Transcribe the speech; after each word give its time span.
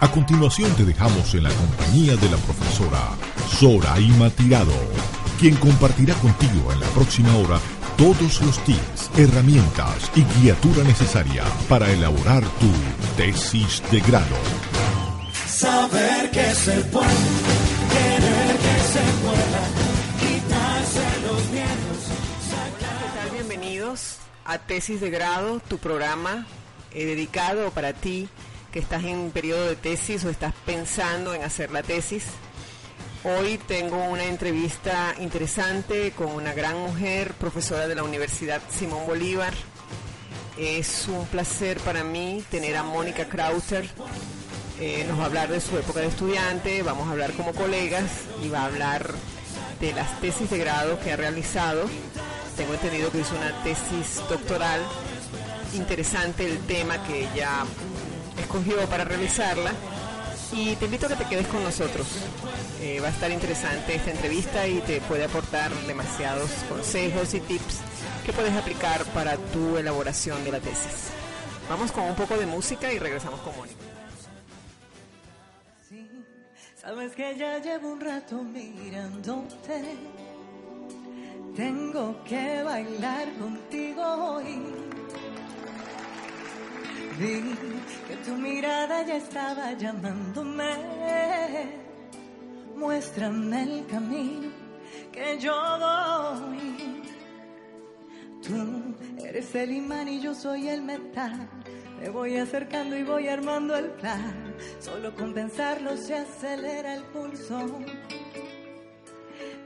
A 0.00 0.10
continuación 0.10 0.74
te 0.76 0.86
dejamos 0.86 1.34
en 1.34 1.42
la 1.42 1.50
compañía 1.50 2.16
de 2.16 2.30
la 2.30 2.38
profesora 2.38 3.10
Soraima 3.58 4.30
Tirado, 4.30 4.72
quien 5.38 5.54
compartirá 5.56 6.14
contigo 6.14 6.72
en 6.72 6.80
la 6.80 6.86
próxima 6.88 7.36
hora 7.36 7.60
todos 7.98 8.40
los 8.40 8.58
tips, 8.64 9.10
herramientas 9.18 10.10
y 10.16 10.22
guiatura 10.40 10.84
necesaria 10.84 11.44
para 11.68 11.90
elaborar 11.92 12.42
tu 12.42 12.70
tesis 13.18 13.82
de 13.90 14.00
grado. 14.00 14.36
Saber 15.46 16.30
que 16.30 16.54
se 16.54 16.80
puede, 16.84 17.06
querer 17.92 18.56
que 18.56 18.76
se 18.94 19.04
pueda, 19.20 19.62
quitarse 20.18 21.04
los 21.26 21.50
miedos. 21.50 21.98
¿Qué 22.78 23.20
tal? 23.20 23.30
Bienvenidos 23.34 24.16
a 24.46 24.56
Tesis 24.56 25.02
de 25.02 25.10
Grado, 25.10 25.60
tu 25.68 25.76
programa 25.76 26.46
eh, 26.94 27.04
dedicado 27.04 27.70
para 27.70 27.92
ti 27.92 28.30
que 28.72 28.78
estás 28.78 29.04
en 29.04 29.30
periodo 29.30 29.66
de 29.66 29.76
tesis 29.76 30.24
o 30.24 30.30
estás 30.30 30.54
pensando 30.64 31.34
en 31.34 31.42
hacer 31.42 31.70
la 31.70 31.82
tesis. 31.82 32.24
Hoy 33.24 33.58
tengo 33.58 34.02
una 34.04 34.24
entrevista 34.24 35.14
interesante 35.20 36.12
con 36.12 36.28
una 36.28 36.54
gran 36.54 36.78
mujer, 36.78 37.34
profesora 37.34 37.86
de 37.86 37.94
la 37.94 38.02
Universidad 38.02 38.62
Simón 38.70 39.06
Bolívar. 39.06 39.52
Es 40.56 41.06
un 41.08 41.26
placer 41.26 41.78
para 41.80 42.04
mí 42.04 42.42
tener 42.50 42.76
a 42.76 42.82
Mónica 42.82 43.26
Krauter. 43.26 43.88
Eh, 44.80 45.04
nos 45.06 45.18
va 45.18 45.24
a 45.24 45.26
hablar 45.26 45.48
de 45.50 45.60
su 45.60 45.76
época 45.76 46.00
de 46.00 46.06
estudiante, 46.06 46.82
vamos 46.82 47.08
a 47.08 47.12
hablar 47.12 47.32
como 47.32 47.52
colegas 47.52 48.10
y 48.42 48.48
va 48.48 48.60
a 48.62 48.66
hablar 48.66 49.12
de 49.80 49.92
las 49.92 50.20
tesis 50.20 50.48
de 50.48 50.58
grado 50.58 50.98
que 51.00 51.12
ha 51.12 51.16
realizado. 51.16 51.84
Tengo 52.56 52.72
entendido 52.74 53.10
que 53.10 53.18
hizo 53.18 53.36
una 53.36 53.62
tesis 53.62 54.22
doctoral. 54.28 54.80
Interesante 55.74 56.46
el 56.46 56.58
tema 56.60 57.02
que 57.04 57.28
ella 57.30 57.64
escogió 58.40 58.76
para 58.88 59.04
realizarla 59.04 59.72
y 60.52 60.74
te 60.76 60.86
invito 60.86 61.06
a 61.06 61.10
que 61.10 61.16
te 61.16 61.24
quedes 61.24 61.46
con 61.46 61.62
nosotros. 61.62 62.06
Eh, 62.80 63.00
va 63.00 63.08
a 63.08 63.10
estar 63.10 63.30
interesante 63.30 63.94
esta 63.94 64.10
entrevista 64.10 64.66
y 64.66 64.80
te 64.80 65.00
puede 65.02 65.24
aportar 65.24 65.70
demasiados 65.86 66.50
consejos 66.68 67.34
y 67.34 67.40
tips 67.40 67.78
que 68.24 68.32
puedes 68.32 68.54
aplicar 68.54 69.04
para 69.06 69.36
tu 69.36 69.76
elaboración 69.76 70.42
de 70.44 70.52
la 70.52 70.60
tesis. 70.60 71.10
Vamos 71.68 71.92
con 71.92 72.04
un 72.04 72.14
poco 72.14 72.36
de 72.36 72.46
música 72.46 72.92
y 72.92 72.98
regresamos 72.98 73.40
con 73.40 73.56
Mónica. 73.56 73.78
Sí, 75.88 76.08
sabes 76.76 77.12
que 77.12 77.36
ya 77.36 77.58
llevo 77.58 77.92
un 77.92 78.00
rato 78.00 78.42
mirándote. 78.42 79.96
Tengo 81.56 82.24
que 82.24 82.62
bailar 82.62 83.32
contigo 83.38 84.02
hoy. 84.02 84.89
Vi 87.20 87.42
que 88.08 88.16
tu 88.24 88.34
mirada 88.34 89.02
ya 89.04 89.16
estaba 89.16 89.72
llamándome. 89.74 90.72
Muéstrame 92.74 93.62
el 93.62 93.86
camino 93.86 94.48
que 95.12 95.38
yo 95.38 95.52
voy. 95.52 97.02
Tú 98.42 98.94
eres 99.22 99.54
el 99.54 99.70
imán 99.72 100.08
y 100.08 100.22
yo 100.22 100.34
soy 100.34 100.68
el 100.68 100.80
metal. 100.80 101.46
Me 102.00 102.08
voy 102.08 102.38
acercando 102.38 102.96
y 102.96 103.02
voy 103.02 103.28
armando 103.28 103.76
el 103.76 103.90
plan. 103.90 104.54
Solo 104.78 105.14
con 105.14 105.34
pensarlo 105.34 105.98
se 105.98 106.14
acelera 106.14 106.94
el 106.94 107.02
pulso. 107.02 107.58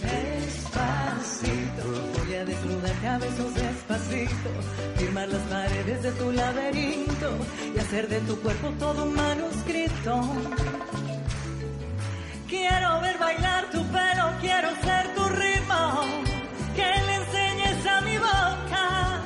Despacito, 0.00 1.84
voy 2.18 2.34
a 2.34 2.44
desnudarte 2.44 3.08
a 3.08 3.18
besos 3.18 3.54
despacito, 3.54 4.50
firmar 4.96 5.28
las 5.28 5.42
paredes 5.42 6.02
de 6.02 6.12
tu 6.12 6.30
laberinto 6.30 7.30
y 7.74 7.78
hacer 7.78 8.08
de 8.08 8.20
tu 8.20 8.38
cuerpo 8.40 8.68
todo 8.78 9.04
un 9.04 9.14
manuscrito. 9.14 10.20
Quiero 12.48 13.00
ver 13.00 13.18
bailar 13.18 13.70
tu 13.70 13.84
pelo, 13.86 14.32
quiero 14.40 14.68
ser 14.82 15.14
tu 15.14 15.24
ritmo, 15.28 16.04
que 16.76 16.86
le 17.06 17.14
enseñes 17.16 17.86
a 17.86 18.00
mi 18.02 18.18
boca 18.18 19.22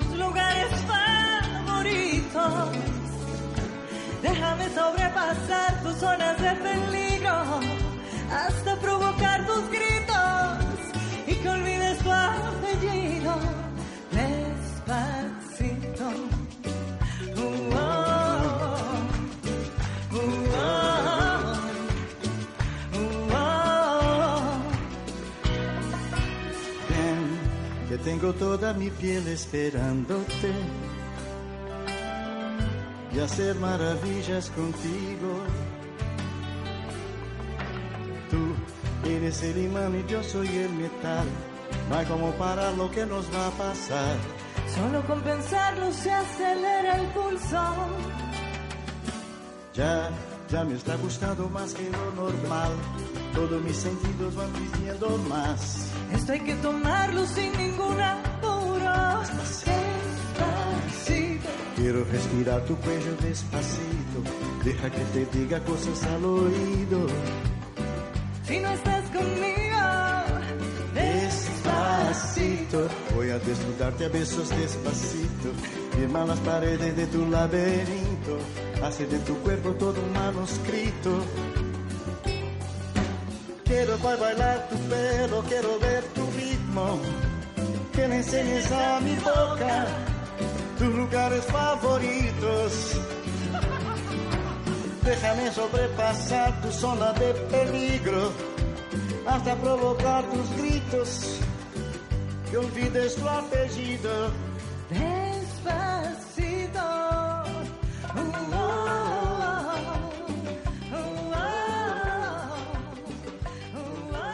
tus 0.00 0.18
lugares 0.18 0.68
favoritos. 0.90 2.76
Déjame 4.22 4.68
sobrepasar 4.74 5.82
tus 5.82 5.96
zonas 5.96 6.36
de 6.42 6.50
peligro 6.56 7.60
hasta 8.30 8.76
provocar 8.80 9.46
tus 9.46 9.70
gritos 9.70 9.95
tengo 28.18 28.32
toda 28.34 28.72
mi 28.72 28.88
piel 28.88 29.28
esperándote 29.28 30.50
y 33.12 33.18
hacer 33.18 33.54
maravillas 33.56 34.50
contigo. 34.50 35.40
Tú 38.30 39.08
eres 39.08 39.42
el 39.42 39.64
imán 39.64 39.94
y 40.00 40.10
yo 40.10 40.22
soy 40.22 40.48
el 40.48 40.70
metal. 40.70 41.26
No 41.90 41.96
hay 41.96 42.06
como 42.06 42.30
parar 42.32 42.72
lo 42.74 42.90
que 42.90 43.04
nos 43.04 43.26
va 43.34 43.48
a 43.48 43.50
pasar. 43.50 44.16
Solo 44.74 45.06
con 45.06 45.20
pensarlo 45.20 45.92
se 45.92 46.10
acelera 46.10 46.96
el 46.96 47.06
pulso. 47.08 47.74
Ya, 49.74 50.08
ya 50.48 50.64
me 50.64 50.74
está 50.74 50.96
gustando 50.96 51.48
más 51.48 51.74
que 51.74 51.90
lo 51.90 52.12
normal. 52.12 52.72
Todos 53.34 53.62
mis 53.62 53.76
sentidos 53.76 54.34
van 54.34 54.50
pidiendo 54.52 55.18
más. 55.28 55.90
Esto 56.12 56.32
hay 56.32 56.40
que 56.40 56.54
tomarlo 56.56 57.26
sin 57.26 57.52
ningún 57.56 58.00
apuro. 58.00 59.20
Despacito. 59.20 60.06
Quiero 61.76 62.04
respirar 62.04 62.64
tu 62.64 62.76
cuello 62.76 63.16
despacito. 63.22 64.22
Deja 64.64 64.90
que 64.90 65.04
te 65.12 65.26
diga 65.38 65.60
cosas 65.60 66.02
al 66.04 66.24
oído. 66.24 67.06
Si 68.44 68.58
no 68.60 68.70
estás 68.70 69.04
conmigo, 69.10 69.55
Voy 73.14 73.30
a 73.30 73.38
desnudarte 73.38 74.04
a 74.04 74.08
besos 74.08 74.50
despacito. 74.50 75.48
Firma 75.96 76.26
las 76.26 76.38
paredes 76.40 76.94
de 76.94 77.06
tu 77.06 77.24
laberinto. 77.30 78.38
Hace 78.84 79.06
de 79.06 79.18
tu 79.20 79.34
cuerpo 79.38 79.70
todo 79.70 79.98
un 80.02 80.12
manuscrito. 80.12 81.24
Quiero 83.64 83.96
ba- 83.98 84.16
bailar 84.16 84.68
tu 84.68 84.76
pelo, 84.76 85.42
quiero 85.48 85.78
ver 85.78 86.04
tu 86.14 86.26
ritmo. 86.36 87.00
Que 87.94 88.06
me 88.06 88.16
enseñes 88.18 88.70
a 88.70 89.00
mi 89.00 89.14
boca 89.16 89.86
tus 90.78 90.94
lugares 90.94 91.44
favoritos. 91.46 92.72
Déjame 95.04 95.52
sobrepasar 95.52 96.60
tu 96.60 96.70
zona 96.70 97.12
de 97.14 97.32
peligro 97.50 98.30
hasta 99.26 99.54
provocar 99.56 100.22
tus 100.30 100.50
gritos. 100.58 101.40
Que 102.50 102.56
olvides 102.58 103.16
tu 103.16 103.28
apellido. 103.28 104.32
despacito. 104.90 106.78
Uh, 108.14 108.18
oh, 108.18 108.22
uh, 108.52 108.62
oh, 110.92 111.00
uh, 113.74 113.82
oh, 114.14 114.26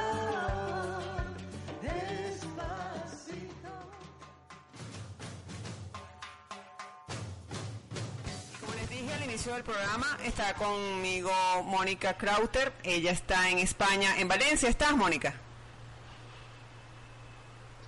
despacito. 1.82 3.72
Como 8.60 8.72
les 8.74 8.88
dije 8.90 9.14
al 9.14 9.22
inicio 9.24 9.54
del 9.54 9.64
programa, 9.64 10.18
está 10.24 10.54
conmigo 10.54 11.32
Mónica 11.64 12.16
Krauter. 12.18 12.72
Ella 12.82 13.12
está 13.12 13.48
en 13.48 13.58
España, 13.58 14.18
en 14.18 14.28
Valencia. 14.28 14.68
¿Estás, 14.68 14.94
Mónica? 14.94 15.34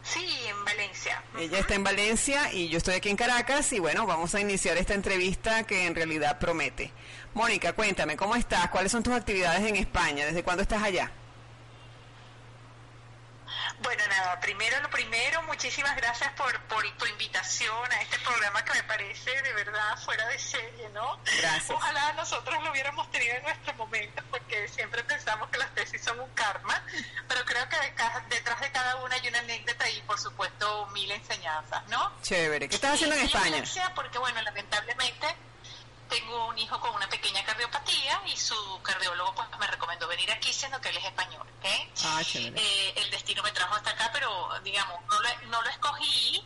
Sí, 0.03 0.27
en 0.49 0.64
Valencia. 0.77 1.23
Ella 1.39 1.59
está 1.59 1.75
en 1.75 1.85
Valencia 1.85 2.53
y 2.53 2.69
yo 2.69 2.79
estoy 2.79 2.95
aquí 2.95 3.09
en 3.09 3.17
Caracas 3.17 3.73
y 3.73 3.79
bueno, 3.79 4.07
vamos 4.07 4.35
a 4.35 4.41
iniciar 4.41 4.77
esta 4.77 4.95
entrevista 4.95 5.65
que 5.65 5.87
en 5.87 5.95
realidad 5.95 6.39
promete. 6.39 6.91
Mónica, 7.35 7.73
cuéntame, 7.73 8.17
¿cómo 8.17 8.35
estás? 8.35 8.71
¿Cuáles 8.71 8.93
son 8.93 9.03
tus 9.03 9.15
actividades 9.15 9.63
en 9.69 9.77
España? 9.77 10.27
¿Desde 10.27 10.43
cuándo 10.43 10.63
estás 10.63 10.83
allá? 10.83 11.11
Bueno, 13.81 14.03
nada, 14.09 14.41
primero 14.41 14.81
lo 14.81 14.89
primero, 14.91 15.43
muchísimas 15.43 15.95
gracias 15.97 16.33
por, 16.33 16.59
por 16.63 16.85
tu 16.97 17.07
invitación 17.07 17.93
a 17.93 18.01
este 18.03 18.19
programa 18.21 18.65
que 18.65 18.73
me 18.73 18.83
parece 18.85 19.43
de 19.43 19.53
verdad 19.53 19.97
fuera 19.99 20.27
de 20.29 20.39
serie, 20.39 20.89
¿no? 20.91 21.19
Gracias. 21.39 21.71
Ojalá 21.71 22.13
nosotros 22.15 22.63
lo 22.63 22.71
hubiéramos 22.71 23.11
tenido 23.11 23.35
en 23.37 23.43
nuestro 23.43 23.75
momento, 23.75 24.23
porque 24.31 24.69
siempre 24.69 25.03
pensamos 25.05 25.49
que 25.51 25.59
las 25.59 25.75
tesis 25.75 26.03
son 26.03 26.19
un 26.21 26.31
karma, 26.31 26.83
pero 27.29 27.45
creo 27.45 27.69
que 27.69 27.77
detrás 28.31 28.61
de 28.61 28.73
cada 28.73 28.97
una 28.97 29.17
hay 29.17 29.29
una 29.29 29.41
anécdota 29.41 29.89
y, 29.91 30.01
por 30.03 30.19
supuesto, 30.19 30.87
mil 30.89 31.11
enseñanzas, 31.11 31.87
¿no? 31.89 32.13
Chévere. 32.23 32.69
¿Qué 32.69 32.77
estás 32.77 32.95
haciendo 32.95 33.17
en 33.17 33.25
España? 33.25 33.63
Porque, 33.95 34.19
bueno, 34.19 34.41
lamentablemente 34.43 35.27
tengo 36.09 36.47
un 36.49 36.59
hijo 36.59 36.79
con 36.81 36.95
una 36.95 37.09
pequeña 37.09 37.45
cardiopatía 37.45 38.21
y 38.27 38.37
su 38.37 38.55
cardiólogo 38.83 39.35
pues 39.35 39.49
me 39.59 39.67
recomendó 39.67 40.07
venir 40.09 40.31
aquí 40.31 40.53
siendo 40.53 40.81
que 40.81 40.89
él 40.91 40.97
es 40.97 41.05
español, 41.05 41.47
¿ok? 41.59 41.67
Ah, 42.05 42.23
chévere. 42.25 42.61
Eh, 42.61 42.93
el 42.97 43.11
destino 43.11 43.43
me 43.43 43.53
trajo 43.53 43.75
hasta 43.75 43.91
acá, 43.91 44.11
pero 44.13 44.49
digamos, 44.63 45.01
no 45.09 45.21
lo, 45.21 45.29
no 45.49 45.63
lo 45.63 45.71
escogí, 45.71 46.45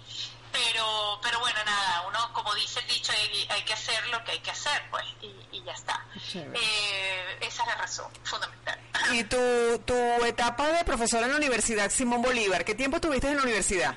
pero 0.53 1.19
pero 1.23 1.41
bueno, 1.41 1.59
nada, 1.65 2.05
uno, 2.09 2.33
como 2.33 2.55
dice 2.55 2.81
el 2.81 2.87
dicho, 2.87 3.13
hay, 3.13 3.47
hay 3.51 3.63
que 3.65 3.73
hacer 3.75 4.07
lo 4.09 4.23
que 4.25 4.33
hay 4.33 4.41
que 4.41 4.51
hacer, 4.51 4.83
pues, 4.91 5.05
y, 5.21 5.35
y 5.53 5.63
ya 5.65 5.73
está. 5.73 6.05
Eh, 6.35 7.39
esa 7.41 7.63
es 7.63 7.69
la 7.69 7.75
razón 7.75 8.11
fundamental. 8.25 8.79
Y 9.13 9.25
tu, 9.25 9.79
tu 9.85 9.95
etapa 10.25 10.67
de 10.69 10.85
profesora 10.85 11.27
en 11.27 11.33
la 11.33 11.39
Universidad 11.39 11.91
Simón 11.91 12.23
Bolívar, 12.23 12.65
¿qué 12.65 12.75
tiempo 12.75 12.97
estuviste 12.97 13.29
en 13.29 13.37
la 13.37 13.43
universidad? 13.43 13.97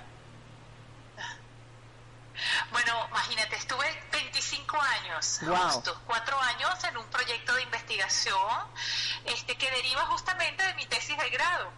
Bueno, 2.71 3.07
imagínate, 3.09 3.55
estuve 3.55 4.03
25 4.11 4.81
años, 4.81 5.39
Wow. 5.43 5.55
justo, 5.57 6.01
cuatro 6.05 6.39
años 6.41 6.83
en 6.83 6.97
un 6.97 7.05
proyecto 7.07 7.53
de 7.53 7.63
investigación 7.63 8.67
este, 9.25 9.55
que 9.55 9.69
deriva 9.71 10.05
justamente 10.07 10.63
de 10.63 10.73
mi 10.75 10.85
tesis 10.85 11.17
de 11.17 11.29
grado. 11.29 11.71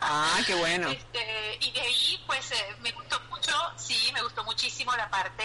Ah, 0.00 0.38
qué 0.46 0.54
bueno. 0.54 0.88
Este, 0.98 1.58
y 1.60 1.70
de 1.72 1.80
ahí, 1.80 2.24
pues, 2.26 2.50
eh, 2.52 2.76
me 2.80 2.92
gustó 2.92 3.20
mucho, 3.30 3.52
sí, 3.76 4.10
me 4.12 4.22
gustó 4.22 4.42
muchísimo 4.44 4.94
la 4.96 5.08
parte, 5.10 5.44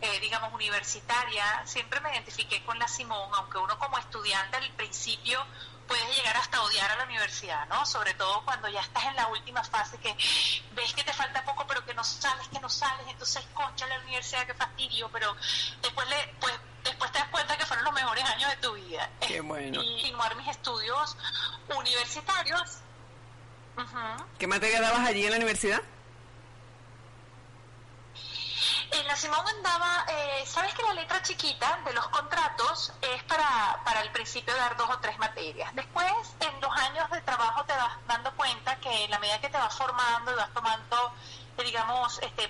eh, 0.00 0.20
digamos, 0.20 0.52
universitaria. 0.52 1.62
Siempre 1.66 2.00
me 2.00 2.10
identifiqué 2.12 2.64
con 2.64 2.78
la 2.78 2.88
Simón, 2.88 3.30
aunque 3.34 3.58
uno 3.58 3.78
como 3.78 3.98
estudiante 3.98 4.56
al 4.56 4.70
principio 4.72 5.44
puedes 5.86 6.16
llegar 6.16 6.36
hasta 6.36 6.62
odiar 6.62 6.90
a 6.90 6.96
la 6.96 7.04
universidad, 7.04 7.66
¿no? 7.68 7.84
Sobre 7.86 8.14
todo 8.14 8.44
cuando 8.44 8.68
ya 8.68 8.80
estás 8.80 9.04
en 9.04 9.16
la 9.16 9.26
última 9.28 9.62
fase 9.64 9.98
que 9.98 10.14
ves 10.72 10.94
que 10.94 11.04
te 11.04 11.12
falta 11.12 11.44
poco, 11.44 11.66
pero 11.66 11.84
que 11.84 11.94
no 11.94 12.04
sales, 12.04 12.48
que 12.48 12.60
no 12.60 12.68
sales, 12.68 13.06
entonces 13.08 13.44
concha 13.54 13.86
la 13.86 13.98
universidad, 14.00 14.46
qué 14.46 14.54
fastidio, 14.54 15.08
pero 15.12 15.34
después 15.82 16.08
le, 16.08 16.34
pues, 16.40 16.54
después 16.84 17.12
te 17.12 17.18
das 17.18 17.28
cuenta 17.28 17.56
que 17.56 17.66
fueron 17.66 17.84
los 17.84 17.94
mejores 17.94 18.24
años 18.24 18.50
de 18.50 18.56
tu 18.56 18.72
vida. 18.74 19.10
Qué 19.26 19.40
bueno. 19.40 19.82
Y 19.82 19.94
continuar 19.94 20.36
mis 20.36 20.48
estudios 20.48 21.16
universitarios. 21.76 22.78
Ujú. 23.76 24.24
¿Qué 24.38 24.46
materia 24.46 24.80
dabas 24.80 25.06
allí 25.06 25.24
en 25.24 25.30
la 25.30 25.36
universidad? 25.36 25.82
En 28.94 29.08
la 29.08 29.16
Simón 29.16 29.44
andaba, 29.48 30.06
eh, 30.08 30.44
¿sabes 30.46 30.72
que 30.72 30.84
la 30.84 30.94
letra 30.94 31.20
chiquita 31.20 31.80
de 31.84 31.92
los 31.94 32.06
contratos 32.10 32.92
es 33.02 33.24
para, 33.24 33.80
para 33.84 34.02
el 34.02 34.12
principio 34.12 34.54
dar 34.54 34.76
dos 34.76 34.88
o 34.88 34.98
tres 35.00 35.18
materias? 35.18 35.74
Después, 35.74 36.12
en 36.38 36.60
los 36.60 36.70
años 36.70 37.10
de 37.10 37.20
trabajo 37.22 37.64
te 37.64 37.72
vas 37.72 37.98
dando 38.06 38.32
cuenta 38.36 38.76
que 38.76 39.04
en 39.04 39.10
la 39.10 39.18
medida 39.18 39.40
que 39.40 39.48
te 39.48 39.58
vas 39.58 39.76
formando 39.76 40.30
y 40.30 40.36
vas 40.36 40.54
tomando, 40.54 41.12
eh, 41.58 41.64
digamos, 41.64 42.20
este, 42.22 42.48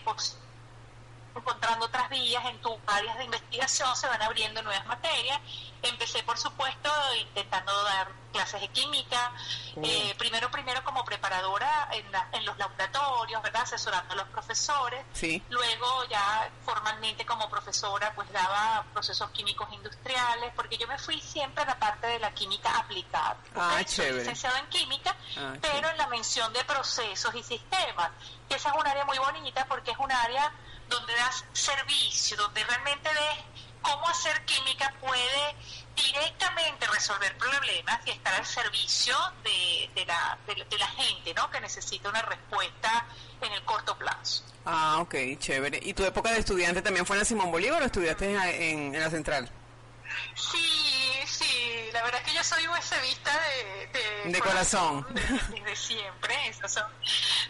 encontrando 1.37 1.87
otras 1.87 2.09
vías 2.11 2.45
en 2.47 2.59
tus 2.61 2.75
áreas 2.87 3.19
de 3.19 3.25
investigación, 3.25 3.95
se 3.97 4.07
van 4.07 4.23
abriendo 4.23 4.63
nuevas 4.63 4.87
materias. 4.87 5.41
Empecé, 5.83 6.23
por 6.23 6.39
supuesto, 6.39 6.91
intentando 7.21 7.83
dar 7.85 8.09
clases 8.33 8.61
de 8.63 8.69
química, 8.69 9.33
eh, 9.83 10.15
primero 10.19 10.51
primero 10.51 10.83
como 10.83 11.05
preparadora 11.05 11.89
en, 11.93 12.11
la- 12.11 12.27
en 12.33 12.45
los 12.45 12.57
laboratorios, 12.59 13.43
¿verdad? 13.43 13.63
Asesorando 13.63 14.15
a 14.15 14.17
los 14.17 14.29
profesores. 14.29 15.05
Sí. 15.13 15.43
Luego 15.51 16.05
ya 16.09 16.51
formalmente 16.65 17.25
como 17.27 17.49
profesora 17.51 18.13
pues 18.15 18.33
daba 18.33 18.85
procesos 18.93 19.31
químicos 19.31 19.71
industriales, 19.73 20.53
porque 20.57 20.79
yo 20.79 20.87
me 20.89 20.99
fui 20.99 21.21
siempre 21.21 21.63
a 21.63 21.67
la 21.67 21.79
parte 21.79 22.07
de 22.07 22.19
la 22.19 22.33
química 22.33 22.77
aplicada. 22.79 23.37
Ah, 23.55 23.77
¿ok? 23.81 23.87
Soy 23.87 24.13
licenciada 24.13 24.59
en 24.61 24.67
química, 24.69 25.15
Ah, 25.37 25.53
pero 25.61 25.91
en 25.91 25.99
la 25.99 26.07
mención 26.09 26.53
de 26.53 26.65
procesos 26.65 27.35
y 27.35 27.43
sistemas. 27.43 28.11
Y 28.49 28.55
esa 28.55 28.71
es 28.71 28.75
un 28.75 28.87
área 28.87 29.05
muy 29.05 29.19
bonita 29.19 29.65
porque 29.67 29.91
es 29.93 29.99
un 29.99 30.11
área 30.11 30.51
donde 30.89 31.15
das 31.15 31.45
servicio, 31.53 32.37
donde 32.37 32.63
realmente 32.65 33.09
ves 33.09 33.45
cómo 33.83 34.07
hacer 34.09 34.45
química 34.45 34.93
puede 35.01 35.55
directamente 35.95 36.87
resolver 36.89 37.37
problemas 37.37 38.01
y 38.07 38.11
estar 38.11 38.35
al 38.35 38.47
servicio 38.47 39.17
de, 39.43 39.91
de 39.95 40.07
la, 40.07 40.39
de, 40.47 40.57
la- 40.57 40.65
de 40.65 40.79
la 40.79 40.87
gente 40.89 41.35
¿no? 41.35 41.51
que 41.51 41.61
necesita 41.61 42.09
una 42.09 42.23
respuesta 42.23 43.07
en 43.41 43.53
el 43.53 43.63
corto 43.65 43.97
plazo. 43.97 44.43
Ah, 44.65 44.97
ok, 45.01 45.15
chévere. 45.39 45.79
¿Y 45.83 45.93
tu 45.95 46.05
época 46.05 46.31
de 46.33 46.39
estudiante 46.39 46.81
también 46.83 47.05
fue 47.05 47.17
en 47.17 47.21
la 47.21 47.25
Simón 47.27 47.51
Bolívar 47.51 47.83
o 47.83 47.87
estudiaste 47.87 48.33
en, 48.35 48.41
en- 48.41 48.95
en 48.95 49.01
la 49.01 49.11
central? 49.11 49.51
Sí, 50.35 51.04
la 51.95 52.03
verdad 52.03 52.21
es 52.25 52.29
que 52.31 52.37
yo 52.37 52.45
soy 52.45 52.67
USBista 52.69 53.31
de, 53.41 53.99
de, 54.27 54.33
De 54.33 54.41
corazón. 54.41 55.07
de- 55.15 55.21
Desde 55.61 55.77
siempre, 55.77 56.49
eso 56.49 56.69
son- 56.69 56.91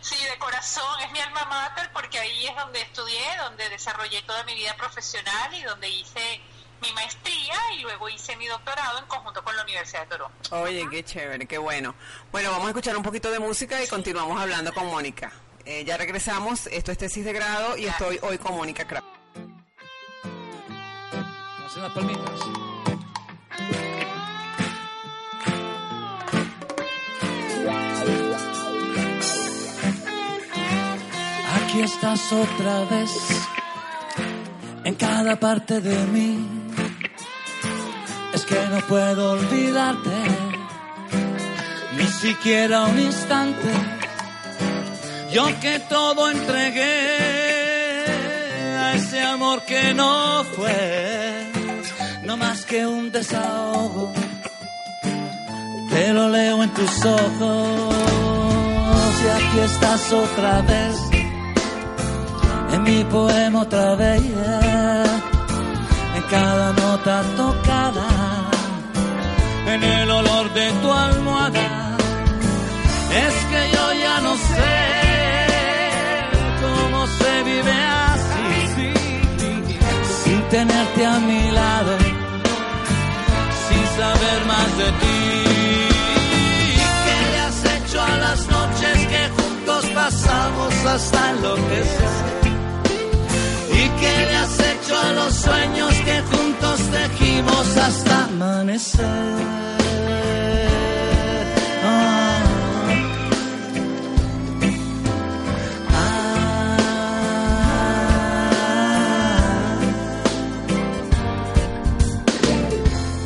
sí, 0.00 0.16
de 0.24 0.38
corazón, 0.38 1.00
es 1.00 1.10
mi 1.12 1.18
alma 1.20 1.44
mater 1.46 1.90
porque 1.92 2.18
ahí 2.20 2.46
es 2.46 2.54
donde 2.56 2.80
estudié, 2.82 3.36
donde 3.42 3.68
desarrollé 3.70 4.22
toda 4.22 4.44
mi 4.44 4.54
vida 4.54 4.76
profesional 4.76 5.52
y 5.54 5.62
donde 5.62 5.88
hice 5.88 6.40
mi 6.82 6.92
maestría 6.92 7.54
y 7.76 7.80
luego 7.80 8.08
hice 8.10 8.36
mi 8.36 8.46
doctorado 8.46 8.98
en 8.98 9.06
conjunto 9.06 9.42
con 9.42 9.56
la 9.56 9.62
Universidad 9.62 10.02
de 10.02 10.06
Toronto. 10.08 10.56
Oye, 10.60 10.86
qué 10.90 11.02
chévere, 11.02 11.46
qué 11.46 11.56
bueno. 11.56 11.94
Bueno, 12.30 12.50
vamos 12.50 12.66
a 12.66 12.68
escuchar 12.70 12.94
un 12.96 13.02
poquito 13.02 13.30
de 13.30 13.38
música 13.38 13.82
y 13.82 13.88
continuamos 13.88 14.38
hablando 14.40 14.72
con 14.74 14.86
Mónica. 14.88 15.32
Eh, 15.64 15.84
ya 15.86 15.96
regresamos, 15.96 16.66
esto 16.66 16.92
es 16.92 16.98
tesis 16.98 17.24
de 17.24 17.32
grado 17.32 17.78
y 17.78 17.86
estoy 17.86 18.18
hoy 18.20 18.36
con 18.36 18.54
Mónica. 18.54 18.82
Hacen 21.66 21.82
las 21.82 21.92
palmitas. 21.92 22.40
Aquí 31.74 31.82
estás 31.82 32.32
otra 32.32 32.84
vez, 32.84 33.10
en 34.84 34.94
cada 34.94 35.34
parte 35.34 35.80
de 35.80 36.06
mí. 36.06 36.38
Es 38.32 38.44
que 38.44 38.54
no 38.70 38.78
puedo 38.86 39.32
olvidarte, 39.32 40.16
ni 41.96 42.06
siquiera 42.06 42.84
un 42.84 43.00
instante. 43.00 43.72
Yo 45.32 45.46
que 45.60 45.80
todo 45.88 46.30
entregué 46.30 47.16
a 48.78 48.94
ese 48.94 49.20
amor 49.22 49.62
que 49.62 49.94
no 49.94 50.44
fue, 50.54 51.50
no 52.22 52.36
más 52.36 52.64
que 52.66 52.86
un 52.86 53.10
desahogo. 53.10 54.12
Te 55.90 56.12
lo 56.12 56.28
leo 56.28 56.62
en 56.62 56.70
tus 56.70 57.04
ojos 57.04 57.94
y 59.24 59.28
aquí 59.28 59.58
estás 59.58 60.12
otra 60.12 60.60
vez, 60.62 61.13
en 62.74 62.82
mi 62.82 63.04
poema 63.04 63.60
otra 63.62 63.94
vez, 63.94 64.22
en 66.16 66.22
cada 66.30 66.72
nota 66.72 67.22
tocada, 67.36 68.08
en 69.72 69.82
el 69.82 70.10
olor 70.10 70.52
de 70.52 70.66
tu 70.82 70.92
almohada. 70.92 71.96
Es 73.26 73.34
que 73.50 73.60
yo 73.74 73.84
ya 74.04 74.16
no 74.26 74.34
sé 74.50 74.74
cómo 76.62 77.06
se 77.18 77.32
vive 77.50 77.76
así, 78.10 78.92
sin 80.24 80.40
tenerte 80.48 81.06
a 81.06 81.18
mi 81.28 81.42
lado, 81.60 81.92
sin 83.66 83.84
saber 84.00 84.38
más 84.52 84.68
de 84.80 84.88
ti. 85.00 85.20
¿Qué 87.04 87.18
le 87.30 87.38
has 87.46 87.60
hecho 87.74 88.02
a 88.02 88.16
las 88.24 88.40
noches 88.56 88.96
que 89.12 89.22
juntos 89.36 89.82
pasamos 89.94 90.74
hasta 90.86 91.30
enloquecer? 91.30 92.43
¿Y 94.04 94.06
qué 94.06 94.26
le 94.26 94.36
has 94.36 94.58
hecho 94.60 94.94
a 94.98 95.12
los 95.12 95.34
sueños 95.34 95.94
que 96.04 96.20
juntos 96.30 96.80
tejimos 96.90 97.76
hasta 97.76 98.24
amanecer? 98.24 99.06
Ah. 101.84 102.54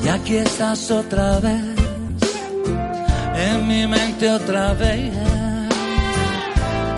Y 0.05 0.09
aquí 0.09 0.37
estás 0.37 0.91
otra 0.91 1.41
vez, 1.41 1.65
en 3.37 3.69
mi 3.69 3.87
mente 3.87 4.31
otra 4.31 4.73
vez, 4.75 5.13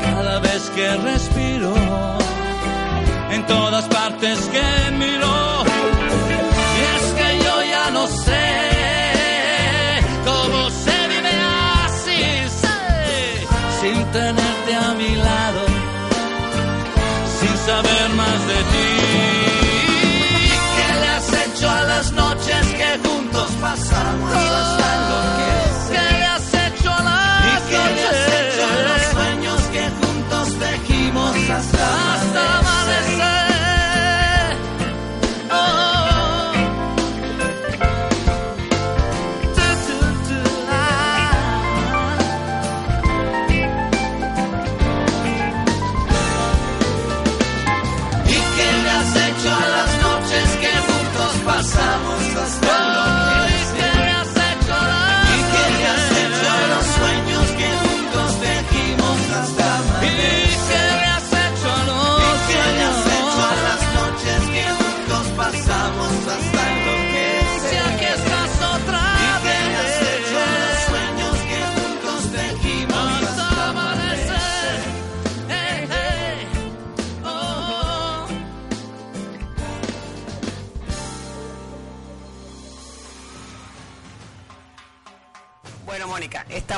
cada 0.02 0.38
vez 0.40 0.70
que 0.74 0.96
respiro, 0.96 1.74
en 3.40 3.46
todas 3.46 3.84
partes 3.88 4.38
que 4.54 4.90
miro. 4.92 5.64
Y 6.78 6.80
es 6.96 7.04
que 7.18 7.28
yo 7.44 7.54
ya 7.74 7.90
no 7.90 8.06
sé 8.06 8.48
cómo 10.24 10.70
se 10.84 10.96
vive 11.12 11.34
así, 11.84 12.22
sin 13.80 13.98
tenerte 14.12 14.72
a 14.74 14.94
mi 15.00 15.12
lado, 15.16 15.62
sin 17.38 17.56
saber 17.68 18.08
más 18.20 18.38
de 18.50 18.58
ti. 18.69 18.69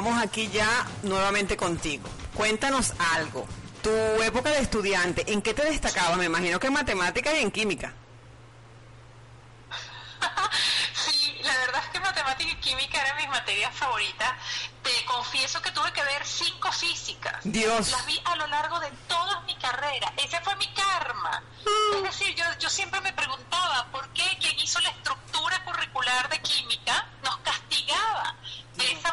Estamos 0.03 0.21
aquí 0.21 0.51
ya 0.53 0.85
nuevamente 1.05 1.57
contigo. 1.57 2.09
Cuéntanos 2.35 2.93
algo. 3.15 3.47
Tu 3.85 3.91
época 4.23 4.51
de 4.51 4.59
estudiante, 4.59 5.33
¿en 5.33 5.41
qué 5.43 5.55
te 5.55 5.65
destacaba? 5.65 6.17
Me 6.17 6.25
imagino 6.25 6.59
que 6.59 6.67
en 6.67 6.73
matemáticas 6.73 7.35
y 7.35 7.43
en 7.43 7.53
química. 7.53 7.93
Sí, 10.95 11.39
la 11.43 11.57
verdad 11.57 11.83
es 11.85 11.91
que 11.91 12.01
matemática 12.01 12.51
y 12.51 12.57
química 12.57 13.01
eran 13.01 13.17
mis 13.17 13.29
materias 13.29 13.75
favoritas. 13.75 14.33
Te 14.83 15.05
confieso 15.05 15.63
que 15.63 15.71
tuve 15.71 15.93
que 15.93 16.03
ver 16.03 16.25
cinco 16.25 16.71
físicas. 16.73 17.37
Dios. 17.45 17.91
Las 17.91 18.07
vi 18.07 18.21
a 18.25 18.37
lo 18.37 18.47
largo 18.49 18.81
de 18.81 18.91
toda 19.07 19.41
mi 19.43 19.55
carrera. 19.57 20.13
Ese 20.17 20.41
fue 20.41 20.55
mi 20.57 20.67
karma. 20.75 21.43
Es 21.97 22.03
decir, 22.03 22.35
yo, 22.35 22.45
yo 22.59 22.69
siempre 22.69 23.01
me 23.01 23.13
preguntaba 23.13 23.87
por 23.93 24.09
qué 24.13 24.25
quien 24.41 24.59
hizo 24.59 24.81
la 24.81 24.91
estructura 24.91 25.65
curricular 25.65 26.29
de 26.29 26.41
química 26.41 27.07
nos 27.23 27.37
castigaba 27.39 28.37
de 28.77 28.93
esa 28.93 29.13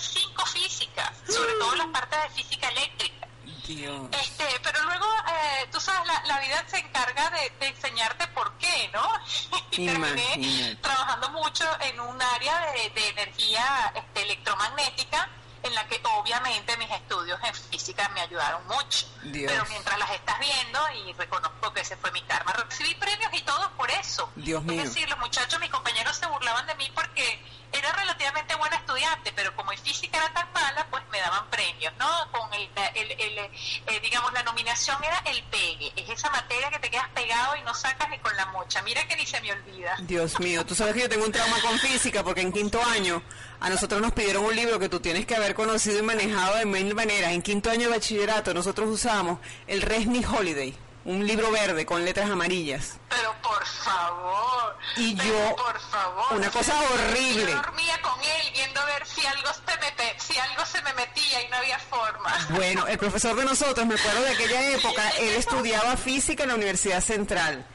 manera. 0.00 0.40
¿Por 0.40 0.40
qué 0.40 0.40
ver 0.40 0.40
cinco 0.40 0.46
físicas? 0.46 1.10
Sobre 1.28 1.52
todo 1.54 1.74
las 1.76 1.86
partes 1.88 2.22
de 2.22 2.42
física 2.42 2.68
eléctrica. 2.68 3.28
Dios. 3.66 4.08
Este, 4.12 4.44
pero 4.62 4.82
luego, 4.82 5.06
eh, 5.28 5.68
tú 5.70 5.80
sabes, 5.80 6.06
la, 6.06 6.22
la 6.26 6.40
vida 6.40 6.64
se 6.66 6.78
encarga 6.78 7.30
de, 7.30 7.52
de 7.60 7.66
enseñarte 7.68 8.26
por 8.28 8.52
qué, 8.58 8.90
¿no? 8.92 9.08
Y 9.72 9.86
terminé 9.86 10.76
trabajando 10.82 11.30
mucho 11.30 11.64
en 11.80 12.00
un 12.00 12.20
área 12.20 12.72
de, 12.72 12.90
de 12.90 13.08
energía 13.08 13.92
este, 13.94 14.22
electromagnética 14.22 15.28
en 15.62 15.74
la 15.74 15.86
que 15.86 16.00
obviamente 16.18 16.76
mis 16.78 16.90
estudios 16.90 17.38
en 17.44 17.54
física 17.54 18.08
me 18.10 18.20
ayudaron 18.22 18.66
mucho. 18.66 19.06
Dios. 19.24 19.52
Pero 19.52 19.64
mientras 19.68 19.98
las 19.98 20.10
estás 20.10 20.38
viendo, 20.40 20.80
y 20.94 21.12
reconozco 21.12 21.72
que 21.72 21.80
ese 21.80 21.96
fue 21.96 22.10
mi 22.12 22.22
karma, 22.22 22.52
recibí 22.52 22.94
premios 22.94 23.30
y 23.34 23.42
todo 23.42 23.70
por 23.76 23.90
eso. 23.90 24.30
Dios 24.36 24.62
mío. 24.64 24.82
Es 24.82 24.94
decir, 24.94 25.08
los 25.08 25.18
muchachos, 25.18 25.60
mis 25.60 25.70
compañeros 25.70 26.16
se 26.16 26.26
burlaban 26.26 26.66
de 26.66 26.74
mí 26.76 26.90
porque 26.94 27.42
era 27.72 27.92
relativamente 27.92 28.54
buena 28.56 28.76
estudiante, 28.76 29.32
pero 29.34 29.54
como 29.56 29.72
en 29.72 29.78
física 29.78 30.18
era 30.18 30.32
tan 30.32 30.52
mala, 30.52 30.86
pues 30.90 31.02
me 31.10 31.18
daban 31.20 31.48
premios, 31.50 31.92
¿no? 31.98 32.08
Con 32.32 32.52
el, 32.54 32.68
el- 32.94 33.12
el, 33.20 33.38
eh, 33.38 34.00
digamos, 34.02 34.32
la 34.32 34.42
nominación 34.42 35.02
era 35.04 35.18
el 35.26 35.42
pegue. 35.44 35.92
Es 35.96 36.08
esa 36.10 36.30
materia 36.30 36.70
que 36.70 36.78
te 36.78 36.90
quedas 36.90 37.08
pegado 37.14 37.56
y 37.56 37.62
no 37.62 37.74
sacas 37.74 38.08
ni 38.10 38.18
con 38.18 38.36
la 38.36 38.46
mocha. 38.46 38.82
Mira 38.82 39.06
que 39.06 39.16
ni 39.16 39.26
se 39.26 39.40
me 39.40 39.52
olvida. 39.52 39.96
Dios 40.00 40.38
mío, 40.40 40.64
tú 40.66 40.74
sabes 40.74 40.94
que 40.94 41.00
yo 41.02 41.08
tengo 41.08 41.24
un 41.24 41.32
trauma 41.32 41.60
con 41.60 41.78
física 41.78 42.22
porque 42.24 42.40
en 42.40 42.52
quinto 42.52 42.82
año 42.84 43.22
a 43.60 43.68
nosotros 43.70 44.00
nos 44.00 44.12
pidieron 44.12 44.44
un 44.44 44.56
libro 44.56 44.78
que 44.78 44.88
tú 44.88 45.00
tienes 45.00 45.26
que 45.26 45.36
haber 45.36 45.54
conocido 45.54 45.98
y 45.98 46.02
manejado 46.02 46.56
de 46.56 46.66
mil 46.66 46.94
maneras. 46.94 47.32
En 47.32 47.42
quinto 47.42 47.70
año 47.70 47.88
de 47.88 47.94
bachillerato 47.96 48.52
nosotros 48.54 48.88
usamos 48.88 49.38
el 49.66 49.82
Resni 49.82 50.24
Holiday, 50.24 50.76
un 51.04 51.26
libro 51.26 51.50
verde 51.50 51.86
con 51.86 52.04
letras 52.04 52.30
amarillas. 52.30 52.98
Pero 53.08 53.34
por 53.42 53.64
favor. 53.64 54.76
Y 54.96 55.14
yo, 55.14 55.56
por 55.56 55.80
favor. 55.80 56.38
una 56.38 56.50
cosa 56.50 56.74
horrible. 56.80 57.52
Yo 57.52 57.62
dormía 57.62 58.00
con 58.02 58.20
él 58.20 58.52
viendo 58.54 58.80
a 58.80 58.84
ver 58.86 59.06
si 59.06 59.24
algo 59.26 59.48
se 59.52 60.32
si 60.32 60.38
algo 60.38 60.64
se 60.66 60.82
me 60.82 60.92
metía 60.94 61.42
y 61.42 61.48
no 61.48 61.56
había 61.56 61.78
forma. 61.78 62.32
Bueno, 62.50 62.86
el 62.86 62.98
profesor 62.98 63.34
de 63.36 63.44
nosotros, 63.44 63.86
me 63.86 63.94
acuerdo 63.94 64.22
de 64.22 64.30
aquella 64.30 64.70
época, 64.76 65.08
él 65.18 65.34
estudiaba 65.36 65.96
física 65.96 66.42
en 66.44 66.50
la 66.50 66.54
Universidad 66.56 67.02
Central 67.02 67.66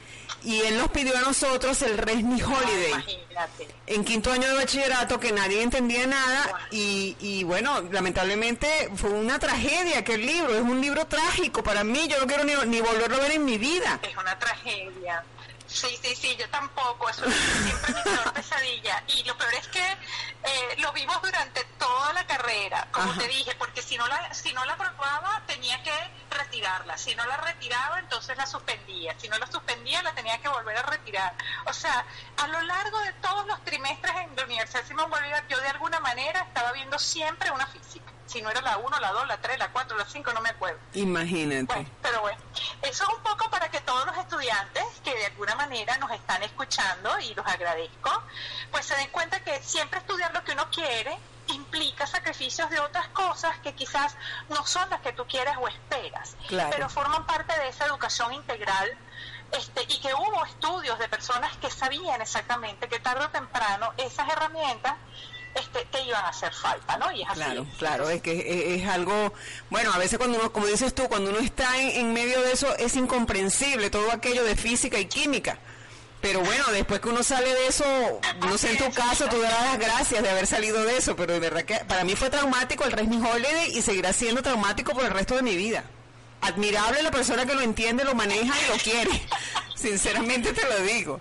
y 0.46 0.62
él 0.62 0.78
nos 0.78 0.90
pidió 0.90 1.18
a 1.18 1.22
nosotros 1.22 1.82
el 1.82 1.98
Resni 1.98 2.42
Holiday. 2.42 2.92
Imagínate. 2.92 3.68
en 3.88 4.06
quinto 4.06 4.32
año 4.32 4.48
de 4.48 4.56
bachillerato 4.56 5.20
que 5.20 5.32
nadie 5.32 5.62
entendía 5.62 6.08
nada 6.08 6.68
y, 6.72 7.16
y 7.20 7.44
bueno, 7.44 7.82
lamentablemente 7.92 8.68
fue 8.96 9.10
una 9.10 9.40
tragedia 9.40 10.00
aquel 10.00 10.26
libro, 10.26 10.54
es 10.56 10.62
un 10.62 10.80
libro 10.80 11.06
trágico 11.06 11.64
para 11.64 11.84
mí, 11.84 12.08
yo 12.08 12.20
no 12.20 12.28
quiero 12.28 12.44
ni, 12.44 12.54
ni 12.68 12.82
volverlo 12.82 13.18
a 13.18 13.20
ver 13.20 13.32
en 13.32 13.46
mi 13.46 13.58
vida. 13.58 14.00
Es 14.04 14.16
una 14.16 14.38
tragedia. 14.40 15.24
Sí, 15.76 16.00
sí, 16.02 16.16
sí, 16.16 16.36
yo 16.38 16.50
tampoco. 16.50 17.10
Eso 17.10 17.26
es 17.26 17.36
siempre 17.64 17.94
mi 17.94 18.02
peor 18.02 18.34
pesadilla. 18.34 19.04
Y 19.08 19.24
lo 19.24 19.38
peor 19.38 19.54
es 19.56 19.68
que 19.68 19.84
eh, 19.84 20.76
lo 20.78 20.92
vimos 20.94 21.22
durante 21.22 21.64
toda 21.78 22.14
la 22.14 22.26
carrera, 22.26 22.88
como 22.92 23.12
Ajá. 23.12 23.20
te 23.20 23.28
dije, 23.28 23.54
porque 23.56 23.82
si 23.82 23.98
no 23.98 24.08
la 24.08 24.34
si 24.34 24.54
no 24.54 24.64
la 24.64 24.74
aprobaba 24.74 25.44
tenía 25.46 25.82
que 25.84 25.92
retirarla. 26.30 26.98
Si 26.98 27.14
no 27.16 27.26
la 27.26 27.38
retiraba, 27.38 28.00
entonces 28.00 28.38
la 28.38 28.46
suspendía. 28.46 29.16
Si 29.20 29.28
no 29.28 29.38
la 29.38 29.48
suspendía, 29.48 30.02
la 30.02 30.14
tenía 30.14 30.38
que 30.40 30.48
volver 30.48 30.78
a 30.78 30.84
retirar. 30.84 31.36
O 31.66 31.74
sea, 31.74 32.06
a 32.38 32.48
lo 32.48 32.62
largo 32.62 33.00
de 33.02 33.12
todos 33.14 33.46
los 33.46 33.62
trimestres 33.66 34.16
en 34.16 34.36
la 34.36 34.44
Universidad 34.46 34.86
Simón 34.86 35.10
Bolívar, 35.10 35.46
yo 35.50 35.60
de 35.60 35.68
alguna 35.68 36.00
manera 36.00 36.42
estaba 36.42 36.72
viendo 36.72 36.98
siempre 36.98 37.52
una 37.52 37.68
física. 37.68 38.15
Si 38.28 38.42
no 38.42 38.50
era 38.50 38.62
la 38.62 38.78
1, 38.78 39.00
la 39.00 39.12
2, 39.12 39.28
la 39.28 39.38
3, 39.38 39.60
la 39.60 39.72
4, 39.72 39.98
la 39.98 40.06
5, 40.06 40.34
no 40.34 40.42
me 40.42 40.50
acuerdo. 40.50 40.80
Imagínate. 40.94 41.66
Bueno, 41.74 41.90
pero 42.02 42.22
bueno, 42.22 42.38
eso 42.82 43.04
es 43.04 43.10
un 43.10 43.22
poco 43.24 43.50
para 43.50 43.70
que 43.70 43.80
todos 43.82 44.06
los 44.06 44.18
estudiantes 44.18 44.84
que 45.04 45.16
de 45.16 45.26
alguna 45.28 45.56
manera 45.56 45.98
nos 45.98 46.12
están 46.12 46.42
escuchando, 46.44 47.20
y 47.20 47.34
los 47.36 47.46
agradezco, 47.46 48.24
pues 48.72 48.86
se 48.86 48.96
den 48.96 49.10
cuenta 49.12 49.40
que 49.42 49.62
siempre 49.62 50.00
estudiar 50.00 50.34
lo 50.34 50.44
que 50.44 50.54
uno 50.54 50.70
quiere 50.72 51.18
implica 51.48 52.08
sacrificios 52.08 52.70
de 52.72 52.80
otras 52.80 53.08
cosas 53.10 53.58
que 53.60 53.74
quizás 53.76 54.16
no 54.50 54.66
son 54.66 54.90
las 54.90 55.02
que 55.02 55.14
tú 55.14 55.26
quieres 55.28 55.56
o 55.60 55.68
esperas, 55.68 56.36
Claro. 56.48 56.70
pero 56.72 56.90
forman 56.90 57.26
parte 57.28 57.56
de 57.60 57.68
esa 57.68 57.86
educación 57.86 58.34
integral 58.34 58.92
este, 59.52 59.84
y 59.84 60.00
que 60.02 60.12
hubo 60.16 60.44
estudios 60.46 60.98
de 60.98 61.08
personas 61.08 61.56
que 61.58 61.70
sabían 61.70 62.20
exactamente 62.20 62.90
que 62.90 63.00
tarde 63.00 63.26
o 63.26 63.30
temprano 63.30 63.94
esas 63.98 64.28
herramientas 64.28 64.96
este, 65.56 65.86
te 65.86 66.02
iban 66.04 66.24
a 66.24 66.30
hacer 66.30 66.54
falta, 66.54 66.98
¿no? 66.98 67.12
Y 67.12 67.22
es 67.22 67.30
así. 67.30 67.40
Claro, 67.40 67.66
claro, 67.78 68.10
es 68.10 68.22
que 68.22 68.32
es, 68.32 68.82
es 68.82 68.88
algo, 68.88 69.34
bueno, 69.70 69.92
a 69.94 69.98
veces 69.98 70.18
cuando 70.18 70.38
uno, 70.38 70.52
como 70.52 70.68
dices 70.68 70.94
tú, 70.94 71.08
cuando 71.08 71.32
uno 71.32 71.40
está 71.40 71.80
en, 71.80 71.90
en 71.92 72.14
medio 72.14 72.42
de 72.42 72.52
eso 72.52 72.76
es 72.78 72.96
incomprensible 72.96 73.90
todo 73.90 74.12
aquello 74.12 74.44
de 74.44 74.56
física 74.56 75.00
y 75.00 75.06
química. 75.06 75.58
Pero 76.26 76.40
bueno, 76.42 76.64
después 76.72 77.00
que 77.02 77.10
uno 77.10 77.22
sale 77.22 77.54
de 77.54 77.68
eso, 77.68 77.86
no 78.40 78.58
sé 78.58 78.72
en 78.72 78.78
tu 78.78 78.92
caso, 78.92 79.28
tú 79.30 79.40
darás 79.40 79.62
las 79.64 79.80
gracias 79.80 80.24
de 80.24 80.30
haber 80.32 80.48
salido 80.48 80.84
de 80.84 80.98
eso, 80.98 81.16
pero 81.16 81.34
de 81.34 81.40
verdad 81.40 81.64
que 81.64 81.76
para 81.86 82.04
mí 82.04 82.16
fue 82.16 82.32
traumático 82.32 82.84
el 82.84 82.94
Resmi 82.94 83.18
Holiday 83.18 83.78
y 83.78 83.84
seguirá 83.84 84.12
siendo 84.12 84.42
traumático 84.42 84.94
por 84.94 85.06
el 85.06 85.12
resto 85.12 85.36
de 85.36 85.44
mi 85.44 85.56
vida. 85.56 85.84
Admirable 86.42 87.04
la 87.04 87.12
persona 87.12 87.46
que 87.46 87.54
lo 87.54 87.62
entiende, 87.62 88.04
lo 88.04 88.16
maneja 88.16 88.54
y 88.60 88.70
lo 88.70 88.78
quiere. 88.78 89.12
Sinceramente 89.76 90.52
te 90.52 90.68
lo 90.68 90.80
digo. 90.80 91.20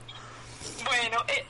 Bueno, 0.86 1.18
eh, 1.28 1.46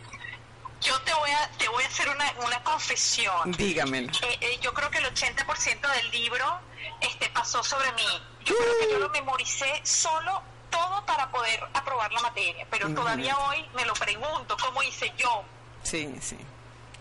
yo 0.84 1.00
te 1.00 1.12
voy 1.14 1.30
a 1.30 1.50
te 1.58 1.68
voy 1.68 1.82
a 1.82 1.86
hacer 1.86 2.08
una, 2.08 2.32
una 2.46 2.62
confesión. 2.62 3.52
Dígamelo. 3.52 4.12
Eh, 4.22 4.38
eh, 4.40 4.58
yo 4.60 4.72
creo 4.74 4.90
que 4.90 4.98
el 4.98 5.06
80% 5.06 5.94
del 5.94 6.10
libro 6.10 6.60
este 7.00 7.28
pasó 7.30 7.62
sobre 7.62 7.90
mí. 7.92 8.22
Yo 8.44 8.54
creo 8.56 8.78
que 8.78 8.90
yo 8.92 8.98
lo 8.98 9.08
memoricé 9.10 9.80
solo 9.82 10.42
todo 10.70 11.04
para 11.06 11.30
poder 11.30 11.60
aprobar 11.72 12.12
la 12.12 12.20
materia, 12.20 12.66
pero 12.70 12.88
Imagínate. 12.88 13.02
todavía 13.02 13.38
hoy 13.48 13.66
me 13.74 13.84
lo 13.84 13.94
pregunto 13.94 14.56
cómo 14.60 14.82
hice 14.82 15.12
yo. 15.16 15.44
Sí, 15.82 16.14
sí. 16.20 16.36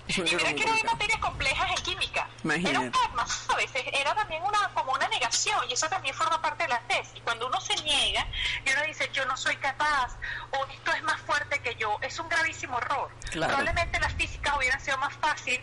Es 0.07 0.17
un 0.17 0.27
Y 0.27 0.31
libro 0.31 0.45
mira 0.45 0.51
muy 0.51 0.59
que 0.61 0.65
complicado. 0.67 0.93
materias 0.95 1.19
complejas 1.19 1.69
en 1.71 1.83
química. 1.83 2.27
Imagínate. 2.43 2.69
Era 2.71 2.79
un 2.81 2.91
karma, 2.91 3.27
¿sabes? 3.27 3.71
Era 3.75 4.15
también 4.15 4.43
una 4.43 4.69
como 4.73 4.91
una 4.91 5.07
negación 5.07 5.57
y 5.69 5.73
eso 5.73 5.87
también 5.89 6.13
forma 6.15 6.41
parte 6.41 6.63
de 6.63 6.69
la 6.69 6.79
tesis. 6.81 7.21
Cuando 7.23 7.47
uno 7.47 7.59
se 7.61 7.75
niega 7.83 8.27
y 8.65 8.71
uno 8.71 8.81
dice 8.83 9.09
yo 9.13 9.25
no 9.25 9.37
soy 9.37 9.55
capaz 9.57 10.17
o 10.51 10.65
esto 10.65 10.91
es 10.91 11.03
más 11.03 11.19
fuerte 11.21 11.59
que 11.61 11.75
yo, 11.75 11.97
es 12.01 12.19
un 12.19 12.27
gravísimo 12.27 12.77
error. 12.79 13.09
Claro. 13.31 13.53
Probablemente 13.55 13.99
las 13.99 14.13
físicas 14.13 14.57
hubieran 14.57 14.79
sido 14.81 14.97
más 14.97 15.13
fácil 15.15 15.61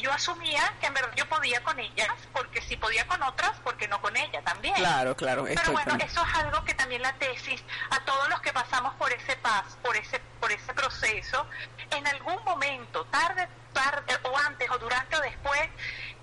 yo 0.00 0.10
asumía 0.12 0.72
que 0.80 0.86
en 0.86 0.94
verdad 0.94 1.10
yo 1.16 1.28
podía 1.28 1.62
con 1.62 1.78
ellas, 1.78 2.08
porque 2.32 2.62
si 2.62 2.76
podía 2.76 3.06
con 3.06 3.22
otras, 3.22 3.52
porque 3.64 3.86
no 3.88 4.00
con 4.00 4.16
ella 4.16 4.40
también. 4.42 4.74
Claro, 4.76 5.14
claro. 5.16 5.44
Pero 5.44 5.72
bueno, 5.72 5.90
con- 5.90 6.00
eso 6.00 6.24
es 6.26 6.34
algo 6.36 6.64
que 6.64 6.72
también 6.74 7.02
la 7.02 7.12
tesis, 7.14 7.62
a 7.90 7.98
todos 8.04 8.28
los 8.30 8.40
que 8.40 8.50
pasamos 8.52 8.94
por 8.94 9.12
ese 9.12 9.36
paso, 9.36 9.76
por 9.82 9.94
ese, 9.96 10.18
por 10.40 10.50
ese 10.52 10.72
proceso, 10.72 11.44
en 11.90 12.06
algún 12.06 12.42
momento, 12.44 13.04
tarde, 13.06 13.46
tarde, 13.72 14.16
o 14.24 14.36
antes, 14.38 14.70
o 14.70 14.78
durante 14.78 15.16
o 15.16 15.20
después, 15.20 15.60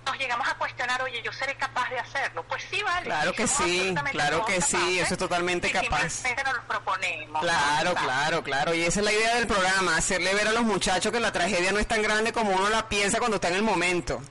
nos 0.06 0.18
llegamos 0.18 0.48
a 0.48 0.54
cuestionar, 0.54 1.02
oye, 1.02 1.22
yo 1.22 1.32
seré 1.32 1.54
capaz 1.56 1.90
de 1.90 1.98
hacerlo. 1.98 2.44
Pues 2.48 2.62
sí, 2.70 2.82
vale. 2.82 3.04
Claro 3.04 3.32
que 3.32 3.46
sí, 3.46 3.94
claro 4.10 4.44
que 4.44 4.60
sí, 4.60 4.98
eso 4.98 5.14
es 5.14 5.18
totalmente 5.18 5.70
capaz. 5.70 6.22
nos 6.44 6.54
lo 6.54 6.62
proponemos. 6.66 7.42
Claro, 7.42 7.90
¿no? 7.90 8.00
claro, 8.00 8.42
claro. 8.42 8.74
Y 8.74 8.82
esa 8.84 9.00
es 9.00 9.04
la 9.04 9.12
idea 9.12 9.34
del 9.36 9.46
programa, 9.46 9.96
hacerle 9.96 10.34
ver 10.34 10.48
a 10.48 10.52
los 10.52 10.62
muchachos 10.62 11.12
que 11.12 11.20
la 11.20 11.32
tragedia 11.32 11.72
no 11.72 11.78
es 11.78 11.86
tan 11.86 12.02
grande 12.02 12.32
como 12.32 12.52
uno 12.52 12.68
la 12.68 12.88
piensa 12.88 13.18
cuando 13.18 13.36
está 13.36 13.48
en 13.48 13.54
el 13.54 13.62
momento. 13.62 14.22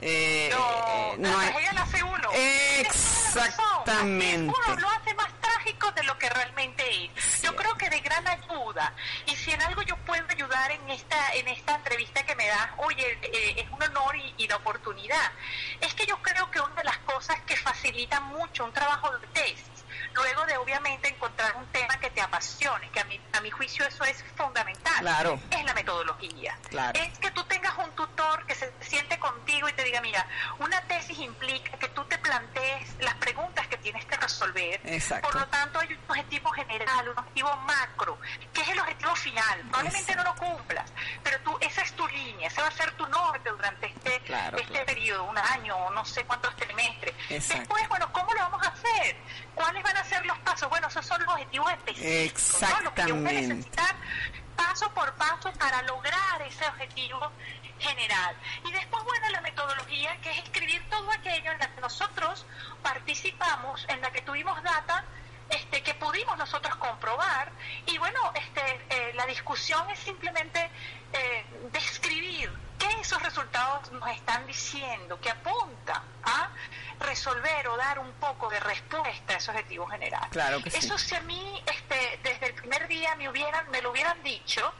Eh, 0.00 0.50
No, 0.52 0.58
eh, 0.58 1.14
no 1.18 1.30
tragedia 1.38 1.72
la 1.72 1.82
hace 1.82 2.02
uno. 2.02 2.28
Tienes 2.30 2.88
toda 3.32 3.44
la 3.46 3.50
razón. 3.50 3.66
Exactamente. 3.80 4.54
Uno 4.66 4.76
lo 4.80 4.88
hace 4.90 5.14
más 5.14 5.28
trágico 5.40 5.90
de 5.92 6.02
lo 6.04 6.18
que 6.18 6.28
realmente 6.30 7.04
es. 7.14 7.42
Yo 7.42 7.54
creo 7.56 7.74
que 7.76 7.88
de 7.90 8.00
gran 8.00 8.26
ayuda. 8.26 8.92
Y 9.26 9.36
si 9.36 9.50
en 9.52 9.62
algo 9.62 9.82
yo 9.82 9.96
puedo 9.98 10.24
ayudar 10.28 10.70
en 10.70 10.90
esta 10.90 11.32
en 11.34 11.48
esta 11.48 11.74
entrevista 11.76 12.22
que 12.24 12.34
me 12.34 12.46
das, 12.46 12.68
oye, 12.78 13.18
eh, 13.22 13.54
es 13.58 13.70
un 13.70 13.82
honor 13.82 14.16
y, 14.16 14.34
y 14.38 14.48
la 14.48 14.56
oportunidad. 14.56 15.32
Es 15.80 15.94
que 15.94 16.06
yo 16.06 16.16
creo 16.22 16.50
que 16.50 16.60
una 16.60 16.74
de 16.74 16.84
las 16.84 16.98
cosas 16.98 17.40
que 17.46 17.56
facilita 17.56 18.20
mucho 18.20 18.64
un 18.64 18.72
trabajo 18.72 19.10
de 19.18 19.26
tesis, 19.28 19.75
luego 20.16 20.44
de 20.46 20.56
obviamente 20.56 21.08
encontrar 21.08 21.54
un 21.56 21.66
tema 21.66 21.98
que 22.00 22.10
te 22.10 22.20
apasione, 22.20 22.90
que 22.90 23.00
a 23.00 23.04
mi, 23.04 23.20
a 23.32 23.40
mi 23.40 23.50
juicio 23.50 23.84
eso 23.86 24.02
es 24.04 24.24
fundamental, 24.36 24.98
Claro. 25.00 25.38
es 25.50 25.64
la 25.64 25.74
metodología. 25.74 26.58
Claro. 26.68 26.98
Es 26.98 27.18
que 27.18 27.30
tú 27.30 27.44
tengas 27.44 27.76
un 27.78 27.90
tutor 27.92 28.44
que 28.46 28.54
se 28.54 28.72
siente 28.80 29.18
contigo 29.18 29.68
y 29.68 29.72
te 29.74 29.84
diga, 29.84 30.00
mira, 30.00 30.26
una 30.58 30.80
tesis 30.82 31.18
implica 31.18 31.78
que 31.78 31.88
tú 31.88 32.02
te 32.04 32.18
plantees 32.18 32.96
las 33.00 33.14
preguntas 33.14 33.66
que 33.68 33.76
tienes 33.78 34.04
que 34.06 34.16
resolver. 34.16 34.80
Exacto. 34.84 35.28
Por 35.28 35.40
lo 35.40 35.46
tanto, 35.48 35.78
hay 35.80 35.92
un 35.92 36.00
objetivo 36.08 36.50
general, 36.50 37.08
un 37.10 37.18
objetivo 37.18 37.54
macro, 37.58 38.18
que 38.52 38.60
es 38.62 38.68
el 38.68 38.80
objetivo 38.80 39.14
final. 39.16 39.60
Probablemente 39.68 40.16
no 40.16 40.24
lo 40.24 40.34
cumplas, 40.36 40.90
pero 41.22 41.38
tú, 41.40 41.56
esa 41.60 41.82
es 41.82 41.92
tu 41.92 42.06
línea, 42.08 42.48
ese 42.48 42.60
va 42.62 42.68
a 42.68 42.72
ser 42.72 42.90
tu 42.92 43.06
norte 43.08 43.50
durante 43.50 43.86
este, 43.86 44.20
Claro, 44.20 44.56
este 44.58 44.84
periodo, 44.84 45.24
un 45.24 45.38
año 45.38 45.76
o 45.76 45.90
no 45.90 46.04
sé 46.04 46.24
cuántos 46.24 46.54
trimestres. 46.56 47.14
Exacto. 47.28 47.58
Después, 47.60 47.88
bueno, 47.88 48.10
¿cómo 48.12 48.32
lo 48.32 48.40
vamos 48.40 48.66
a 48.66 48.70
hacer? 48.70 49.16
¿Cuáles 49.54 49.82
van 49.82 49.96
a 49.96 50.00
ser 50.06 50.24
los 50.26 50.38
pasos? 50.38 50.68
Bueno, 50.68 50.88
esos 50.88 51.04
son 51.04 51.20
los 51.22 51.32
objetivos 51.32 51.70
específicos. 51.72 52.60
¿no? 52.60 52.80
Lo 52.80 52.94
que 52.94 53.02
Exactamente. 53.02 53.32
necesitar 53.48 53.96
paso 54.56 54.90
por 54.94 55.12
paso 55.14 55.52
para 55.58 55.82
lograr 55.82 56.42
ese 56.42 56.66
objetivo 56.66 57.30
general. 57.78 58.34
Y 58.64 58.72
después, 58.72 59.04
bueno, 59.04 59.28
la 59.30 59.40
metodología, 59.42 60.16
que 60.22 60.30
es 60.30 60.38
escribir 60.38 60.82
todo 60.88 61.10
aquello 61.12 61.52
en 61.52 61.58
la 61.58 61.68
que 61.74 61.80
nosotros 61.80 62.46
participamos, 62.82 63.84
en 63.88 64.00
la 64.00 64.10
que 64.10 64.22
tuvimos 64.22 64.62
data 64.62 65.04
este, 65.50 65.82
que 65.82 65.94
pudimos 65.94 66.36
nosotros 66.36 66.74
comprobar. 66.76 67.50
Y 67.86 67.98
bueno, 67.98 68.32
este, 68.34 68.86
eh, 68.90 69.12
la 69.14 69.26
discusión 69.26 69.88
es 69.90 69.98
simplemente 69.98 70.70
eh, 71.12 71.44
describir 71.72 72.50
qué 72.78 72.88
esos 73.00 73.22
resultados 73.22 73.90
nos 73.92 74.08
están 74.10 74.46
diciendo, 74.46 75.18
que 75.20 75.30
apunta 75.30 76.02
a 76.24 76.50
resolver 77.00 77.68
o 77.68 77.76
dar 77.76 77.98
un 77.98 78.12
poco 78.14 78.48
de 78.50 78.60
respuesta 78.60 79.34
a 79.34 79.36
ese 79.36 79.50
objetivo 79.50 79.86
general. 79.86 80.28
Claro 80.30 80.62
que 80.62 80.70
sí. 80.70 80.78
Eso 80.78 80.98
si 80.98 81.14
a 81.14 81.20
mí 81.20 81.62
este, 81.66 82.20
desde 82.22 82.46
el 82.46 82.54
primer 82.54 82.88
día 82.88 83.14
me, 83.16 83.28
hubieran, 83.28 83.70
me 83.70 83.80
lo 83.82 83.90
hubieran 83.90 84.22
dicho, 84.22 84.74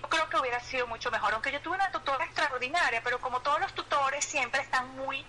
yo 0.00 0.08
creo 0.08 0.28
que 0.28 0.36
hubiera 0.38 0.60
sido 0.60 0.86
mucho 0.86 1.10
mejor. 1.10 1.34
Aunque 1.34 1.52
yo 1.52 1.60
tuve 1.60 1.74
una 1.76 1.90
tutora 1.90 2.24
extraordinaria, 2.24 3.00
pero 3.04 3.20
como 3.20 3.40
todos 3.40 3.60
los 3.60 3.74
tutores 3.74 4.24
siempre 4.24 4.60
están 4.62 4.88
muy 4.96 5.24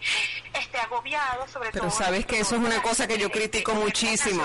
este, 0.53 0.77
agobiados, 0.79 1.51
sobre 1.51 1.72
Pero 1.72 1.88
todo. 1.88 1.98
sabes 1.98 2.20
los 2.20 2.25
que 2.25 2.39
eso 2.39 2.55
es 2.55 2.62
una 2.62 2.82
cosa 2.82 3.08
que 3.08 3.17
yo 3.17 3.27
este, 3.27 3.39
critico 3.39 3.72
gobiernos 3.74 4.01
muchísimo. 4.01 4.43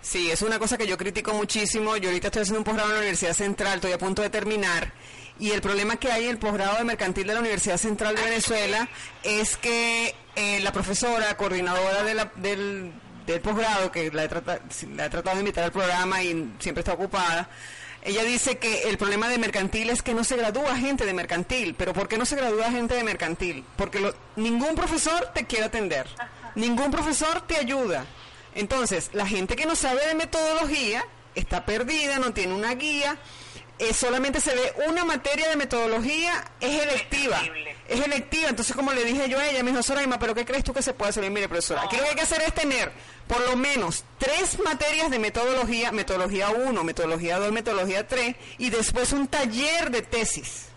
Sí, 0.00 0.30
es 0.30 0.42
una 0.42 0.58
cosa 0.58 0.76
que 0.78 0.86
yo 0.86 0.96
critico 0.96 1.32
muchísimo. 1.34 1.96
Yo 1.96 2.08
ahorita 2.08 2.28
estoy 2.28 2.42
haciendo 2.42 2.60
un 2.60 2.64
posgrado 2.64 2.88
en 2.90 2.94
la 2.94 3.00
Universidad 3.00 3.34
Central, 3.34 3.74
estoy 3.76 3.92
a 3.92 3.98
punto 3.98 4.22
de 4.22 4.30
terminar. 4.30 4.92
Y 5.38 5.52
el 5.52 5.62
problema 5.62 5.96
que 5.96 6.12
hay 6.12 6.24
en 6.24 6.30
el 6.32 6.38
posgrado 6.38 6.76
de 6.76 6.84
mercantil 6.84 7.26
de 7.26 7.32
la 7.34 7.40
Universidad 7.40 7.78
Central 7.78 8.14
de 8.14 8.22
Venezuela 8.22 8.88
es 9.22 9.56
que 9.56 10.14
eh, 10.36 10.60
la 10.60 10.70
profesora, 10.72 11.34
coordinadora 11.38 12.02
de 12.02 12.14
la- 12.14 12.30
del, 12.36 12.92
del 13.24 13.40
posgrado, 13.40 13.90
que 13.90 14.10
la 14.10 14.24
he, 14.24 14.28
trata- 14.28 14.60
la 14.94 15.06
he 15.06 15.10
tratado 15.10 15.36
de 15.36 15.40
invitar 15.40 15.64
al 15.64 15.72
programa 15.72 16.22
y 16.22 16.52
siempre 16.58 16.80
está 16.80 16.92
ocupada, 16.92 17.48
ella 18.02 18.24
dice 18.24 18.58
que 18.58 18.84
el 18.88 18.96
problema 18.98 19.28
de 19.28 19.38
mercantil 19.38 19.90
es 19.90 20.02
que 20.02 20.14
no 20.14 20.24
se 20.24 20.36
gradúa 20.36 20.76
gente 20.76 21.04
de 21.04 21.12
mercantil. 21.14 21.74
¿Pero 21.76 21.92
por 21.92 22.08
qué 22.08 22.16
no 22.18 22.24
se 22.24 22.36
gradúa 22.36 22.70
gente 22.70 22.94
de 22.94 23.04
mercantil? 23.04 23.64
Porque 23.76 24.00
lo- 24.00 24.14
ningún 24.36 24.74
profesor 24.74 25.30
te 25.34 25.46
quiere 25.46 25.66
atender. 25.66 26.06
Ningún 26.54 26.90
profesor 26.90 27.42
te 27.46 27.56
ayuda. 27.56 28.04
Entonces, 28.54 29.10
la 29.12 29.26
gente 29.26 29.54
que 29.56 29.66
no 29.66 29.76
sabe 29.76 30.04
de 30.06 30.14
metodología 30.14 31.04
está 31.34 31.64
perdida, 31.66 32.18
no 32.18 32.32
tiene 32.32 32.54
una 32.54 32.74
guía. 32.74 33.16
Eh, 33.80 33.94
solamente 33.94 34.42
se 34.42 34.54
ve 34.54 34.74
una 34.88 35.06
materia 35.06 35.48
de 35.48 35.56
metodología, 35.56 36.44
es 36.60 36.82
electiva. 36.82 37.40
Es 37.88 38.04
electiva. 38.04 38.50
Entonces, 38.50 38.76
como 38.76 38.92
le 38.92 39.04
dije 39.04 39.28
yo 39.28 39.38
a 39.38 39.48
ella, 39.48 39.62
me 39.62 39.70
dijo, 39.70 39.82
Soraima, 39.82 40.18
¿pero 40.18 40.34
qué 40.34 40.44
crees 40.44 40.62
tú 40.62 40.74
que 40.74 40.82
se 40.82 40.92
puede 40.92 41.08
hacer? 41.08 41.28
Mire, 41.30 41.48
profesora, 41.48 41.82
aquí 41.82 41.96
lo 41.96 42.02
que 42.02 42.10
hay 42.10 42.14
que 42.14 42.22
hacer 42.22 42.42
es 42.42 42.54
tener 42.54 42.92
por 43.26 43.40
lo 43.48 43.56
menos 43.56 44.04
tres 44.18 44.58
materias 44.62 45.10
de 45.10 45.18
metodología, 45.18 45.92
metodología 45.92 46.50
1, 46.50 46.84
metodología 46.84 47.38
2, 47.38 47.52
metodología 47.52 48.06
3, 48.06 48.36
y 48.58 48.68
después 48.68 49.12
un 49.12 49.28
taller 49.28 49.90
de 49.90 50.02
tesis. 50.02 50.69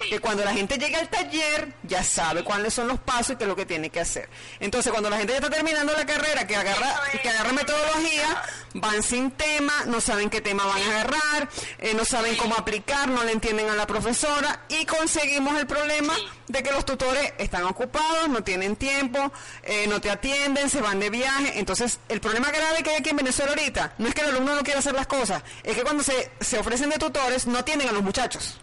Sí. 0.00 0.08
Que 0.08 0.20
cuando 0.20 0.44
la 0.44 0.52
gente 0.52 0.78
llega 0.78 0.98
al 0.98 1.08
taller 1.08 1.74
ya 1.82 2.02
sabe 2.02 2.42
cuáles 2.44 2.72
son 2.74 2.88
los 2.88 2.98
pasos 3.00 3.30
y 3.30 3.36
qué 3.36 3.44
es 3.44 3.48
lo 3.48 3.56
que 3.56 3.66
tiene 3.66 3.90
que 3.90 4.00
hacer. 4.00 4.28
Entonces, 4.58 4.90
cuando 4.90 5.10
la 5.10 5.18
gente 5.18 5.32
ya 5.32 5.38
está 5.38 5.50
terminando 5.50 5.92
la 5.92 6.06
carrera, 6.06 6.46
que 6.46 6.56
agarra, 6.56 6.94
es. 7.12 7.20
que 7.20 7.28
agarra 7.28 7.52
metodología, 7.52 8.42
van 8.74 9.02
sin 9.02 9.30
tema, 9.32 9.72
no 9.86 10.00
saben 10.00 10.30
qué 10.30 10.40
tema 10.40 10.64
van 10.64 10.80
a 10.82 10.86
agarrar, 10.86 11.48
eh, 11.78 11.94
no 11.94 12.04
saben 12.04 12.36
cómo 12.36 12.54
aplicar, 12.54 13.08
no 13.08 13.24
le 13.24 13.32
entienden 13.32 13.68
a 13.68 13.76
la 13.76 13.86
profesora 13.86 14.64
y 14.68 14.84
conseguimos 14.86 15.58
el 15.58 15.66
problema 15.66 16.14
de 16.48 16.62
que 16.62 16.72
los 16.72 16.84
tutores 16.84 17.32
están 17.38 17.64
ocupados, 17.64 18.28
no 18.28 18.42
tienen 18.42 18.76
tiempo, 18.76 19.32
eh, 19.62 19.86
no 19.88 20.00
te 20.00 20.10
atienden, 20.10 20.70
se 20.70 20.80
van 20.80 20.98
de 21.00 21.10
viaje. 21.10 21.58
Entonces, 21.58 22.00
el 22.08 22.20
problema 22.20 22.50
grave 22.50 22.82
que 22.82 22.90
hay 22.90 22.96
aquí 22.96 23.10
en 23.10 23.16
Venezuela 23.16 23.52
ahorita 23.52 23.94
no 23.98 24.08
es 24.08 24.14
que 24.14 24.22
el 24.22 24.28
alumno 24.28 24.54
no 24.54 24.62
quiera 24.62 24.80
hacer 24.80 24.94
las 24.94 25.06
cosas, 25.06 25.42
es 25.62 25.76
que 25.76 25.82
cuando 25.82 26.02
se, 26.02 26.30
se 26.40 26.58
ofrecen 26.58 26.90
de 26.90 26.98
tutores 26.98 27.46
no 27.46 27.58
atienden 27.58 27.88
a 27.88 27.92
los 27.92 28.02
muchachos. 28.02 28.60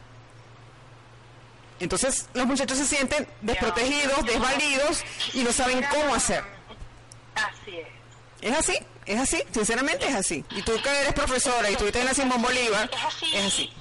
Entonces 1.79 2.27
los 2.33 2.45
muchachos 2.45 2.77
se 2.77 2.85
sienten 2.85 3.27
desprotegidos, 3.41 4.25
desvalidos 4.25 5.03
y 5.33 5.43
no 5.43 5.51
saben 5.51 5.83
cómo 5.91 6.15
hacer. 6.15 6.43
Así 7.35 7.77
es. 7.77 7.87
Es 8.41 8.57
así, 8.57 8.73
es 9.05 9.19
así, 9.19 9.43
sinceramente 9.51 10.07
es 10.07 10.15
así. 10.15 10.45
Y 10.51 10.61
tú 10.61 10.73
que 10.81 10.89
eres 10.89 11.13
profesora 11.13 11.69
y 11.69 11.73
estuviste 11.73 11.99
en 11.99 12.05
la 12.05 12.13
Simón 12.13 12.41
Bolívar, 12.41 12.89
Es 13.33 13.45
así. 13.45 13.71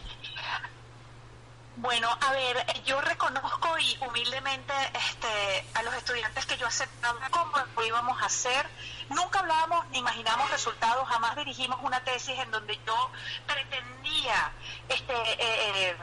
Bueno, 1.79 2.09
a 2.27 2.33
ver, 2.33 2.83
yo 2.85 2.99
reconozco 3.03 3.79
y 3.79 3.99
humildemente 4.01 4.73
este, 4.95 5.69
a 5.75 5.83
los 5.83 5.95
estudiantes 5.95 6.47
que 6.47 6.57
yo 6.57 6.67
aceptaba 6.67 7.29
cómo 7.31 7.53
lo 7.77 7.85
íbamos 7.85 8.21
a 8.23 8.27
hacer. 8.27 8.67
Nunca 9.11 9.41
hablábamos 9.41 9.87
ni 9.91 9.99
imaginamos 9.99 10.51
resultados, 10.51 11.07
jamás 11.07 11.37
dirigimos 11.37 11.79
una 11.83 12.01
tesis 12.01 12.39
en 12.39 12.51
donde 12.51 12.81
yo 12.87 13.11
pretendía 13.47 14.53
este, 14.89 15.13
eh, 15.13 15.37
eh, 15.91 15.97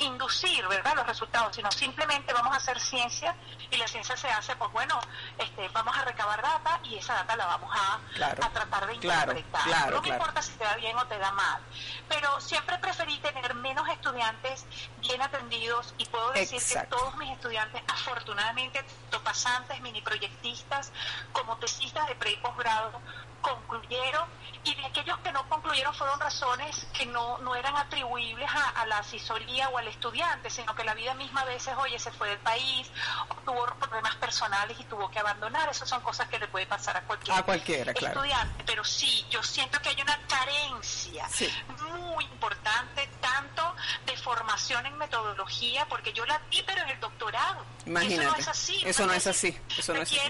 inducir 0.00 0.66
¿verdad? 0.66 0.94
los 0.96 1.06
resultados, 1.06 1.54
sino 1.54 1.70
simplemente 1.70 2.32
vamos 2.32 2.52
a 2.52 2.56
hacer 2.56 2.78
ciencia 2.80 3.34
y 3.70 3.76
la 3.76 3.86
ciencia 3.86 4.16
se 4.16 4.28
hace, 4.28 4.56
pues 4.56 4.70
bueno, 4.72 5.00
este, 5.38 5.68
vamos 5.68 5.96
a 5.96 6.02
recabar 6.04 6.42
data 6.42 6.80
y 6.82 6.96
esa 6.96 7.14
data 7.14 7.36
la 7.36 7.46
vamos 7.46 7.70
a, 7.72 8.00
Claro, 8.14 8.44
a 8.44 8.50
tratar 8.50 8.86
de 8.88 8.98
claro, 8.98 9.32
interpretar. 9.32 9.62
claro, 9.62 9.90
no 9.96 10.02
me 10.02 10.08
claro. 10.08 10.20
importa 10.22 10.42
si 10.42 10.52
te 10.52 10.64
da 10.64 10.74
bien 10.76 10.96
o 10.98 11.06
te 11.06 11.18
da 11.18 11.30
mal, 11.32 11.62
pero 12.08 12.40
siempre 12.40 12.78
preferí 12.78 13.16
tener 13.18 13.54
menos 13.54 13.88
estudiantes 14.04 14.66
bien 15.00 15.22
atendidos 15.22 15.94
y 15.96 16.04
puedo 16.06 16.30
decir 16.32 16.58
Exacto. 16.58 16.96
que 16.96 17.02
todos 17.02 17.16
mis 17.16 17.30
estudiantes, 17.30 17.82
afortunadamente, 17.88 18.84
tanto 19.10 19.24
pasantes, 19.24 19.80
mini 19.80 20.02
proyectistas, 20.02 20.92
como 21.32 21.56
tesistas 21.56 22.06
de 22.08 22.14
pre 22.16 22.32
y 22.32 22.36
posgrado, 22.36 23.00
concluyeron 23.44 24.28
y 24.64 24.74
de 24.74 24.86
aquellos 24.86 25.18
que 25.18 25.30
no 25.32 25.46
concluyeron 25.48 25.94
fueron 25.94 26.18
razones 26.18 26.86
que 26.94 27.04
no, 27.06 27.36
no 27.38 27.54
eran 27.54 27.76
atribuibles 27.76 28.48
a, 28.50 28.70
a 28.80 28.86
la 28.86 28.98
asesoría 28.98 29.68
o 29.68 29.78
al 29.78 29.86
estudiante, 29.88 30.48
sino 30.50 30.74
que 30.74 30.82
la 30.84 30.94
vida 30.94 31.12
misma 31.14 31.42
a 31.42 31.44
veces, 31.44 31.74
oye, 31.78 31.98
se 31.98 32.10
fue 32.12 32.28
del 32.30 32.38
país, 32.38 32.90
o 33.28 33.34
tuvo 33.44 33.66
problemas 33.78 34.16
personales 34.16 34.78
y 34.80 34.84
tuvo 34.84 35.10
que 35.10 35.18
abandonar. 35.18 35.68
Esas 35.68 35.88
son 35.88 36.00
cosas 36.00 36.28
que 36.28 36.38
le 36.38 36.48
puede 36.48 36.66
pasar 36.66 36.96
a 36.96 37.02
cualquier 37.02 37.36
A 37.38 37.42
cualquiera, 37.42 37.92
claro. 37.92 38.14
estudiante. 38.14 38.64
Pero 38.64 38.82
sí, 38.84 39.26
yo 39.30 39.42
siento 39.42 39.78
que 39.82 39.90
hay 39.90 40.00
una 40.00 40.18
carencia 40.26 41.28
Sí. 41.28 41.52
muy 42.00 42.24
importante, 42.24 43.06
tanto 43.20 43.74
de 44.06 44.16
formación 44.16 44.86
en 44.86 44.96
metodología, 44.96 45.86
porque 45.88 46.12
yo 46.12 46.24
la 46.24 46.38
di, 46.50 46.62
pero 46.66 46.80
en 46.82 46.88
el 46.88 47.00
doctorado. 47.00 47.64
Imagínate. 47.86 48.22
Eso 48.24 48.30
no 48.32 48.38
es 48.38 48.48
así. 48.48 48.82
Eso 48.86 49.06
no 49.06 49.12
es 49.12 49.26
así. 49.26 49.60
Eso 49.76 49.92
no 49.92 50.00
es 50.02 50.10
así. 50.10 50.20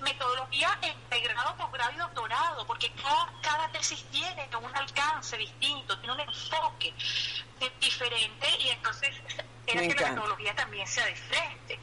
metodología 0.00 0.78
en 0.82 1.22
grado, 1.24 1.56
posgrado 1.56 1.90
y 1.92 1.96
doctorado, 1.96 2.59
porque 2.66 2.90
cada, 3.02 3.32
cada 3.42 3.68
tesis 3.72 4.04
tiene 4.10 4.48
un 4.62 4.76
alcance 4.76 5.36
distinto, 5.36 5.98
tiene 5.98 6.14
un 6.14 6.20
enfoque 6.20 6.94
diferente 7.80 8.48
y 8.60 8.68
entonces 8.70 9.10
era 9.66 9.80
que 9.82 9.94
la 9.94 10.10
metodología 10.10 10.54
también 10.54 10.86
sea 10.86 11.06
diferente. 11.06 11.78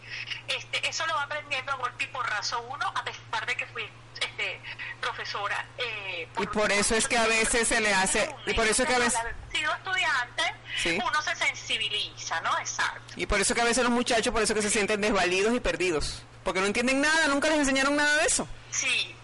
Este, 0.47 0.87
eso 0.89 1.05
lo 1.07 1.13
va 1.15 1.23
aprendiendo 1.23 1.71
a 1.71 1.75
golpe 1.75 2.03
y 2.03 2.07
porrazo 2.07 2.59
uno, 2.61 2.87
a 2.95 3.03
pesar 3.03 3.45
de 3.45 3.55
que 3.55 3.65
fui 3.67 3.83
este, 4.19 4.59
profesora. 4.99 5.65
eh, 5.77 6.27
Y 6.39 6.47
por 6.47 6.71
eso 6.71 6.95
es 6.95 7.07
que 7.07 7.17
a 7.17 7.27
veces 7.27 7.67
se 7.67 7.79
le 7.79 7.93
hace- 7.93 8.33
y 8.47 8.53
por 8.53 8.65
eso 8.67 8.83
es 8.83 8.89
que 8.89 8.95
a 8.95 8.99
veces- 8.99 9.19
sido 9.53 9.71
estudiante, 9.73 10.43
Sí. 10.81 10.97
uno 11.03 11.21
se 11.21 11.35
sensibiliza, 11.35 12.41
¿no? 12.41 12.57
Exacto. 12.59 13.13
Y 13.15 13.25
por 13.27 13.39
eso 13.39 13.53
que 13.53 13.61
a 13.61 13.65
veces 13.65 13.83
los 13.83 13.91
muchachos, 13.91 14.33
por 14.33 14.41
eso 14.41 14.53
que 14.55 14.61
se 14.63 14.69
sienten 14.71 15.01
desvalidos 15.01 15.53
y 15.55 15.59
perdidos. 15.59 16.23
Porque 16.43 16.61
no 16.61 16.65
entienden 16.65 17.01
nada, 17.01 17.27
nunca 17.27 17.49
les 17.49 17.59
enseñaron 17.59 17.95
nada 17.95 18.15
de 18.17 18.25
eso. 18.25 18.47
Sí, 18.71 19.15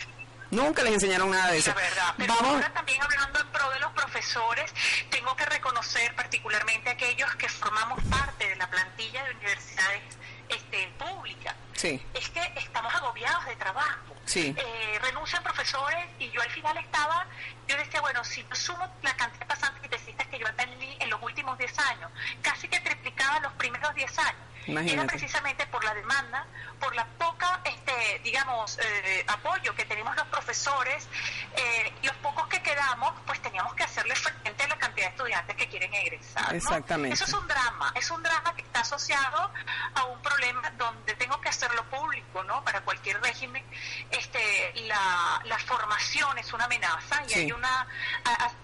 Nunca 0.53 0.83
les 0.83 0.93
enseñaron 0.93 1.31
nada 1.31 1.51
de 1.51 1.57
eso. 1.57 1.71
La 1.71 1.75
verdad, 1.75 2.13
pero 2.17 2.33
Vamos, 2.35 2.53
ahora 2.55 2.73
también 2.73 3.01
hablando 3.01 3.39
en 3.39 3.47
pro 3.47 3.69
de 3.71 3.79
los 3.79 3.91
profesores, 3.93 4.73
tengo 5.09 5.35
que 5.35 5.45
reconocer 5.45 6.15
particularmente 6.15 6.89
a 6.89 6.93
aquellos 6.93 7.33
que 7.35 7.49
formamos 7.49 7.99
parte 8.05 8.47
de 8.47 8.55
la 8.55 8.69
plantilla 8.69 9.23
de 9.23 9.31
universidades 9.31 10.01
este, 10.49 10.87
públicas. 10.99 11.55
Sí. 11.73 12.01
Es 12.13 12.29
que 12.29 12.41
estamos 12.57 12.93
agobiados 12.93 13.45
de 13.45 13.55
trabajo. 13.55 14.15
Sí. 14.25 14.55
Eh, 14.55 14.99
renuncian 15.01 15.43
profesores 15.43 16.05
y 16.19 16.29
yo 16.31 16.41
al 16.41 16.49
final 16.51 16.77
estaba, 16.77 17.25
yo 17.67 17.75
decía, 17.75 17.99
bueno, 18.01 18.23
si 18.23 18.45
yo 18.47 18.55
sumo 18.55 18.87
la 19.01 19.15
cantidad 19.15 19.41
de 19.41 19.45
pasantes 19.47 19.83
y 19.83 19.89
tesistas 19.89 20.27
que 20.27 20.39
yo 20.39 20.47
atendí 20.47 20.95
en 20.99 21.09
los 21.09 21.21
últimos 21.21 21.57
10 21.57 21.79
años, 21.79 22.11
casi 22.41 22.67
que 22.67 22.79
triplicaba 22.79 23.39
los 23.39 23.53
primeros 23.53 23.93
10 23.95 24.19
años. 24.19 24.52
Imagínate. 24.67 24.93
Era 24.93 25.05
precisamente 25.07 25.65
por 25.67 25.83
la 25.83 25.93
demanda, 25.93 26.45
por 26.79 26.95
la 26.95 27.05
poca, 27.05 27.61
este, 27.65 28.19
digamos, 28.23 28.77
eh, 28.79 29.23
apoyo 29.27 29.75
que 29.75 29.85
tenemos 29.85 30.15
los 30.15 30.27
profesores, 30.27 31.07
eh, 31.55 31.93
los 32.03 32.15
pocos 32.17 32.47
que 32.47 32.61
quedamos, 32.61 33.13
pues 33.25 33.41
teníamos 33.41 33.73
que 33.75 33.83
hacerle 33.83 34.15
frente 34.15 34.63
a 34.63 34.67
la 34.67 34.77
cantidad 34.77 35.07
de 35.07 35.11
estudiantes 35.11 35.55
que 35.55 35.67
quieren 35.67 35.93
egresar. 35.93 36.49
¿no? 36.51 36.57
Exactamente. 36.57 37.13
Eso 37.15 37.25
es 37.25 37.33
un 37.33 37.47
drama, 37.47 37.91
es 37.95 38.09
un 38.11 38.23
drama 38.23 38.55
que 38.55 38.61
está 38.61 38.81
asociado 38.81 39.51
a 39.95 40.05
un 40.05 40.21
problema 40.21 40.69
donde 40.77 41.13
tengo 41.15 41.39
que 41.41 41.49
hacerlo 41.49 41.83
público, 41.89 42.43
¿no? 42.43 42.63
Para 42.63 42.81
cualquier 42.81 43.21
régimen, 43.21 43.63
este, 44.11 44.73
la, 44.87 45.41
la 45.45 45.57
formación 45.59 46.37
es 46.37 46.51
una 46.53 46.65
amenaza 46.65 47.23
y 47.25 47.29
Sí. 47.29 47.39
hay 47.41 47.51
una, 47.51 47.87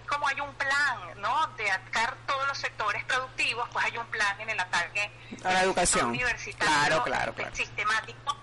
como 0.08 0.28
hay 0.28 0.40
un 0.40 0.54
plan, 0.54 0.98
¿no? 1.20 1.46
De 1.56 1.70
atacar 1.70 2.16
todos 2.26 2.46
los 2.48 2.58
sectores 2.58 3.04
productivos, 3.04 3.68
pues 3.72 3.84
hay 3.86 3.96
un 3.98 4.06
plan 4.06 4.40
en 4.40 4.50
el 4.50 4.60
ataque 4.60 5.10
A 5.44 5.52
la 5.52 5.62
educación. 5.62 5.89
Universitario, 5.98 6.74
Claro, 6.74 7.04
claro, 7.04 7.34
claro. 7.34 7.54
sistemático 7.56 8.36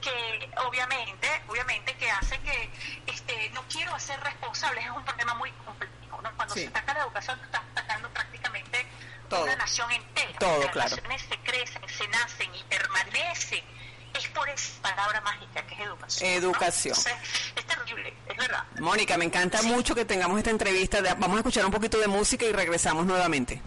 que 0.00 0.50
obviamente, 0.66 1.28
obviamente 1.48 1.94
que 1.96 2.10
hace 2.10 2.38
que 2.40 2.70
este 3.06 3.50
no 3.50 3.62
quiero 3.68 3.94
hacer 3.94 4.18
responsables, 4.20 4.84
es 4.84 4.90
un 4.90 5.04
problema 5.04 5.34
muy 5.34 5.50
complejo, 5.64 6.22
¿no? 6.22 6.34
Cuando 6.36 6.54
Sí. 6.54 6.62
se 6.62 6.68
ataca 6.68 6.94
la 6.94 7.00
educación, 7.00 7.38
tú 7.38 7.44
estás 7.44 7.62
atacando 7.72 8.08
prácticamente 8.10 8.86
Todo. 9.28 9.42
una 9.44 9.56
nación 9.56 9.90
entera. 9.92 10.38
Todo, 10.38 10.60
Las 10.62 10.70
claro. 10.72 10.90
naciones 10.96 11.22
se 11.28 11.36
crecen, 11.38 11.82
se 11.88 12.08
nacen 12.08 12.54
y 12.54 12.62
permanecen. 12.64 13.64
Es 14.14 14.26
por 14.28 14.48
esa 14.48 14.82
palabra 14.82 15.20
mágica 15.20 15.62
que 15.66 15.74
es 15.74 15.80
educación. 15.80 16.30
¿no? 16.30 16.36
Educación. 16.38 16.96
Entonces, 16.96 17.52
es 17.56 17.66
terrible, 17.66 18.14
es 18.26 18.36
verdad. 18.36 18.64
Mónica, 18.80 19.16
me 19.18 19.26
encanta 19.26 19.62
mucho 19.62 19.94
que 19.94 20.04
tengamos 20.04 20.38
esta 20.38 20.50
entrevista. 20.50 21.00
Vamos 21.14 21.36
a 21.36 21.40
escuchar 21.40 21.64
un 21.66 21.70
poquito 21.70 21.98
de 21.98 22.08
música 22.08 22.44
y 22.46 22.52
regresamos 22.52 23.04
nuevamente. 23.06 23.60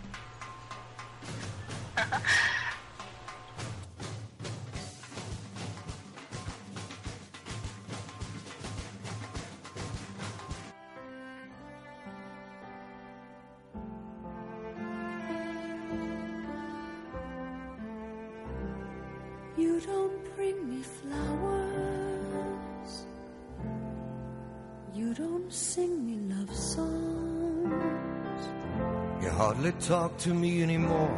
Talk 29.84 30.18
to 30.18 30.34
me 30.34 30.64
anymore 30.64 31.14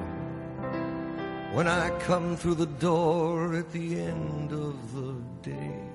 when 1.54 1.67
I 1.67 1.91
come 1.99 2.36
through 2.36 2.56
the 2.56 2.65
door 2.65 3.54
at 3.54 3.71
the 3.71 3.99
end 3.99 4.51
of 4.51 4.75
the 4.95 5.13
day. 5.47 5.94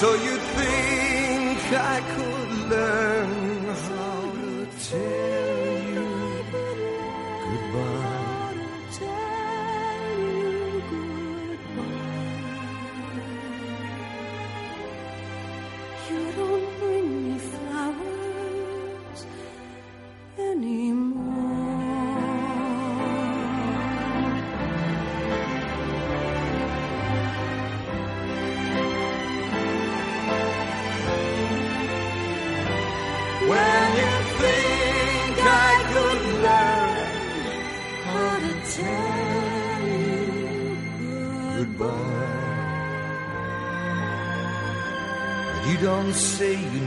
So 0.00 0.12
you 0.12 0.36
think 0.36 1.58
I 1.72 2.00
could 2.14 2.68
learn 2.68 3.15
say 46.16 46.54
you 46.54 46.85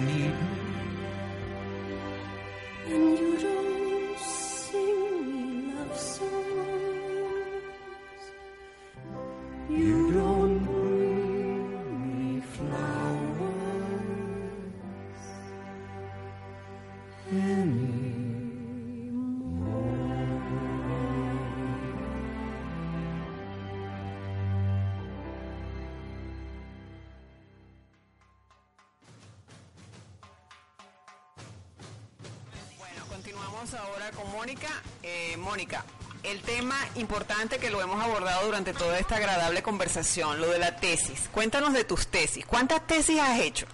Mónica. 34.40 34.70
Eh, 35.04 35.36
Mónica, 35.38 35.84
el 36.24 36.42
tema 36.42 36.78
importante 36.96 37.60
que 37.60 37.70
lo 37.70 37.82
hemos 37.82 38.02
abordado 38.02 38.46
durante 38.46 38.74
toda 38.74 38.98
esta 38.98 39.18
agradable 39.18 39.62
conversación, 39.62 40.40
lo 40.40 40.48
de 40.48 40.60
la 40.60 40.78
tesis. 40.78 41.28
Cuéntanos 41.34 41.74
de 41.74 41.84
tus 41.84 42.08
tesis. 42.08 42.46
¿Cuántas 42.46 42.88
tesis 42.88 43.20
has 43.20 43.38
hecho? 43.40 43.68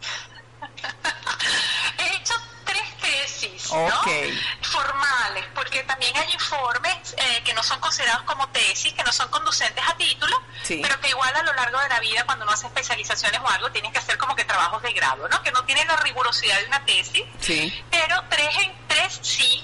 He 1.98 2.16
hecho 2.16 2.34
tres 2.64 2.82
tesis. 3.00 3.70
¿no? 3.72 3.88
Formales, 4.62 5.44
porque 5.54 5.84
también 5.84 6.16
hay 6.16 6.32
informes 6.32 7.14
eh, 7.16 7.42
que 7.44 7.54
no 7.54 7.62
son 7.62 7.78
considerados 7.78 8.22
como 8.24 8.48
tesis, 8.48 8.92
que 8.92 9.04
no 9.04 9.12
son 9.12 9.28
conducentes 9.30 9.84
a 9.86 9.96
título, 9.96 10.36
Sí. 10.64 10.80
pero 10.82 10.98
que 11.00 11.10
igual 11.10 11.32
a 11.36 11.42
lo 11.44 11.52
largo 11.52 11.78
de 11.80 11.88
la 11.90 12.00
vida, 12.00 12.24
cuando 12.24 12.44
uno 12.44 12.52
hace 12.54 12.66
especializaciones 12.66 13.40
o 13.40 13.48
algo, 13.48 13.70
tienen 13.70 13.92
que 13.92 13.98
hacer 13.98 14.18
como 14.18 14.34
que 14.34 14.44
trabajos 14.44 14.82
de 14.82 14.92
grado, 14.92 15.28
¿no? 15.28 15.40
Que 15.44 15.52
no 15.52 15.64
tienen 15.64 15.86
la 15.86 15.96
rigurosidad 15.96 16.58
de 16.60 16.66
una 16.66 16.84
tesis, 16.84 17.22
Sí. 17.40 17.72
pero 17.90 18.24
tres 18.30 18.48
en 18.62 18.81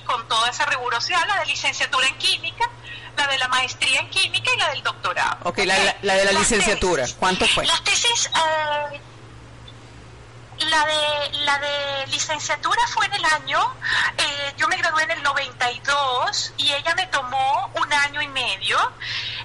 con 0.09 0.27
toda 0.27 0.49
esa 0.51 0.65
rigurosidad, 0.67 1.25
la 1.29 1.39
de 1.41 1.47
licenciatura 1.47 2.07
en 2.09 2.17
química, 2.19 2.69
la 3.17 3.27
de 3.29 3.39
la 3.39 3.47
maestría 3.49 4.01
en 4.01 4.11
química 4.11 4.51
y 4.53 4.59
la 4.59 4.71
del 4.71 4.83
doctorado. 4.83 5.39
Ok, 5.45 5.59
la, 5.59 5.79
la- 5.79 5.97
la 6.03 6.15
de 6.15 6.25
la 6.25 6.33
Las 6.33 6.41
licenciatura. 6.41 7.03
tesis. 7.05 7.17
¿Cuánto 7.19 7.47
fue? 7.47 7.67
Las 7.67 7.85
tesis, 7.85 8.27
eh, 8.35 9.01
la 10.61 10.85
de 10.87 11.39
la 11.45 11.59
de 11.59 12.07
licenciatura 12.09 12.81
fue 12.89 13.07
en 13.07 13.13
el 13.15 13.25
año, 13.27 13.75
eh, 14.17 14.55
yo 14.57 14.67
me 14.69 14.77
gradué 14.77 15.05
en 15.05 15.13
el 15.13 15.23
92 15.23 16.53
y 16.57 16.73
ella 16.73 16.95
me 16.97 17.07
tomó 17.07 17.71
un 17.75 17.93
año 17.93 18.21
y 18.23 18.29
medio. 18.29 18.79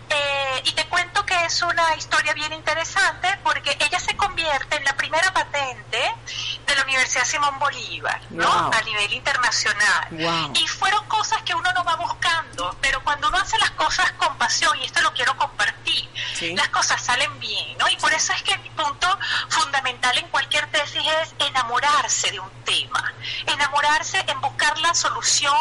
Eh, 0.09 0.61
y 0.65 0.71
te 0.73 0.85
cuento 0.87 1.25
que 1.25 1.45
es 1.45 1.61
una 1.61 1.95
historia 1.95 2.33
bien 2.33 2.53
interesante 2.53 3.27
porque 3.43 3.75
ella 3.79 3.99
se 3.99 4.15
convierte 4.15 4.75
en 4.77 4.83
la 4.85 4.95
primera 4.95 5.31
patente 5.33 5.82
Universidad 6.93 7.25
Simón 7.25 7.57
Bolívar, 7.59 8.21
¿no? 8.29 8.45
Wow. 8.47 8.71
A 8.73 8.81
nivel 8.83 9.13
internacional. 9.13 10.07
Wow. 10.11 10.53
Y 10.55 10.67
fueron 10.67 11.05
cosas 11.07 11.41
que 11.43 11.53
uno 11.55 11.71
no 11.73 11.83
va 11.83 11.95
buscando, 11.95 12.75
pero 12.81 13.03
cuando 13.03 13.27
uno 13.29 13.37
hace 13.37 13.57
las 13.57 13.71
cosas 13.71 14.11
con 14.13 14.35
pasión, 14.37 14.77
y 14.79 14.85
esto 14.85 15.01
lo 15.01 15.13
quiero 15.13 15.35
compartir, 15.37 16.09
Sí. 16.37 16.55
las 16.55 16.69
cosas 16.69 17.01
salen 17.01 17.39
bien, 17.39 17.77
¿no? 17.77 17.87
Y 17.89 17.95
por 17.97 18.11
eso 18.13 18.33
es 18.33 18.41
que 18.43 18.57
mi 18.59 18.69
punto 18.71 19.07
fundamental 19.49 20.17
en 20.17 20.27
cualquier 20.29 20.65
tesis 20.71 21.01
es 21.21 21.33
enamorarse 21.47 22.31
de 22.31 22.39
un 22.39 22.49
tema, 22.63 23.13
enamorarse 23.45 24.23
en 24.27 24.41
buscar 24.41 24.77
la 24.79 24.93
solución 24.93 25.55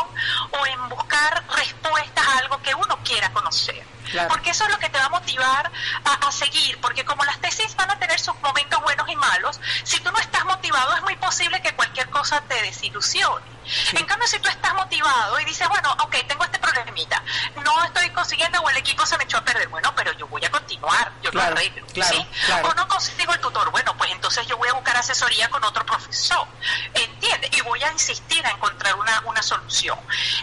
o 0.51 0.67
en 0.67 0.89
buscar 0.89 1.43
respuestas 1.57 2.27
a 2.27 2.39
algo 2.39 2.61
que 2.63 2.75
uno 2.75 2.99
quiera 3.05 3.33
conocer. 3.33 3.82
Claro. 4.13 4.29
Porque 4.29 4.51
eso 4.51 4.65
es 4.65 4.71
lo 4.71 4.79
que 4.79 4.89
te 4.89 4.99
va 4.99 5.07
a 5.07 5.09
motivar 5.09 5.73
a, 6.05 6.29
a 6.29 6.33
seguir, 6.33 6.81
porque 6.81 7.05
como 7.05 7.25
las 7.25 7.41
tesis 7.41 7.75
van 7.77 7.91
a 7.91 7.99
tener 7.99 8.21
sus 8.21 8.39
momentos 8.41 8.81
buenos 8.83 9.09
y 9.09 9.17
malos, 9.17 9.61
si 9.83 9.99
tú 10.01 10.13
no 10.13 10.19
estás 10.19 10.45
motivado 10.45 10.95
es 10.97 11.03
muy 11.03 11.17
posible 11.17 11.61
que 11.63 11.75
cualquier 11.75 12.09
cosa 12.11 12.41
te 12.43 12.61
desilusione. 12.63 13.53
En 13.93 14.05
cambio, 14.07 14.27
si 14.27 14.39
tú 14.41 14.49
estás 14.49 14.75
motivado 14.75 15.39
y 15.41 15.45
dices, 15.45 15.69
bueno, 15.69 15.93
ok, 16.01 16.17
tengo 16.27 16.45
este 16.45 16.59
problemita, 16.59 17.23
no 17.65 17.85
estoy 17.85 18.11
consiguiendo 18.11 18.61
o 18.61 18.71
el 18.71 18.77
equipo 18.77 19.07
se 19.07 19.17
me 19.19 19.25
echó 19.25 19.39
a 19.39 19.45
perder, 19.45 19.69
bueno, 19.69 19.93
pero 19.95 20.13
yo 20.13 20.27
voy 20.27 20.45
a 20.45 20.51
continuar, 20.51 21.13
yo 21.23 21.31
Claro, 21.31 21.51
lo 21.51 21.57
arreglo, 21.57 21.87
claro, 21.87 22.15
¿sí? 22.15 22.27
O 22.63 22.75
no 22.75 22.89
consigo 22.89 23.33
el 23.33 23.41
tutor, 23.41 23.71
bueno, 23.71 23.97
pues 23.97 24.11
entonces 24.11 24.47
yo 24.47 24.57
voy 24.57 24.69
a 24.69 24.73
buscar 24.73 24.97
asesoría 24.97 25.49
con 25.49 25.63
otro 25.65 25.85
profesor, 25.87 26.47
¿entiendes? 26.95 27.51
Y 27.57 27.61
voy 27.63 27.83
a 27.83 27.93
insistir 27.93 28.45
a 28.47 28.51
encontrar 28.51 28.95
una, 28.97 29.21
una 29.27 29.43
solución. 29.43 29.99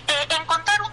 Eh, 0.08 0.28
encontrar 0.40 0.82
un 0.82 0.92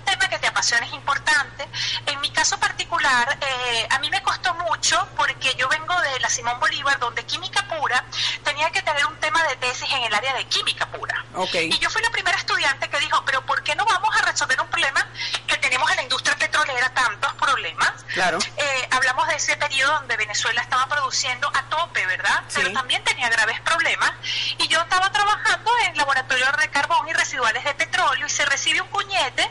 es 0.58 0.92
importante. 0.94 1.68
En 2.06 2.20
mi 2.20 2.30
caso 2.30 2.58
particular, 2.58 3.38
eh, 3.40 3.86
a 3.90 3.98
mí 3.98 4.08
me 4.10 4.22
costó 4.22 4.54
mucho 4.54 5.06
porque 5.16 5.54
yo 5.56 5.68
vengo 5.68 5.94
de 6.00 6.18
la 6.20 6.30
Simón 6.30 6.58
Bolívar, 6.58 6.98
donde 6.98 7.24
química 7.24 7.62
pura 7.68 8.02
tenía 8.42 8.70
que 8.70 8.80
tener 8.80 9.04
un 9.06 9.16
tema 9.16 9.42
de 9.44 9.56
tesis 9.56 9.88
en 9.92 10.04
el 10.04 10.14
área 10.14 10.34
de 10.34 10.44
química 10.46 10.86
pura. 10.90 11.24
Ok. 11.34 11.54
Y 11.54 11.78
yo 11.78 11.90
fui 11.90 12.02
la 12.02 12.10
primera 12.10 12.36
estudiante 12.38 12.88
que 12.88 12.98
dijo, 13.00 13.22
pero 13.26 13.44
¿por 13.44 13.62
qué 13.62 13.74
no 13.74 13.84
vamos 13.84 14.16
a 14.16 14.22
resolver 14.22 14.58
un 14.60 14.68
problema 14.68 15.06
que 15.46 15.58
tenemos 15.58 15.90
en 15.90 15.96
la 15.96 16.02
industria 16.04 16.36
petrolera, 16.36 16.88
tantos 16.94 17.34
problemas? 17.34 17.92
Claro. 18.14 18.38
Eh, 18.56 18.88
hablamos 18.92 19.28
de 19.28 19.36
ese 19.36 19.56
periodo 19.56 19.92
donde 19.92 20.16
Venezuela 20.16 20.62
estaba 20.62 20.86
produciendo 20.88 21.48
a 21.54 21.62
tope, 21.68 22.06
¿verdad? 22.06 22.44
Sí. 22.48 22.60
Pero 22.62 22.72
también 22.72 23.04
tenía 23.04 23.28
graves 23.28 23.60
problemas. 23.60 24.12
Y 24.58 24.68
yo 24.68 24.80
estaba 24.80 25.12
trabajando 25.12 25.70
en 25.84 25.96
laboratorio 25.98 26.46
de 26.52 26.70
carbón 26.70 27.08
y 27.08 27.12
residuales 27.12 27.62
de 27.64 27.74
petróleo 27.74 28.26
y 28.26 28.30
se 28.30 28.44
recibe 28.46 28.80
un 28.80 28.88
cuñete 28.88 29.50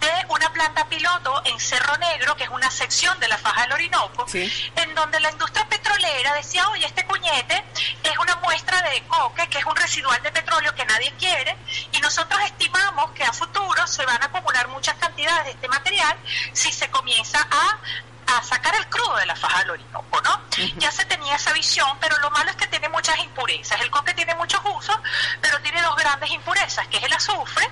de 0.00 0.26
una 0.34 0.52
planta 0.52 0.86
piloto 0.88 1.42
en 1.44 1.58
Cerro 1.60 1.96
Negro, 1.98 2.36
que 2.36 2.44
es 2.44 2.50
una 2.50 2.70
sección 2.70 3.18
de 3.20 3.28
la 3.28 3.38
faja 3.38 3.62
del 3.62 3.72
Orinoco, 3.72 4.26
Sí. 4.28 4.50
en 4.76 4.94
donde 4.94 5.20
la 5.20 5.30
industria 5.30 5.64
petrolera 5.68 6.34
decía, 6.34 6.68
oye, 6.70 6.84
este 6.86 7.04
cuñete 7.06 7.64
es 8.02 8.18
una 8.18 8.36
muestra 8.36 8.82
de 8.82 9.02
coque, 9.06 9.46
que 9.48 9.58
es 9.58 9.64
un 9.64 9.76
residual 9.76 10.20
de 10.22 10.32
petróleo 10.32 10.74
que 10.74 10.84
nadie 10.86 11.12
quiere, 11.18 11.56
y 11.92 12.00
nosotros 12.00 12.40
estimamos 12.44 13.12
que 13.12 13.24
a 13.24 13.32
futuro 13.32 13.86
se 13.86 14.04
van 14.04 14.20
a 14.22 14.26
acumular 14.26 14.68
muchas 14.68 14.96
cantidades 14.96 15.44
de 15.44 15.50
este 15.52 15.68
material 15.68 16.16
si 16.52 16.72
se 16.72 16.88
comienza 16.90 17.38
a 17.50 17.78
a 18.26 18.42
sacar 18.42 18.74
el 18.74 18.86
crudo 18.88 19.16
de 19.16 19.26
la 19.26 19.36
faja 19.36 19.60
del 19.60 19.70
Orinoco, 19.70 20.20
¿no? 20.22 20.40
Ya 20.76 20.90
se 20.90 21.04
tenía 21.04 21.34
esa 21.36 21.52
visión, 21.52 21.88
pero 22.00 22.18
lo 22.18 22.30
malo 22.30 22.50
es 22.50 22.56
que 22.56 22.66
tiene 22.68 22.88
muchas 22.88 23.18
impurezas. 23.18 23.80
El 23.80 23.90
coque 23.90 24.14
tiene 24.14 24.34
muchos 24.34 24.60
usos, 24.64 24.96
pero 25.40 25.60
tiene 25.60 25.82
dos 25.82 25.96
grandes 25.96 26.30
impurezas, 26.30 26.86
que 26.88 26.98
es 26.98 27.02
el 27.02 27.12
azufre, 27.12 27.68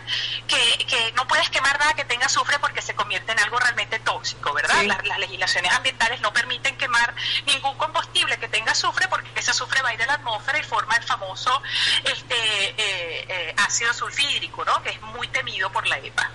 que, 0.46 0.84
que 0.86 1.12
no 1.12 1.26
puedes 1.28 1.48
quemar 1.50 1.78
nada 1.78 1.94
que 1.94 2.04
tenga 2.04 2.26
azufre 2.26 2.58
porque 2.58 2.82
se 2.82 2.94
convierte 2.94 3.32
en 3.32 3.40
algo 3.40 3.58
realmente 3.58 3.98
tóxico, 4.00 4.52
¿verdad? 4.52 4.80
Sí. 4.80 4.86
Las, 4.86 5.04
las 5.06 5.18
legislaciones 5.18 5.72
ambientales 5.72 6.20
no 6.20 6.32
permiten 6.32 6.76
quemar 6.76 7.14
ningún 7.46 7.76
combustible 7.76 8.38
que 8.38 8.48
tenga 8.48 8.72
azufre 8.72 9.08
porque 9.08 9.30
ese 9.36 9.50
azufre 9.50 9.82
va 9.82 9.90
a 9.90 9.94
ir 9.94 10.02
a 10.02 10.06
la 10.06 10.14
atmósfera 10.14 10.58
y 10.58 10.62
forma 10.62 10.96
el 10.96 11.04
famoso 11.04 11.62
este, 12.04 12.34
eh, 12.34 13.26
eh, 13.28 13.54
ácido 13.58 13.92
sulfídrico, 13.94 14.64
¿no? 14.64 14.82
Que 14.82 14.90
es 14.90 15.00
muy 15.00 15.28
temido 15.28 15.70
por 15.70 15.86
la 15.86 15.98
EPA. 15.98 16.30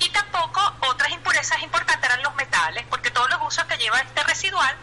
Y 0.00 0.08
tampoco 0.10 0.60
otras 0.80 1.10
impurezas 1.10 1.60
importantes 1.62 2.08
eran 2.08 2.22
los 2.22 2.34
metales, 2.36 2.84
porque 2.88 3.10
todos 3.10 3.28
los 3.30 3.40
usos 3.46 3.64
que 3.64 3.76
lleva 3.76 3.98
este 4.00 4.22
residual, 4.22 4.76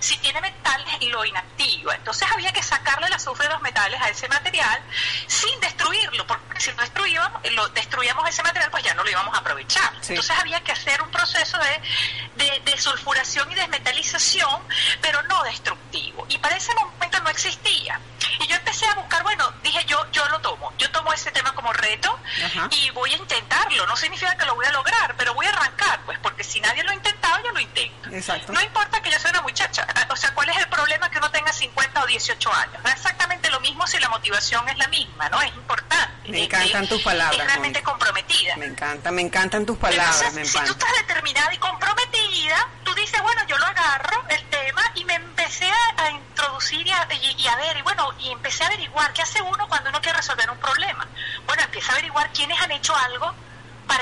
si 0.00 0.16
tiene 0.18 0.40
metales, 0.40 1.02
lo 1.10 1.24
inactiva. 1.24 1.94
Entonces 1.94 2.28
había 2.30 2.52
que 2.52 2.62
sacarle 2.62 3.06
el 3.06 3.12
azufre 3.12 3.46
de 3.46 3.52
los 3.52 3.62
metales 3.62 4.00
a 4.00 4.08
ese 4.08 4.28
material 4.28 4.80
sin 5.26 5.58
destruirlo, 5.60 6.26
porque 6.26 6.60
si 6.60 6.70
lo 6.72 6.76
destruíamos, 6.78 7.52
lo 7.52 7.68
destruíamos 7.70 8.28
ese 8.28 8.42
material, 8.42 8.70
pues 8.70 8.84
ya 8.84 8.94
no 8.94 9.04
lo 9.04 9.10
íbamos 9.10 9.34
a 9.34 9.38
aprovechar. 9.38 9.92
Sí. 10.00 10.12
Entonces 10.12 10.36
había 10.38 10.60
que 10.60 10.72
hacer 10.72 11.02
un 11.02 11.10
proceso 11.10 11.58
de, 11.58 12.44
de, 12.44 12.60
de 12.60 12.78
sulfuración 12.78 13.50
y 13.52 13.54
desmetalización, 13.54 14.62
pero 15.00 15.22
no 15.24 15.42
destructivo. 15.44 16.26
Y 16.28 16.38
para 16.38 16.56
ese 16.56 16.74
momento 16.74 17.20
no 17.20 17.30
existía. 17.30 18.00
Y 18.40 18.46
yo 18.46 18.56
empecé 18.56 18.86
a 18.86 18.94
buscar, 18.94 19.22
bueno, 19.22 19.52
dije 19.62 19.84
yo, 19.86 20.10
yo 20.12 20.26
lo 20.28 20.40
tomo, 20.40 20.72
yo 20.78 20.90
tomo 20.90 21.12
ese 21.12 21.30
tema 21.30 21.54
como 21.54 21.72
reto 21.72 22.18
Ajá. 22.44 22.68
y 22.70 22.90
voy 22.90 23.12
a 23.12 23.16
intentarlo. 23.16 23.86
No 23.86 23.96
significa 23.96 24.36
que 24.36 24.44
lo 24.46 24.54
voy 24.54 24.61
a 24.66 24.72
lograr, 24.72 25.14
pero 25.16 25.34
voy 25.34 25.46
a 25.46 25.50
arrancar, 25.50 26.00
pues, 26.06 26.18
porque 26.20 26.44
si 26.44 26.60
nadie 26.60 26.82
lo 26.84 26.90
ha 26.90 26.94
intentado, 26.94 27.42
yo 27.44 27.50
lo 27.52 27.60
intento. 27.60 28.10
Exacto. 28.10 28.52
No 28.52 28.60
importa 28.60 29.00
que 29.02 29.10
yo 29.10 29.18
sea 29.18 29.30
una 29.30 29.42
muchacha, 29.42 29.86
o 30.10 30.16
sea, 30.16 30.32
¿cuál 30.34 30.48
es 30.50 30.56
el 30.58 30.68
problema 30.68 31.10
que 31.10 31.18
uno 31.18 31.30
tenga 31.30 31.52
50 31.52 32.02
o 32.02 32.06
18 32.06 32.52
años? 32.52 32.82
Da 32.82 32.92
exactamente 32.92 33.50
lo 33.50 33.60
mismo 33.60 33.86
si 33.86 33.98
la 33.98 34.08
motivación 34.08 34.68
es 34.68 34.78
la 34.78 34.88
misma, 34.88 35.28
¿no? 35.28 35.40
Es 35.42 35.54
importante. 35.54 36.30
Me 36.30 36.38
Es- 36.38 36.44
encantan 36.46 36.84
es- 36.84 36.88
tus 36.88 37.02
palabras, 37.02 37.38
Es 37.40 37.46
realmente 37.46 37.78
Mónica. 37.80 37.90
comprometida. 37.90 38.56
Me 38.56 38.66
encanta, 38.66 39.10
me 39.10 39.22
encantan 39.22 39.66
tus 39.66 39.76
palabras, 39.78 40.16
Entonces, 40.22 40.34
me 40.34 40.44
si 40.44 40.66
tú 40.66 40.72
estás 40.72 40.92
determinada 41.06 41.52
y 41.52 41.58
comprometida, 41.58 42.68
tú 42.84 42.94
dices, 42.94 43.20
bueno, 43.22 43.42
yo 43.46 43.58
lo 43.58 43.66
agarro, 43.66 44.24
el 44.28 44.42
tema, 44.48 44.82
y 44.94 45.04
me 45.04 45.14
empecé 45.14 45.68
a, 45.70 46.02
a 46.04 46.10
introducir 46.10 46.86
y 46.86 46.90
a, 46.92 47.08
y- 47.12 47.42
y 47.42 47.46
a 47.48 47.56
ver, 47.56 47.76
y 47.76 47.82
bueno, 47.82 48.12
y 48.18 48.30
empecé 48.30 48.64
a 48.64 48.66
averiguar 48.68 49.12
qué 49.12 49.22
hace 49.22 49.40
uno 49.42 49.66
cuando 49.68 49.90
uno 49.90 50.00
quiere 50.00 50.16
resolver 50.18 50.48
un 50.50 50.58
problema. 50.58 51.06
Bueno, 51.46 51.62
empieza 51.62 51.90
a 51.90 51.94
averiguar 51.94 52.30
quiénes 52.32 52.60
han 52.60 52.70
hecho 52.72 52.94
algo 52.96 53.34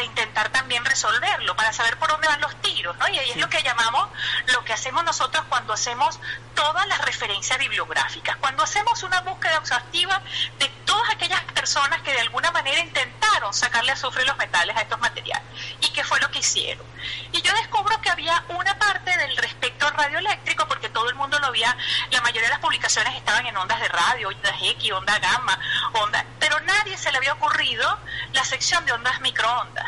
para 0.00 0.08
intentar 0.08 0.48
también 0.48 0.82
resolverlo, 0.82 1.54
para 1.56 1.74
saber 1.74 1.98
por 1.98 2.08
dónde 2.08 2.26
van 2.26 2.40
los 2.40 2.56
tiros, 2.62 2.96
¿no? 2.96 3.06
Y 3.08 3.18
ahí 3.18 3.32
es 3.32 3.36
lo 3.36 3.50
que 3.50 3.62
llamamos, 3.62 4.08
lo 4.46 4.64
que 4.64 4.72
hacemos 4.72 5.04
nosotros 5.04 5.44
cuando 5.50 5.74
hacemos 5.74 6.18
todas 6.54 6.86
las 6.88 7.02
referencias 7.02 7.58
bibliográficas, 7.58 8.36
cuando 8.36 8.62
hacemos 8.62 9.02
una 9.02 9.20
búsqueda 9.20 9.58
exhaustiva 9.58 10.22
de 10.58 10.68
todas 10.86 11.10
aquellas 11.10 11.42
personas 11.52 12.00
que 12.00 12.14
de 12.14 12.20
alguna 12.20 12.50
manera 12.50 12.80
intentaron 12.80 13.52
sacarle 13.52 13.92
azufre 13.92 14.22
y 14.22 14.26
los 14.26 14.38
metales 14.38 14.74
a 14.74 14.80
estos 14.80 14.98
materiales 15.00 15.46
y 15.80 15.92
qué 15.92 16.02
fue 16.02 16.18
lo 16.18 16.30
que 16.30 16.38
hicieron. 16.38 16.86
Y 17.32 17.42
yo 17.42 17.52
descubro 17.54 18.00
que 18.00 18.08
había 18.08 18.42
una 18.48 18.78
parte 18.78 19.16
del 19.18 19.36
respecto 19.36 19.90
radioeléctrico, 19.90 20.66
porque 20.66 20.88
todo 20.88 21.10
el 21.10 21.14
mundo 21.14 21.38
lo 21.40 21.48
había, 21.48 21.76
la 22.10 22.22
mayoría 22.22 22.48
de 22.48 22.54
las 22.54 22.60
publicaciones 22.60 23.14
estaban 23.16 23.46
en 23.46 23.56
ondas 23.56 23.80
de 23.80 23.88
radio, 23.88 24.28
ondas 24.28 24.56
X, 24.62 24.92
onda 24.92 25.18
gamma, 25.18 25.58
onda, 25.92 26.24
pero 26.50 26.64
nadie 26.64 26.98
se 26.98 27.12
le 27.12 27.18
había 27.18 27.34
ocurrido 27.34 27.98
la 28.32 28.44
sección 28.44 28.84
de 28.84 28.92
ondas 28.92 29.20
microondas. 29.20 29.86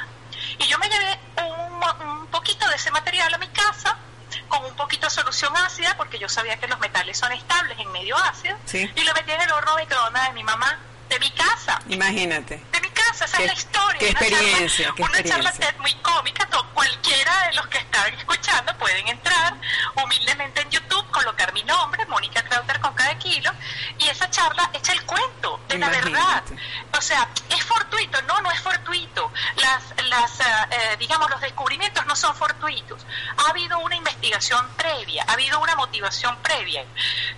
Y 0.59 0.67
yo 0.69 0.79
me 0.79 0.89
llevé 0.89 1.19
un, 1.37 2.27
poquito 2.29 2.69
de 2.69 2.77
ese 2.77 2.91
material 2.93 3.35
a 3.35 3.39
mi 3.39 3.49
casa 3.49 3.97
con 4.49 4.65
un 4.65 4.75
poquito 4.77 5.07
de 5.07 5.11
solución 5.11 5.55
ácida, 5.57 5.97
porque 5.97 6.19
yo 6.19 6.29
sabía 6.29 6.57
que 6.59 6.69
los 6.69 6.79
metales 6.79 7.19
son 7.19 7.33
estables 7.33 7.79
en 7.79 7.91
medio 7.91 8.17
ácido, 8.17 8.57
Sí. 8.65 8.91
y 8.95 9.03
lo 9.03 9.13
metí 9.15 9.33
en 9.33 9.41
el 9.41 9.51
horno 9.51 9.77
microondas 9.77 10.29
de 10.29 10.33
mi 10.35 10.45
mamá, 10.45 10.79
de 11.13 11.21
mi 11.21 11.31
casa 11.33 11.79
Imagínate. 11.89 12.63
de 12.73 12.81
mi 12.81 12.89
casa. 12.91 13.25
esa 13.27 13.37
Qué- 13.37 13.45
es 13.45 13.49
la 13.49 13.55
historia. 13.55 13.99
qué 13.99 14.11
Una 14.11 14.21
charla- 14.21 14.37
experiencia, 14.39 14.93
una 14.99 15.07
charla 15.09 15.21
experiencia. 15.21 15.67
TED 15.73 15.79
muy 15.81 15.95
cómica, 15.97 16.47
to- 16.47 16.67
cualquiera 16.75 17.47
de 17.49 17.53
los 17.55 17.67
que 17.69 17.79
están 17.79 18.15
escuchando 18.15 18.77
pueden 18.79 19.07
entrar 19.09 19.55
humildemente 20.03 20.61
en 20.63 20.71
YouTube, 20.71 21.11
colocar 21.11 21.53
mi 21.53 21.63
nombre, 21.65 22.05
Mónica 22.07 22.43
Crowder 22.45 22.81
con 22.81 22.95
cada 22.95 23.17
kilo, 23.19 23.51
y 23.99 24.09
esa 24.09 24.31
charla 24.31 24.71
echa 24.73 24.93
el 24.93 25.03
cuento 25.05 25.61
de 25.69 25.79
la 25.79 25.89
verdad. 25.91 26.43
O 26.97 27.01
sea, 27.01 27.29
¿es 27.51 27.63
fortuito? 27.65 28.21
No, 28.23 28.41
no 28.41 28.51
es 28.51 28.61
fortuito. 28.61 29.31
Las, 29.57 29.83
las 30.09 30.41
ah, 30.41 30.69
eh, 30.71 30.97
digamos, 30.99 31.29
los 31.31 31.41
descubrimientos 31.41 32.05
no 32.07 32.17
son 32.17 32.35
fortuitos. 32.35 33.05
Ha 33.37 33.51
habido 33.51 33.79
una 33.81 33.97
investigación 33.97 34.67
previa, 34.77 35.25
ha 35.29 35.33
habido 35.35 35.61
una 35.61 35.77
motivación 35.77 36.37
previa. 36.43 36.85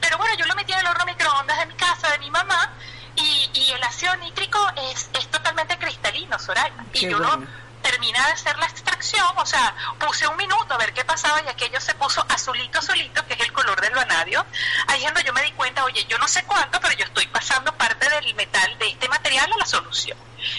Pero 0.01 0.17
bueno, 0.19 0.35
yo 0.37 0.47
lo 0.47 0.55
metí 0.55 0.73
en 0.73 0.79
el 0.81 0.87
horno 0.87 1.05
microondas 1.05 1.59
de 1.59 1.67
mi 1.67 1.75
casa, 1.75 2.11
de 2.11 2.19
mi 2.21 2.31
mamá, 2.31 2.73
y, 3.17 3.51
y 3.55 3.71
el 3.73 3.83
ácido 3.83 4.17
nítrico 4.17 4.59
es, 4.93 5.09
es 5.13 5.29
totalmente 5.29 5.79
cristalino, 5.79 6.39
Soraya. 6.39 6.75
Y 6.93 7.09
yo 7.09 7.19
bueno. 7.19 7.37
lo 7.37 7.47
terminé 7.83 8.19
de 8.19 8.33
hacer 8.33 8.57
la 8.59 8.67
extracción, 8.67 9.27
o 9.37 9.45
sea, 9.45 9.75
puse 9.99 10.27
un 10.27 10.37
minuto 10.37 10.73
a 10.73 10.79
ver 10.79 10.93
qué 10.95 11.05
pasaba 11.05 11.43
y 11.43 11.49
aquello 11.49 11.81
se 11.81 11.95
puso 11.95 12.25
azulito, 12.29 12.79
azulito, 12.79 13.25
que 13.27 13.35
es 13.35 13.41
el 13.41 13.53
color 13.53 13.79
del 13.81 13.95
vanadio. 13.95 14.45
Ahí 14.87 15.05
es 15.05 15.07
donde 15.07 15.23
yo 15.23 15.33
me 15.35 15.43
di 15.43 15.53
cuenta, 15.53 15.85
oye, 15.85 16.05
yo 16.09 16.19
no 16.19 16.27
sé 16.27 16.43
cuánto, 16.45 16.81
pero 16.81 16.95
yo 16.95 17.05
estoy 17.05 17.27
pasando 17.27 17.73
parte 17.77 18.09
del 18.09 18.35
metal, 18.35 18.79
de 18.79 18.89
este 18.89 19.09
material 19.09 19.53
a 19.53 19.59
la 19.59 19.67
solución. 19.67 20.17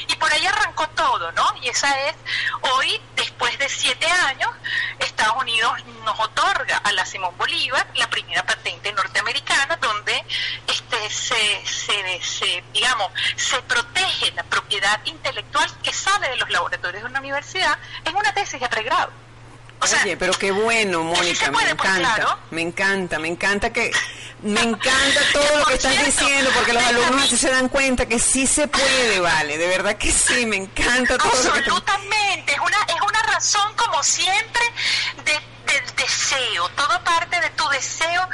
Y 0.07 0.15
por 0.15 0.31
ahí 0.31 0.45
arrancó 0.45 0.87
todo, 0.89 1.31
¿no? 1.33 1.47
Y 1.61 1.69
esa 1.69 1.89
es, 2.07 2.15
hoy, 2.61 3.01
después 3.15 3.57
de 3.57 3.69
siete 3.69 4.07
años, 4.07 4.49
Estados 4.99 5.41
Unidos 5.41 5.73
nos 6.03 6.19
otorga 6.19 6.77
a 6.77 6.91
la 6.91 7.05
Simón 7.05 7.37
Bolívar 7.37 7.87
la 7.95 8.09
primera 8.09 8.45
patente 8.45 8.91
norteamericana 8.93 9.77
donde 9.77 10.23
este 10.67 11.09
se, 11.09 11.65
se, 11.65 12.21
se, 12.21 12.63
digamos, 12.73 13.11
se 13.35 13.61
protege 13.63 14.31
la 14.31 14.43
propiedad 14.43 14.99
intelectual 15.05 15.69
que 15.81 15.93
sale 15.93 16.29
de 16.29 16.37
los 16.37 16.49
laboratorios 16.49 17.03
de 17.03 17.09
una 17.09 17.19
universidad 17.19 17.77
en 18.03 18.15
una 18.15 18.33
tesis 18.33 18.59
de 18.59 18.69
pregrado. 18.69 19.24
O 19.81 19.87
sea, 19.87 20.01
Oye, 20.03 20.17
pero 20.17 20.33
qué 20.33 20.51
bueno, 20.51 21.03
Mónica, 21.03 21.47
me 21.47 21.53
pues, 21.53 21.69
encanta, 21.71 22.15
claro. 22.15 22.39
me 22.51 22.61
encanta, 22.61 23.19
me 23.19 23.27
encanta 23.27 23.71
que, 23.73 23.91
me 24.41 24.61
encanta 24.61 25.19
todo 25.33 25.59
lo 25.59 25.65
que 25.65 25.73
estás 25.75 25.91
cierto, 25.93 26.11
diciendo, 26.25 26.51
porque 26.55 26.73
los 26.73 26.83
alumnos 26.83 27.23
así 27.23 27.37
se 27.37 27.49
dan 27.51 27.69
cuenta 27.69 28.05
que 28.07 28.17
sí 28.17 28.47
se 28.47 28.67
puede, 28.67 29.19
vale, 29.19 29.57
de 29.57 29.67
verdad 29.67 29.95
que 29.97 30.11
sí, 30.11 30.45
me 30.45 30.55
encanta 30.55 31.17
todo 31.17 31.27
lo 31.27 31.33
que 31.33 31.37
estás 31.37 31.57
Absolutamente, 31.57 32.53
es 32.53 32.59
una, 32.59 32.77
es 32.87 33.01
una 33.01 33.21
razón 33.33 33.73
como 33.75 34.01
siempre 34.01 34.61
de- 35.25 35.73
del 35.73 35.95
deseo, 35.97 36.69
todo 36.69 37.03
parte 37.03 37.39
de 37.41 37.49
tu 37.51 37.67
deseo 37.69 38.27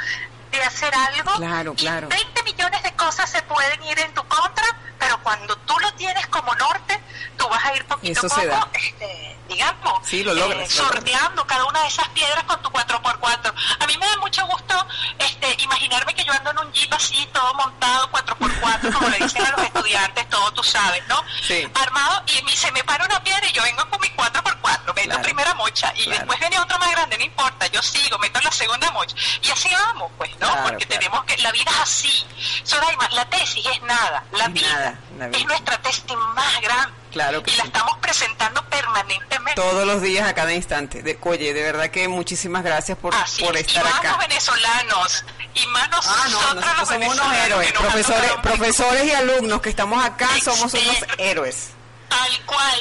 de 0.52 0.62
hacer 0.62 0.94
algo. 0.94 1.32
Claro, 1.36 1.72
y 1.72 1.76
claro. 1.76 2.08
20 2.08 2.42
millones 2.44 2.82
de 2.82 2.92
cosas 2.92 3.28
se 3.30 3.42
pueden 3.42 3.82
ir 3.84 3.98
en 3.98 4.12
tu 4.14 4.22
contra, 4.28 4.64
pero 4.98 5.18
cuando 5.22 5.56
tú 5.56 5.74
lo 5.80 5.92
tienes 5.94 6.26
como 6.28 6.54
norte, 6.54 7.00
tú 7.36 7.48
vas 7.48 7.64
a 7.64 7.74
ir 7.74 7.84
poquito 7.86 8.26
Eso 8.26 8.26
a 8.34 8.40
se 8.40 8.46
poco, 8.48 8.70
da. 8.72 8.78
este, 8.78 9.36
digamos, 9.52 10.06
Sí, 10.06 10.22
lo 10.24 10.34
logras, 10.34 10.74
lo 10.76 10.84
sorteando 10.84 11.46
cada 11.46 11.64
una 11.64 11.80
de 11.82 11.88
esas 11.88 12.08
piedras 12.10 12.44
con 12.44 12.60
tu 12.62 12.68
4x4. 12.70 13.54
A 13.80 13.86
mí 13.86 13.96
me 13.98 14.06
da 14.06 14.16
mucho 14.18 14.46
gusto 14.46 14.86
este, 15.18 15.56
imaginarme 15.62 16.14
que 16.14 16.24
yo 16.24 16.32
ando 16.32 16.50
en 16.50 16.58
un 16.58 16.72
jeep 16.72 16.92
así, 16.92 17.28
todo 17.32 17.52
montado 17.54 18.10
4x4, 18.10 18.92
como 18.92 19.08
le 19.08 19.18
dicen 19.18 19.44
a 19.46 19.50
los 19.50 19.62
estudiantes, 19.62 20.28
todo 20.30 20.50
tú 20.52 20.62
sabes, 20.62 21.02
¿no? 21.08 21.22
Sí. 21.46 21.66
armado 21.74 22.22
y 22.26 22.56
se 22.56 22.70
me 22.72 22.82
para 22.84 23.04
una 23.04 23.22
piedra 23.22 23.46
y 23.46 23.52
yo 23.52 23.62
vengo 23.62 23.88
con 23.90 24.00
mi 24.00 24.08
4x4, 24.10 24.94
meto 24.94 25.08
Claro. 25.08 25.22
primera 25.22 25.54
mocha 25.54 25.92
y 25.96 26.04
Claro. 26.04 26.18
después 26.20 26.38
viene 26.40 26.58
otro 26.58 26.78
más 26.78 26.90
grande, 26.92 27.18
no 27.18 27.24
importa, 27.24 27.66
yo 27.68 27.82
sigo, 27.82 28.18
meto 28.18 28.40
la 28.40 28.52
segunda 28.52 28.90
mocha 28.92 29.14
y 29.42 29.50
así 29.50 29.68
vamos, 29.74 30.10
pues, 30.18 30.30
¿no? 30.38 30.48
Claro, 30.48 30.62
Porque 30.68 30.86
tenemos 30.86 31.24
que, 31.24 31.36
la 31.38 31.50
vida 31.52 31.70
es 31.72 31.80
así. 31.80 32.26
Soraima, 32.64 33.08
la 33.10 33.24
tesis 33.28 33.64
es 33.66 33.82
nada, 33.82 34.24
la 34.32 34.44
Es 34.44 34.52
vida, 34.52 34.68
nada, 34.74 34.98
la 35.18 35.26
vida. 35.28 35.38
es 35.38 35.46
nuestra 35.46 35.78
tesis 35.82 36.04
más 36.34 36.60
grande 36.60 37.01
Claro 37.12 37.42
que 37.42 37.50
y 37.50 37.56
la 37.56 37.62
sí. 37.64 37.68
estamos 37.68 37.98
presentando 38.00 38.64
permanentemente. 38.68 39.60
todos 39.60 39.86
los 39.86 40.00
días, 40.02 40.26
a 40.28 40.34
cada 40.34 40.52
instante. 40.52 41.02
De, 41.02 41.18
oye, 41.22 41.52
de 41.52 41.62
verdad 41.62 41.90
que 41.90 42.08
muchísimas 42.08 42.62
gracias 42.64 42.96
por, 42.98 43.14
Así 43.14 43.44
por 43.44 43.56
es. 43.56 43.66
estar 43.66 43.82
y 43.84 43.88
más 43.88 43.98
acá. 43.98 44.08
los 44.12 44.18
venezolanos, 44.18 45.24
y 45.54 45.66
más 45.66 45.90
nosotros, 45.90 46.16
Ah, 46.18 46.28
no, 46.30 46.40
nosotros 46.54 46.78
los 46.78 46.88
somos 46.88 47.14
unos 47.20 47.36
héroes, 47.36 47.72
profesores, 47.72 48.30
profesores 48.42 49.04
y 49.04 49.10
alumnos 49.12 49.60
que 49.60 49.68
estamos 49.70 50.04
acá 50.04 50.28
somos 50.42 50.72
unos 50.72 50.96
héroes. 51.18 51.68
Tal 52.08 52.46
cual. 52.46 52.80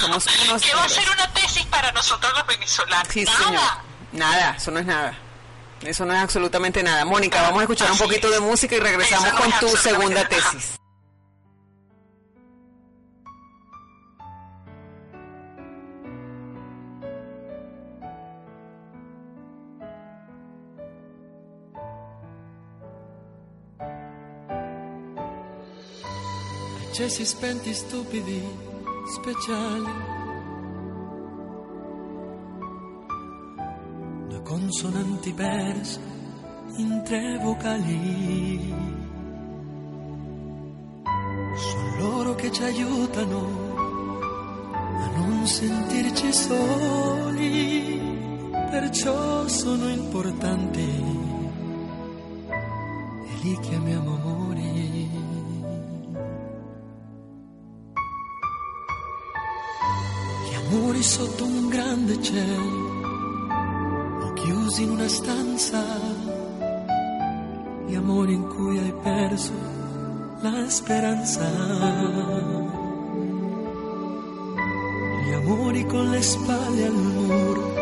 Somos 0.00 0.26
unos 0.48 0.62
¿Qué 0.62 0.74
va 0.74 0.84
a 0.84 0.88
ser 0.88 1.08
una 1.10 1.32
tesis 1.32 1.64
para 1.66 1.92
nosotros 1.92 2.32
los 2.36 2.46
venezolanos? 2.46 3.08
Sí, 3.12 3.24
Nada. 3.24 3.38
señor. 3.44 3.62
Nada, 4.12 4.54
eso 4.56 4.70
no 4.70 4.78
es 4.80 4.86
nada. 4.86 5.14
Eso 5.82 6.04
no 6.04 6.14
es 6.14 6.20
absolutamente 6.20 6.82
nada. 6.82 7.04
Mónica, 7.04 7.42
vamos 7.42 7.58
a 7.60 7.62
escuchar 7.62 7.90
un 7.90 7.98
poquito 7.98 8.28
es. 8.28 8.34
de 8.34 8.40
música 8.40 8.74
y 8.76 8.80
regresamos 8.80 9.32
no 9.32 9.38
con 9.38 9.52
tu 9.60 9.76
segunda 9.76 10.22
nada. 10.24 10.28
tesis. 10.28 10.72
Accesi 26.92 27.24
spenti 27.24 27.72
stupidi, 27.72 28.44
speciali. 29.06 29.92
Due 34.28 34.42
consonanti 34.42 35.32
perse 35.32 36.00
in 36.76 37.00
tre 37.02 37.38
vocali. 37.38 38.74
Sono 41.56 41.96
loro 41.96 42.34
che 42.34 42.52
ci 42.52 42.62
aiutano 42.62 43.38
a 44.66 45.16
non 45.16 45.46
sentirci 45.46 46.30
soli, 46.30 48.00
perciò 48.70 49.48
sono 49.48 49.88
importanti 49.88 50.90
e 53.24 53.34
li 53.40 53.58
chiamiamo 53.60 54.14
amori. 54.14 55.01
Amori 60.72 61.02
sotto 61.02 61.44
un 61.44 61.68
grande 61.68 62.22
cielo, 62.22 62.88
o 64.24 64.32
chiusi 64.32 64.84
in 64.84 64.90
una 64.92 65.06
stanza, 65.06 65.84
gli 67.86 67.94
amori 67.94 68.32
in 68.32 68.48
cui 68.48 68.78
hai 68.78 68.94
perso 69.02 69.52
la 70.40 70.66
speranza. 70.70 71.46
Gli 75.26 75.32
amori 75.34 75.84
con 75.84 76.08
le 76.08 76.22
spalle 76.22 76.86
al 76.86 76.94
muro, 76.94 77.74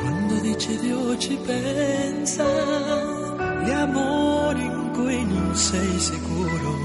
quando 0.00 0.34
dice 0.40 0.78
Dio 0.80 1.16
ci 1.16 1.38
pensa. 1.46 2.44
Gli 3.64 3.70
amori 3.70 4.64
in 4.66 4.90
cui 4.92 5.24
non 5.24 5.56
sei 5.56 5.98
sicuro, 5.98 6.76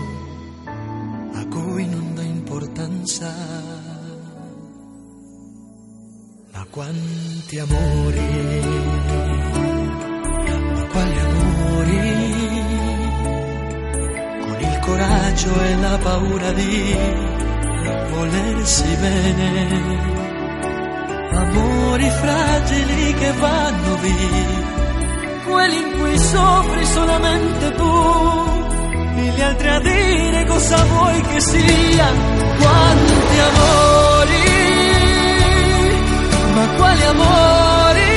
a 1.34 1.46
cui 1.48 1.86
non 1.86 2.16
dà 2.16 2.22
importanza. 2.22 3.97
Quanti 6.78 7.58
amori, 7.58 8.20
ma 10.76 10.84
quali 10.92 11.20
amori, 11.20 12.00
con 14.42 14.58
il 14.60 14.80
coraggio 14.86 15.60
e 15.60 15.76
la 15.78 15.98
paura 16.04 16.52
di 16.52 16.96
volersi 18.12 18.96
bene, 19.02 19.68
amori 21.32 22.10
fragili 22.12 23.14
che 23.16 23.32
vanno 23.40 23.96
via, 23.96 25.46
quelli 25.48 25.78
in 25.78 25.98
cui 25.98 26.20
soffri 26.20 26.86
solamente 26.86 27.74
tu, 27.74 27.92
e 29.16 29.34
gli 29.36 29.42
altri 29.42 29.68
a 29.68 29.80
dire 29.80 30.46
cosa 30.46 30.84
vuoi 30.84 31.22
che 31.22 31.40
sia, 31.40 32.08
quanti 32.60 33.40
amori, 33.40 34.77
ma 36.58 36.68
quali 36.70 37.04
amori, 37.04 38.14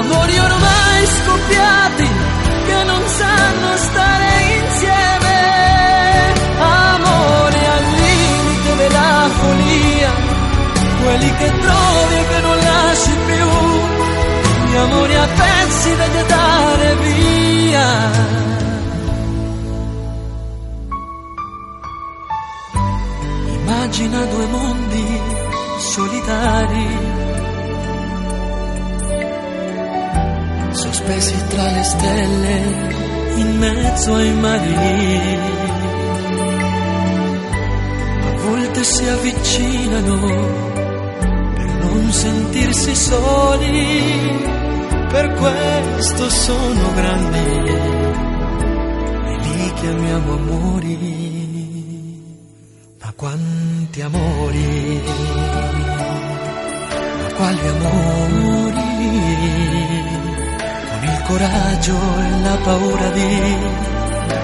amori 0.00 0.38
ormai 0.38 1.06
scoppiati 1.16 2.08
che 2.66 2.84
non 2.84 3.02
sanno 3.06 3.76
stare 3.76 4.28
insieme, 4.62 5.36
amore 6.58 7.60
al 7.76 7.84
limite 8.04 8.76
della 8.76 9.28
follia, 9.38 10.12
quelli 11.02 11.30
che 11.40 11.52
trovi 11.64 12.14
e 12.14 12.28
che 12.30 12.40
non 12.40 12.56
lasci 12.56 13.14
più, 13.28 13.48
gli 14.70 14.76
amori 14.76 15.14
a 15.16 15.28
pezzi 15.40 15.96
da 15.96 16.10
gettare 16.10 16.96
via. 16.96 18.32
Immagina 23.56 24.24
due 24.24 24.46
mondi 24.46 24.83
solitari, 25.94 26.88
sospesi 30.72 31.36
tra 31.48 31.70
le 31.70 31.82
stelle 31.82 32.56
in 33.36 33.58
mezzo 33.58 34.14
ai 34.14 34.34
mari. 34.34 35.62
si 38.84 39.08
avvicinano 39.08 40.18
per 41.54 41.70
non 41.84 42.12
sentirsi 42.12 42.94
soli, 42.94 44.02
per 45.08 45.32
questo 45.32 46.28
sono 46.28 46.92
grandi. 46.92 47.72
E 49.56 49.72
chiamiamo 49.80 50.32
amori, 50.34 50.98
ma 53.00 53.12
quanti 53.16 54.02
amori, 54.02 54.23
quali 57.64 57.68
amori, 57.68 58.82
con 60.88 61.02
il 61.02 61.22
coraggio 61.26 61.94
e 61.94 62.42
la 62.42 62.56
paura 62.62 63.08
di 63.10 63.56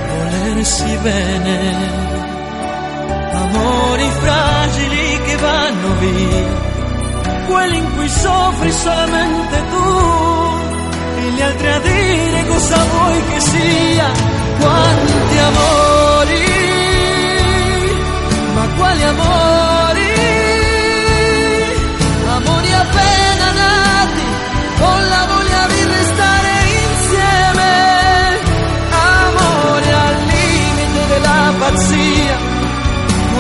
volersi 0.09 0.99
bene. 1.03 1.59
Amori 3.33 4.11
fragili 4.21 5.21
che 5.25 5.37
vanno 5.37 5.95
via, 5.99 6.47
quelli 7.47 7.77
in 7.79 7.95
cui 7.95 8.09
soffri 8.09 8.73
solamente 8.73 9.62
tu. 9.71 10.09
E 11.16 11.31
gli 11.31 11.43
altri 11.43 11.68
a 11.68 11.81
dire 11.81 12.47
cosa 12.47 12.77
vuoi 12.77 13.23
che 13.31 13.41
sia, 13.41 14.11
quanti 14.59 15.39
amori, 15.39 16.45
ma 18.55 18.68
quali 18.77 19.03
amori, 19.05 19.60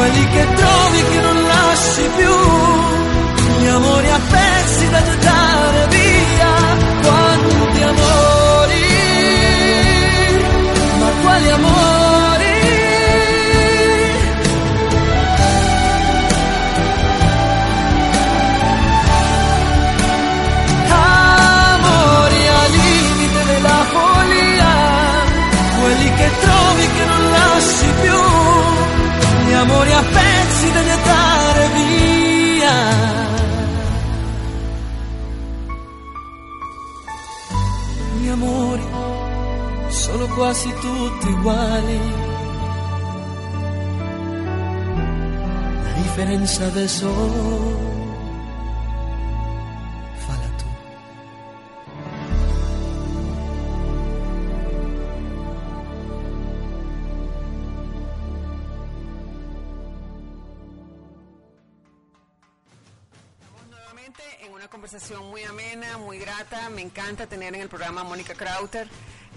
quelli 0.00 0.26
che 0.28 0.46
trovi 0.54 1.02
che 1.10 1.20
non 1.20 1.42
lasci 1.42 2.10
più, 2.16 2.39
quasi 40.40 40.72
tutti 40.72 41.28
uguali. 41.28 42.00
La 45.84 45.92
differenza 46.00 46.64
adesso 46.64 47.08
falla 50.24 50.50
tu. 50.56 50.64
Nuevamente 63.68 64.22
en 64.40 64.52
una 64.54 64.68
conversación 64.68 65.28
muy 65.28 65.42
amena, 65.42 65.98
muy 65.98 66.18
grata. 66.18 66.70
Me 66.70 66.80
encanta 66.80 67.26
tener 67.26 67.54
en 67.54 67.60
el 67.60 67.68
programa 67.68 68.00
a 68.00 68.04
Mónica 68.04 68.32
Krauter, 68.34 68.88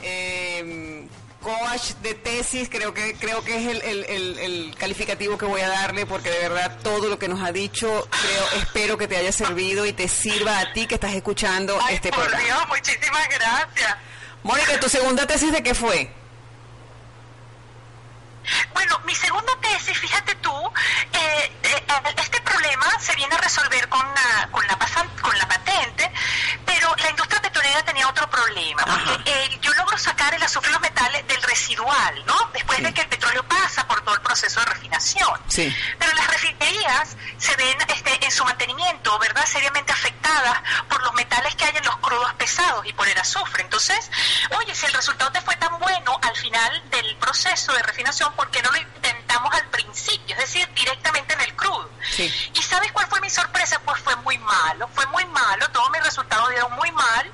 eh, 0.02 1.08
coach 1.42 1.92
de 2.02 2.14
tesis. 2.16 2.70
Creo 2.70 2.94
que 2.94 3.16
creo 3.16 3.44
que 3.44 3.58
es 3.58 3.68
el, 3.70 3.82
el- 3.82 4.06
el- 4.06 4.40
el 4.40 4.76
calificativo 4.78 5.38
que 5.38 5.46
voy 5.46 5.62
a 5.62 5.68
darle 5.70 6.06
porque 6.06 6.30
de 6.30 6.40
verdad 6.50 6.80
todo 6.84 7.08
lo 7.10 7.20
que 7.20 7.28
nos 7.28 7.42
ha 7.42 7.52
dicho, 7.52 8.08
creo, 8.10 8.62
espero 8.62 8.98
que 8.98 9.08
te 9.08 9.18
haya 9.18 9.32
servido 9.32 9.86
y 9.86 9.94
te 9.94 10.08
sirva 10.08 10.60
a 10.60 10.74
ti 10.74 10.88
que 10.88 10.96
estás 10.96 11.14
escuchando 11.14 11.80
este 11.90 12.10
Por 12.10 12.20
programa. 12.22 12.44
Dios, 12.46 12.68
muchísimas 12.70 13.28
gracias. 13.30 13.96
Mónica, 14.44 14.80
¿tu 14.80 14.90
segunda 14.90 15.26
tesis 15.28 15.52
de 15.52 15.64
qué 15.64 15.74
fue? 15.74 16.12
Bueno, 18.74 19.00
mi 19.06 19.16
segunda 19.16 19.54
tesis, 19.62 19.98
fíjate 19.98 20.36
tú, 20.36 20.52
eh, 21.14 21.52
eh, 21.64 21.84
este 22.18 22.42
problema 22.42 22.86
se 23.00 23.16
viene 23.16 23.34
a 23.36 23.38
resolver 23.38 23.88
con 23.88 24.02
la, 24.06 24.50
con 24.52 24.68
la, 24.68 24.78
pasan- 24.78 25.10
con 25.22 25.38
la 25.38 25.48
patente, 25.48 26.12
pero 26.66 26.94
la 26.98 27.10
industria 27.10 27.42
petrolera 27.64 27.86
tenía 27.86 28.08
otro 28.08 28.30
problema, 28.30 28.84
porque 28.86 29.32
eh, 29.32 29.60
yo 29.62 29.74
logro 29.74 29.98
sacar 29.98 30.34
el 30.34 30.44
azufre 30.44 30.70
y 30.70 30.74
los 30.74 30.82
metales 30.82 31.26
del 31.28 31.42
residual, 31.44 32.26
¿no? 32.26 32.50
Después 32.54 32.84
de 32.84 32.94
que 32.94 33.02
el 33.02 33.08
petróleo 33.08 33.44
pasa 33.48 33.88
por 33.88 34.02
todo 34.02 34.16
el 34.16 34.22
proceso 34.22 34.60
de 34.60 34.66
refinación. 34.66 35.40
Sí. 35.48 35.74
Pero 35.98 36.14
las 36.14 36.28
refinerías 36.28 37.16
se 37.38 37.56
ven 37.56 37.78
este, 37.88 38.26
en 38.26 38.32
su 38.32 38.44
mantenimiento, 38.44 39.18
¿verdad?, 39.20 39.46
seriamente 39.46 39.94
afectadas 39.94 40.62
por 40.90 41.02
los 41.04 41.14
metales 41.14 41.56
que 41.56 41.66
hay 41.66 41.78
en 41.78 41.86
los 41.86 41.96
crudos 41.98 42.34
pesados 42.34 42.86
y 42.86 42.94
por 42.94 43.08
el 43.08 43.18
azufre. 43.18 43.64
Entonces, 43.64 44.12
oye, 44.58 44.76
si 44.76 44.86
el 44.86 44.94
resultado 44.94 45.32
te 45.32 45.42
fue 45.42 45.56
tan 45.56 45.80
bueno 45.80 46.20
al 46.22 46.36
final 46.36 46.90
del 46.90 47.16
proceso 47.18 47.74
de 47.74 47.84
refinación, 47.84 48.34
¿por 48.34 48.50
qué 48.52 48.62
no 48.62 48.72
lo 48.72 48.78
intentamos 49.34 49.54
al 49.54 49.70
principio? 49.70 50.36
Es 50.36 50.42
decir, 50.42 50.68
directamente 50.74 51.34
en 51.34 51.42
el 51.42 51.56
crudo. 51.56 51.90
Sí. 52.12 52.52
¿Y 52.54 52.62
sabes 52.62 52.92
cuál 52.92 53.08
fue 53.08 53.20
mi 53.22 53.30
sorpresa? 53.30 53.80
Pues 53.86 54.00
fue 54.02 54.16
muy 54.18 54.38
malo, 54.38 54.88
fue 54.94 55.06
muy 55.08 55.26
malo, 55.26 55.68
todos 55.70 55.90
mis 55.92 56.04
resultados 56.04 56.50
dieron 56.50 56.72
muy 56.74 56.92
mal, 56.92 57.32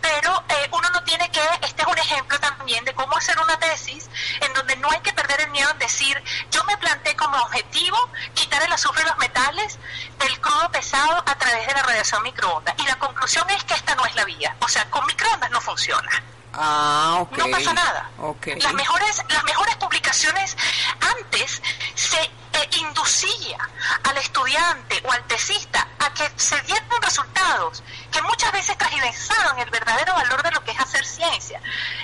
pero 0.00 0.44
eh, 0.48 0.68
uno 0.72 0.88
no 0.90 1.02
tiene 1.04 1.30
que, 1.30 1.40
este 1.62 1.82
es 1.82 1.88
un 1.88 1.98
ejemplo 1.98 2.38
también 2.40 2.84
de 2.84 2.94
cómo 2.94 3.16
hacer 3.16 3.38
una 3.40 3.58
tesis 3.58 4.08
en 4.40 4.52
donde 4.52 4.76
no 4.76 4.90
hay 4.90 5.00
que 5.00 5.12
perder 5.12 5.40
el 5.40 5.50
miedo 5.50 5.70
en 5.70 5.78
decir, 5.78 6.22
yo 6.50 6.62
me 6.64 6.76
planteé 6.76 7.16
como 7.16 7.36
objetivo 7.38 7.98
quitar 8.34 8.62
el 8.62 8.72
azufre 8.72 9.02
y 9.02 9.06
los 9.06 9.18
metales 9.18 9.78
del 10.18 10.40
crudo 10.40 10.70
pesado 10.70 11.22
a 11.24 11.34
través 11.38 11.66
de 11.66 11.74
la 11.74 11.82
radiación 11.82 12.22
microondas. 12.22 12.74
Y 12.78 12.86
la 12.86 12.98
conclusión 12.98 13.48
es 13.50 13.64
que 13.64 13.74
esta 13.74 13.94
no 13.94 14.04
es 14.04 14.14
la 14.14 14.24
vía. 14.24 14.56
O 14.60 14.68
sea, 14.68 14.88
con 14.90 15.06
microondas 15.06 15.50
no 15.50 15.60
funciona. 15.60 16.22
Ah. 16.52 17.24
No 17.36 17.50
pasa 17.50 17.72
nada. 17.72 18.10
Las 18.56 18.74
mejores, 18.74 19.22
las 19.28 19.44
mejores 19.44 19.76
publicaciones 19.76 20.56
antes 21.00 21.62
se 21.94 22.20
eh, 22.20 22.70
inducía 22.80 23.58
al 24.04 24.16
estudiante 24.18 25.02
o 25.04 25.12
al 25.12 25.22
tesista 25.24 25.86
a 25.98 26.12
que 26.14 26.30
se 26.36 26.60
dieran 26.62 27.02
resultados 27.02 27.82
que 28.10 28.22
muchas 28.22 28.52
veces 28.52 28.76
transgiversaron 28.76 29.58
el 29.58 29.70
verdadero 29.70 30.14
valor 30.14 30.42
de 30.42 30.50
lo 30.50 30.64
que 30.64 30.72
es 30.72 30.80
hacer 30.80 31.04
ciencia. 31.04 31.60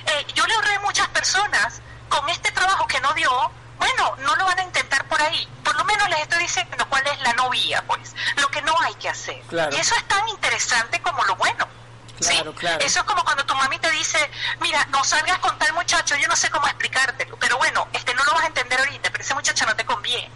Eh, 0.06 0.26
yo 0.34 0.46
le 0.46 0.54
ahorré 0.54 0.74
a 0.76 0.80
muchas 0.80 1.08
personas 1.08 1.80
con 2.08 2.28
este 2.28 2.50
trabajo 2.52 2.86
que 2.86 3.00
no 3.00 3.12
dio, 3.14 3.30
bueno, 3.78 4.14
no 4.18 4.36
lo 4.36 4.44
van 4.44 4.58
a 4.60 4.62
intentar 4.62 5.04
por 5.08 5.20
ahí. 5.20 5.48
Por 5.64 5.76
lo 5.76 5.84
menos 5.84 6.08
les 6.10 6.20
estoy 6.20 6.40
diciendo 6.40 6.86
cuál 6.88 7.06
es 7.06 7.20
la 7.22 7.32
no 7.32 7.50
vía, 7.50 7.82
pues, 7.86 8.14
lo 8.36 8.48
que 8.48 8.62
no 8.62 8.74
hay 8.80 8.94
que 8.94 9.08
hacer. 9.08 9.40
Claro. 9.48 9.74
Y 9.74 9.80
eso 9.80 9.94
es 9.96 10.04
tan 10.06 10.28
interesante 10.28 11.00
como 11.02 11.24
lo 11.24 11.34
bueno. 11.36 11.66
Claro, 12.18 12.52
¿sí? 12.52 12.58
claro. 12.58 12.84
Eso 12.84 13.00
es 13.00 13.04
como 13.04 13.24
cuando 13.24 13.44
tu 13.44 13.54
mami 13.54 13.78
te 13.78 13.90
dice, 13.90 14.18
mira, 14.60 14.84
no 14.90 15.02
salgas 15.04 15.38
con 15.38 15.56
tal 15.58 15.72
muchacho, 15.74 16.16
yo 16.16 16.28
no 16.28 16.36
sé 16.36 16.50
cómo 16.50 16.66
explicártelo, 16.66 17.36
pero 17.38 17.58
bueno, 17.58 17.88
este 17.92 18.14
no 18.14 18.24
lo 18.24 18.32
vas 18.32 18.44
a 18.44 18.46
entender 18.46 18.78
ahorita, 18.78 19.10
pero 19.10 19.24
ese 19.24 19.34
muchacho 19.34 19.66
no 19.66 19.74
te 19.76 19.84
conviene. 19.84 20.30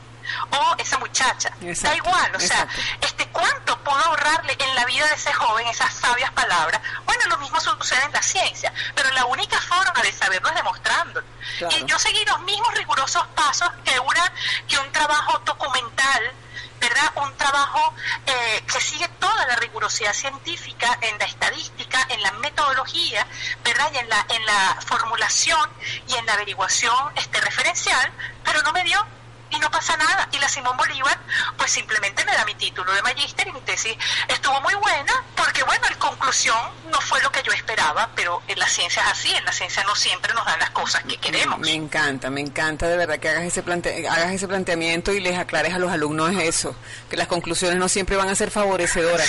O 0.50 0.74
esa 0.76 0.98
muchacha. 0.98 1.50
Exacto, 1.62 1.88
da 1.88 1.96
igual, 1.96 2.36
o 2.36 2.40
sea, 2.40 2.60
exacto. 2.60 2.80
este 3.00 3.28
cuánto 3.28 3.78
puedo 3.82 3.98
ahorrarle 3.98 4.56
en 4.58 4.74
la 4.74 4.84
vida 4.84 5.06
de 5.06 5.14
ese 5.14 5.32
joven 5.32 5.66
esas 5.68 5.92
sabias 5.94 6.30
palabras. 6.32 6.80
Bueno, 7.06 7.22
lo 7.28 7.38
mismo 7.38 7.58
sucede 7.60 8.04
en 8.04 8.12
la 8.12 8.22
ciencia, 8.22 8.72
pero 8.94 9.10
la 9.12 9.24
única 9.24 9.58
forma 9.60 10.02
de 10.02 10.12
saberlo 10.12 10.48
es 10.50 10.54
demostrándolo. 10.54 11.26
Claro. 11.58 11.76
Y 11.76 11.84
yo 11.86 11.98
seguí 11.98 12.24
los 12.26 12.40
mismos 12.42 12.74
rigurosos 12.74 13.26
pasos 13.28 13.70
que 13.84 13.98
una 13.98 14.32
que 14.68 14.78
un 14.78 14.92
trabajo 14.92 15.38
documental 15.46 16.32
¿verdad? 16.80 17.12
Un 17.16 17.36
trabajo 17.36 17.94
eh, 18.26 18.62
que 18.72 18.80
sigue 18.80 19.08
toda 19.20 19.46
la 19.46 19.56
rigurosidad 19.56 20.12
científica 20.12 20.98
en 21.00 21.18
la 21.18 21.24
estadística, 21.24 22.06
en 22.08 22.22
la 22.22 22.32
metodología, 22.32 23.26
¿verdad? 23.64 23.90
Y 23.94 23.98
en 23.98 24.08
la, 24.08 24.26
en 24.28 24.46
la 24.46 24.78
formulación 24.86 25.70
y 26.06 26.14
en 26.14 26.26
la 26.26 26.34
averiguación 26.34 27.12
este, 27.16 27.40
referencial, 27.40 28.12
pero 28.44 28.62
no 28.62 28.72
me 28.72 28.84
dio 28.84 29.04
y 29.50 29.58
no 29.58 29.70
pasa 29.70 29.96
nada. 29.96 30.28
Y 30.32 30.38
la 30.38 30.48
Simón 30.48 30.76
Bolívar, 30.76 31.18
pues 31.56 31.70
simplemente 31.70 32.24
me 32.24 32.32
da 32.32 32.44
mi 32.44 32.54
título 32.54 32.92
de 32.92 33.02
magíster 33.02 33.48
y 33.48 33.52
mi 33.52 33.60
tesis 33.62 33.96
estuvo 34.28 34.60
muy 34.60 34.74
buena, 34.74 35.12
porque 35.36 35.62
bueno, 35.64 35.86
en 35.88 35.98
conclusión 35.98 36.56
no 36.90 37.00
fue 37.00 37.20
lo 37.22 37.30
que 37.30 37.42
yo 37.42 37.52
esperaba, 37.52 38.10
pero 38.14 38.42
en 38.48 38.58
la 38.58 38.68
ciencia 38.68 39.02
es 39.02 39.08
así, 39.08 39.34
en 39.34 39.44
la 39.44 39.52
ciencia 39.52 39.82
no 39.84 39.94
siempre 39.94 40.32
nos 40.34 40.44
dan 40.44 40.58
las 40.58 40.70
cosas 40.70 41.02
que 41.04 41.16
queremos. 41.16 41.58
Me 41.58 41.74
encanta, 41.74 42.30
me 42.30 42.40
encanta 42.40 42.88
de 42.88 42.96
verdad 42.96 43.18
que 43.18 43.28
hagas 43.28 43.44
ese, 43.44 43.62
plante 43.62 44.08
hagas 44.08 44.32
ese 44.32 44.48
planteamiento 44.48 45.12
y 45.12 45.20
les 45.20 45.38
aclares 45.38 45.74
a 45.74 45.78
los 45.78 45.90
alumnos 45.90 46.32
eso, 46.36 46.74
que 47.10 47.16
las 47.16 47.28
conclusiones 47.28 47.78
no 47.78 47.88
siempre 47.88 48.16
van 48.16 48.28
a 48.28 48.34
ser 48.34 48.50
favorecedoras. 48.50 49.28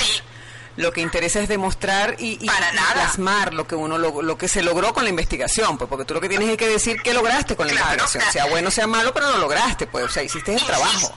Lo 0.79 0.91
que 0.93 1.01
interesa 1.01 1.39
es 1.39 1.47
demostrar 1.49 2.15
y, 2.19 2.37
y- 2.41 2.45
y 2.45 2.49
plasmar 2.93 3.53
lo 3.53 3.67
que 3.67 3.75
uno 3.75 3.97
lo, 3.97 4.21
lo 4.21 4.37
que 4.37 4.47
se 4.47 4.63
logró 4.63 4.93
con 4.93 5.03
la 5.03 5.09
investigación, 5.09 5.77
pues 5.77 5.89
porque 5.89 6.05
tú 6.05 6.13
lo 6.13 6.21
que 6.21 6.29
tienes 6.29 6.49
es 6.49 6.57
que 6.57 6.67
decir 6.67 7.01
qué 7.03 7.13
lograste 7.13 7.55
con 7.55 7.67
la 7.67 7.73
investigación, 7.73 8.23
sea 8.31 8.45
bueno 8.45 8.71
sea 8.71 8.87
malo, 8.87 9.13
pero 9.13 9.29
lo 9.31 9.37
lograste, 9.39 9.87
pues, 9.87 10.05
o 10.05 10.09
sea, 10.09 10.23
hiciste 10.23 10.53
el 10.53 10.63
trabajo. 10.65 11.13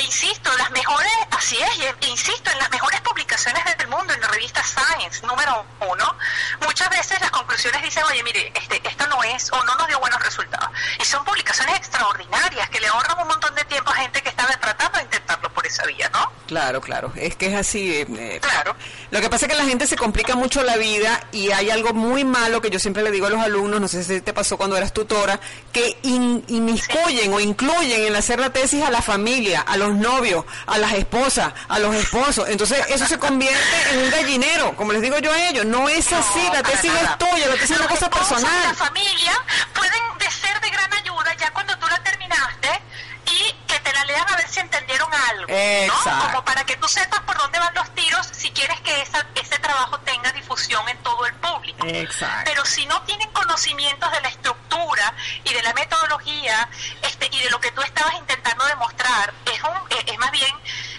Insisto, 0.00 0.50
las 0.58 0.70
mejores, 0.70 1.10
así 1.30 1.56
es, 1.56 1.94
e 2.00 2.06
insisto, 2.08 2.50
en 2.50 2.58
las 2.58 2.70
mejores 2.70 3.00
publicaciones 3.02 3.62
del 3.78 3.88
mundo, 3.88 4.12
en 4.14 4.20
la 4.20 4.28
revista 4.28 4.62
Science, 4.62 5.24
número 5.26 5.64
uno, 5.80 6.16
muchas 6.64 6.88
veces 6.90 7.20
las 7.20 7.30
conclusiones 7.30 7.82
dicen, 7.82 8.02
oye, 8.10 8.22
mire, 8.22 8.52
este, 8.54 8.80
esto 8.88 9.06
no 9.08 9.22
es, 9.24 9.50
o 9.52 9.62
no 9.64 9.74
nos 9.76 9.86
dio 9.88 9.98
buenos 10.00 10.20
resultados. 10.22 10.68
Y 11.00 11.04
son 11.04 11.24
publicaciones 11.24 11.76
extraordinarias 11.76 12.68
que 12.70 12.80
le 12.80 12.88
ahorran 12.88 13.18
un 13.20 13.28
montón 13.28 13.54
de 13.54 13.64
tiempo 13.64 13.90
a 13.90 13.94
gente 13.96 14.22
que 14.22 14.28
estaba 14.28 14.50
tratando 14.60 14.98
de 14.98 15.04
intentarlo 15.04 15.52
por 15.52 15.66
esa 15.66 15.84
vía, 15.86 16.08
¿no? 16.12 16.30
Claro, 16.46 16.80
claro, 16.80 17.12
es 17.16 17.36
que 17.36 17.46
es 17.48 17.54
así. 17.54 17.92
eh, 17.96 18.06
eh, 18.18 18.40
Claro. 18.40 18.76
Lo 19.10 19.20
que 19.20 19.28
pasa 19.30 19.46
es 19.46 19.52
que 19.52 19.58
la 19.58 19.64
gente 19.64 19.86
se 19.86 19.96
complica 19.96 20.34
mucho 20.36 20.62
la 20.62 20.76
vida 20.76 21.20
y 21.32 21.50
hay 21.52 21.70
algo 21.70 21.92
muy 21.92 22.24
malo 22.24 22.60
que 22.60 22.70
yo 22.70 22.78
siempre 22.78 23.02
le 23.02 23.10
digo 23.10 23.26
a 23.26 23.30
los 23.30 23.40
alumnos, 23.40 23.80
no 23.80 23.88
sé 23.88 24.02
si 24.04 24.20
te 24.20 24.32
pasó 24.32 24.56
cuando 24.56 24.76
eras 24.76 24.92
tutora, 24.92 25.40
que 25.72 25.98
in- 26.02 26.44
inmiscuyen 26.48 27.32
o 27.32 27.40
incluyen 27.40 28.04
en 28.04 28.16
hacer 28.16 28.38
la 28.40 28.50
tesis 28.50 28.82
a 28.84 28.90
la 28.90 29.02
familia, 29.02 29.60
a 29.62 29.76
los 29.76 29.85
novios, 29.94 30.44
a 30.66 30.78
las 30.78 30.92
esposas, 30.92 31.52
a 31.68 31.78
los 31.78 31.94
esposos. 31.94 32.48
Entonces 32.48 32.84
eso 32.88 33.06
se 33.06 33.18
convierte 33.18 33.90
en 33.92 33.98
un 34.04 34.10
gallinero, 34.10 34.76
como 34.76 34.92
les 34.92 35.02
digo 35.02 35.18
yo 35.18 35.32
a 35.32 35.48
ellos. 35.48 35.64
No 35.64 35.88
es 35.88 36.12
así, 36.12 36.42
la 36.52 36.62
tesis 36.62 36.92
nada. 36.92 37.12
es 37.12 37.18
tuya, 37.18 37.46
la 37.46 37.54
tesis 37.54 37.70
es 37.72 37.78
una 37.80 37.88
Los 37.88 37.98
cosa 37.98 38.06
y 38.06 38.10
La 38.10 38.16
personal. 38.16 38.76
familia 38.76 39.32
pueden 39.74 40.18
de 40.18 40.30
ser 40.30 40.60
de 40.60 40.70
gran 40.70 40.92
ayuda 40.94 41.34
ya 41.38 41.50
cuando 41.52 41.76
tú 41.78 41.86
la 41.88 42.02
terminaste 42.02 42.80
y 43.26 43.52
que 43.66 43.78
te 43.80 43.92
la 43.92 44.04
lean 44.04 44.24
a 44.32 44.36
ver 44.36 44.48
si 44.48 44.60
entendieron 44.60 45.08
algo, 45.30 45.46
Exacto. 45.48 46.10
¿no? 46.10 46.26
Como 46.32 46.44
para 46.44 46.64
que 46.64 46.76
tú 46.76 46.88
sepas 46.88 47.20
por 47.20 47.36
dónde 47.38 47.58
van 47.58 47.74
los 47.74 47.90
tiros 47.94 48.26
si 48.32 48.50
quieres 48.50 48.80
que 48.82 49.02
esa, 49.02 49.26
ese 49.34 49.58
trabajo 49.58 49.98
tenga 50.00 50.30
difusión 50.32 50.88
en 50.88 50.96
todo 51.02 51.26
el 51.26 51.34
público. 51.34 51.86
Exacto. 51.86 52.42
Pero 52.44 52.64
si 52.64 52.86
no 52.86 53.02
tienen 53.02 53.28
conocimientos 53.32 54.10
de 54.12 54.20
la 54.20 54.28
estructura 54.28 55.12
y 55.44 55.52
de 55.52 55.62
la 55.62 55.72
metodología 55.74 56.68
este, 57.02 57.28
y 57.32 57.38
de 57.42 57.50
lo 57.50 57.60
que 57.60 57.70
tú 57.72 57.82
estabas 57.82 58.14
intentando 58.14 58.64
demostrar, 58.66 59.34
es, 59.46 59.60
un, 59.62 59.76
eh, 59.98 60.04
es 60.06 60.18
más 60.18 60.30
bien 60.30 60.52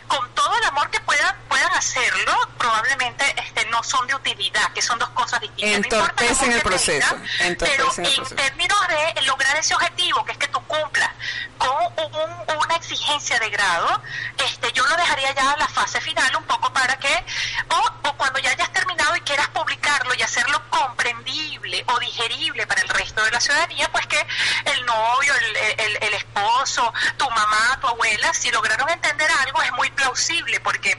con 0.07 0.29
todo 0.35 0.55
el 0.57 0.63
amor 0.65 0.89
que 0.89 0.99
puedan 1.01 1.35
puedan 1.49 1.73
hacerlo, 1.73 2.33
probablemente 2.57 3.25
este, 3.41 3.65
no 3.69 3.76
son 3.87 4.05
de 4.07 4.15
utilidad, 4.15 4.71
que 4.73 4.81
son 4.81 4.99
dos 4.99 5.09
cosas 5.09 5.39
distintas. 5.41 5.69
No 5.91 5.97
Entorpecen 5.97 6.43
amor 6.45 6.55
el 6.57 6.61
proceso, 6.61 7.15
entorpecen 7.39 8.03
pero 8.03 8.09
el 8.09 8.29
en 8.29 8.35
términos 8.35 8.77
de 9.15 9.21
lograr 9.23 9.55
ese 9.57 9.73
objetivo, 9.75 10.23
que 10.25 10.31
es 10.33 10.37
que 10.37 10.47
tú 10.49 10.61
cumplas 10.67 11.09
con 11.57 11.69
un- 11.69 12.57
una 12.57 12.75
exigencia 12.75 13.39
de 13.39 13.49
grado, 13.49 14.01
este, 14.45 14.71
yo 14.73 14.85
lo 14.85 14.95
dejaría 14.97 15.33
ya 15.33 15.51
a 15.51 15.57
la 15.57 15.67
fase 15.67 15.99
final 16.01 16.35
un 16.35 16.43
poco 16.43 16.71
para 16.73 16.97
que, 16.99 17.25
o, 17.69 18.09
o 18.09 18.13
cuando 18.17 18.39
ya 18.39 18.51
hayas 18.51 18.71
terminado 18.73 19.15
y 19.15 19.21
quieras 19.21 19.47
publicarlo 19.49 20.13
y 20.15 20.21
hacerlo 20.21 20.61
comprendible 20.69 21.83
o 21.87 21.99
digerible 21.99 22.65
para 22.67 22.81
el 22.81 22.89
resto 22.89 23.23
de 23.23 23.31
la 23.31 23.39
ciudadanía, 23.39 23.89
pues 23.91 24.05
que 24.07 24.25
el 24.65 24.85
novio, 24.85 25.33
el, 25.35 25.55
el- 25.79 25.97
el 26.03 26.13
esposo, 26.13 26.93
tu 27.17 27.29
mamá, 27.29 27.77
tu 27.81 27.87
abuela, 27.87 28.33
si 28.33 28.51
lograron 28.51 28.89
entender 28.89 29.29
algo 29.45 29.61
es 29.61 29.71
muy 29.73 29.89
plausible, 29.91 30.59
porque 30.59 30.96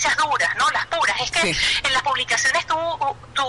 ciencias 0.00 0.16
duras, 0.16 0.56
¿no? 0.56 0.68
Las 0.70 0.86
puras, 0.86 1.20
es 1.20 1.30
que 1.30 1.52
Sí. 1.54 1.80
en 1.84 1.92
las 1.92 2.02
publicaciones 2.02 2.66
tú, 2.66 2.76
tú, 3.34 3.44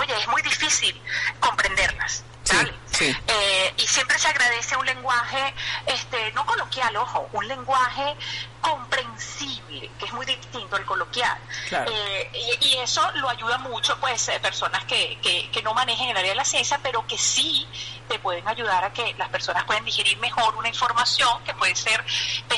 oye, 0.00 0.16
es 0.18 0.28
muy 0.28 0.42
difícil 0.42 1.00
comprenderlas. 1.40 2.24
Sí, 2.44 2.56
¿vale? 2.56 2.74
sí. 2.90 3.16
Eh, 3.28 3.74
y 3.76 3.86
siempre 3.86 4.18
se 4.18 4.28
agradece 4.28 4.76
un 4.76 4.86
lenguaje, 4.86 5.54
este, 5.86 6.32
no 6.32 6.44
coloquial, 6.46 6.96
ojo, 6.96 7.28
un 7.32 7.46
lenguaje 7.46 8.16
comprensible, 8.60 9.90
que 9.98 10.04
es 10.06 10.12
muy 10.12 10.26
distinto 10.26 10.76
al 10.76 10.84
coloquial. 10.84 11.38
Claro. 11.68 11.90
Eh, 11.94 12.30
y, 12.60 12.66
y 12.68 12.76
eso 12.78 13.08
lo 13.16 13.28
ayuda 13.28 13.58
mucho, 13.58 13.98
pues, 14.00 14.28
eh, 14.28 14.40
personas 14.40 14.84
que, 14.84 15.18
que, 15.22 15.50
que 15.50 15.62
no 15.62 15.74
manejen 15.74 16.08
el 16.10 16.16
área 16.16 16.30
de 16.30 16.36
la 16.36 16.44
ciencia, 16.44 16.78
pero 16.82 17.06
que 17.06 17.16
sí 17.18 17.66
te 18.08 18.18
pueden 18.18 18.46
ayudar 18.48 18.84
a 18.84 18.92
que 18.92 19.14
las 19.18 19.28
personas 19.28 19.64
puedan 19.64 19.84
digerir 19.84 20.18
mejor 20.18 20.54
una 20.56 20.68
información 20.68 21.42
que 21.44 21.54
puede 21.54 21.76
ser 21.76 22.04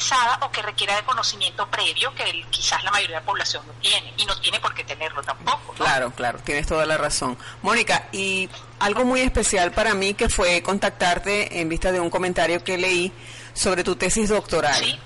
pesada 0.03 0.39
o 0.43 0.51
que 0.51 0.63
requiera 0.63 0.97
de 0.97 1.03
conocimiento 1.05 1.67
previo 1.69 2.13
que 2.15 2.25
el- 2.25 2.45
quizás 2.49 2.83
la 2.85 2.91
mayoría 2.91 3.17
de 3.17 3.21
la 3.21 3.27
población 3.27 3.63
no 3.67 3.73
tiene 3.75 4.13
y 4.17 4.25
no 4.27 4.37
tiene 4.41 4.59
por 4.61 4.75
qué 4.75 4.83
tenerlo 4.85 5.23
tampoco. 5.23 5.75
¿no? 5.79 5.85
Claro, 5.85 6.11
claro, 6.13 6.39
tienes 6.45 6.67
toda 6.67 6.85
la 6.87 6.97
razón. 6.99 7.39
Mónica, 7.63 8.09
y 8.13 8.49
algo 8.81 9.05
muy 9.05 9.21
especial 9.21 9.71
para 9.73 9.95
mí 9.95 10.15
que 10.15 10.29
fue 10.29 10.63
contactarte 10.63 11.61
en 11.61 11.69
vista 11.69 11.93
de 11.93 12.01
un 12.01 12.11
comentario 12.11 12.63
que 12.65 12.79
leí 12.79 13.13
sobre 13.55 13.85
tu 13.85 13.95
tesis 13.97 14.29
doctoral. 14.29 14.75
Sí. 14.75 14.99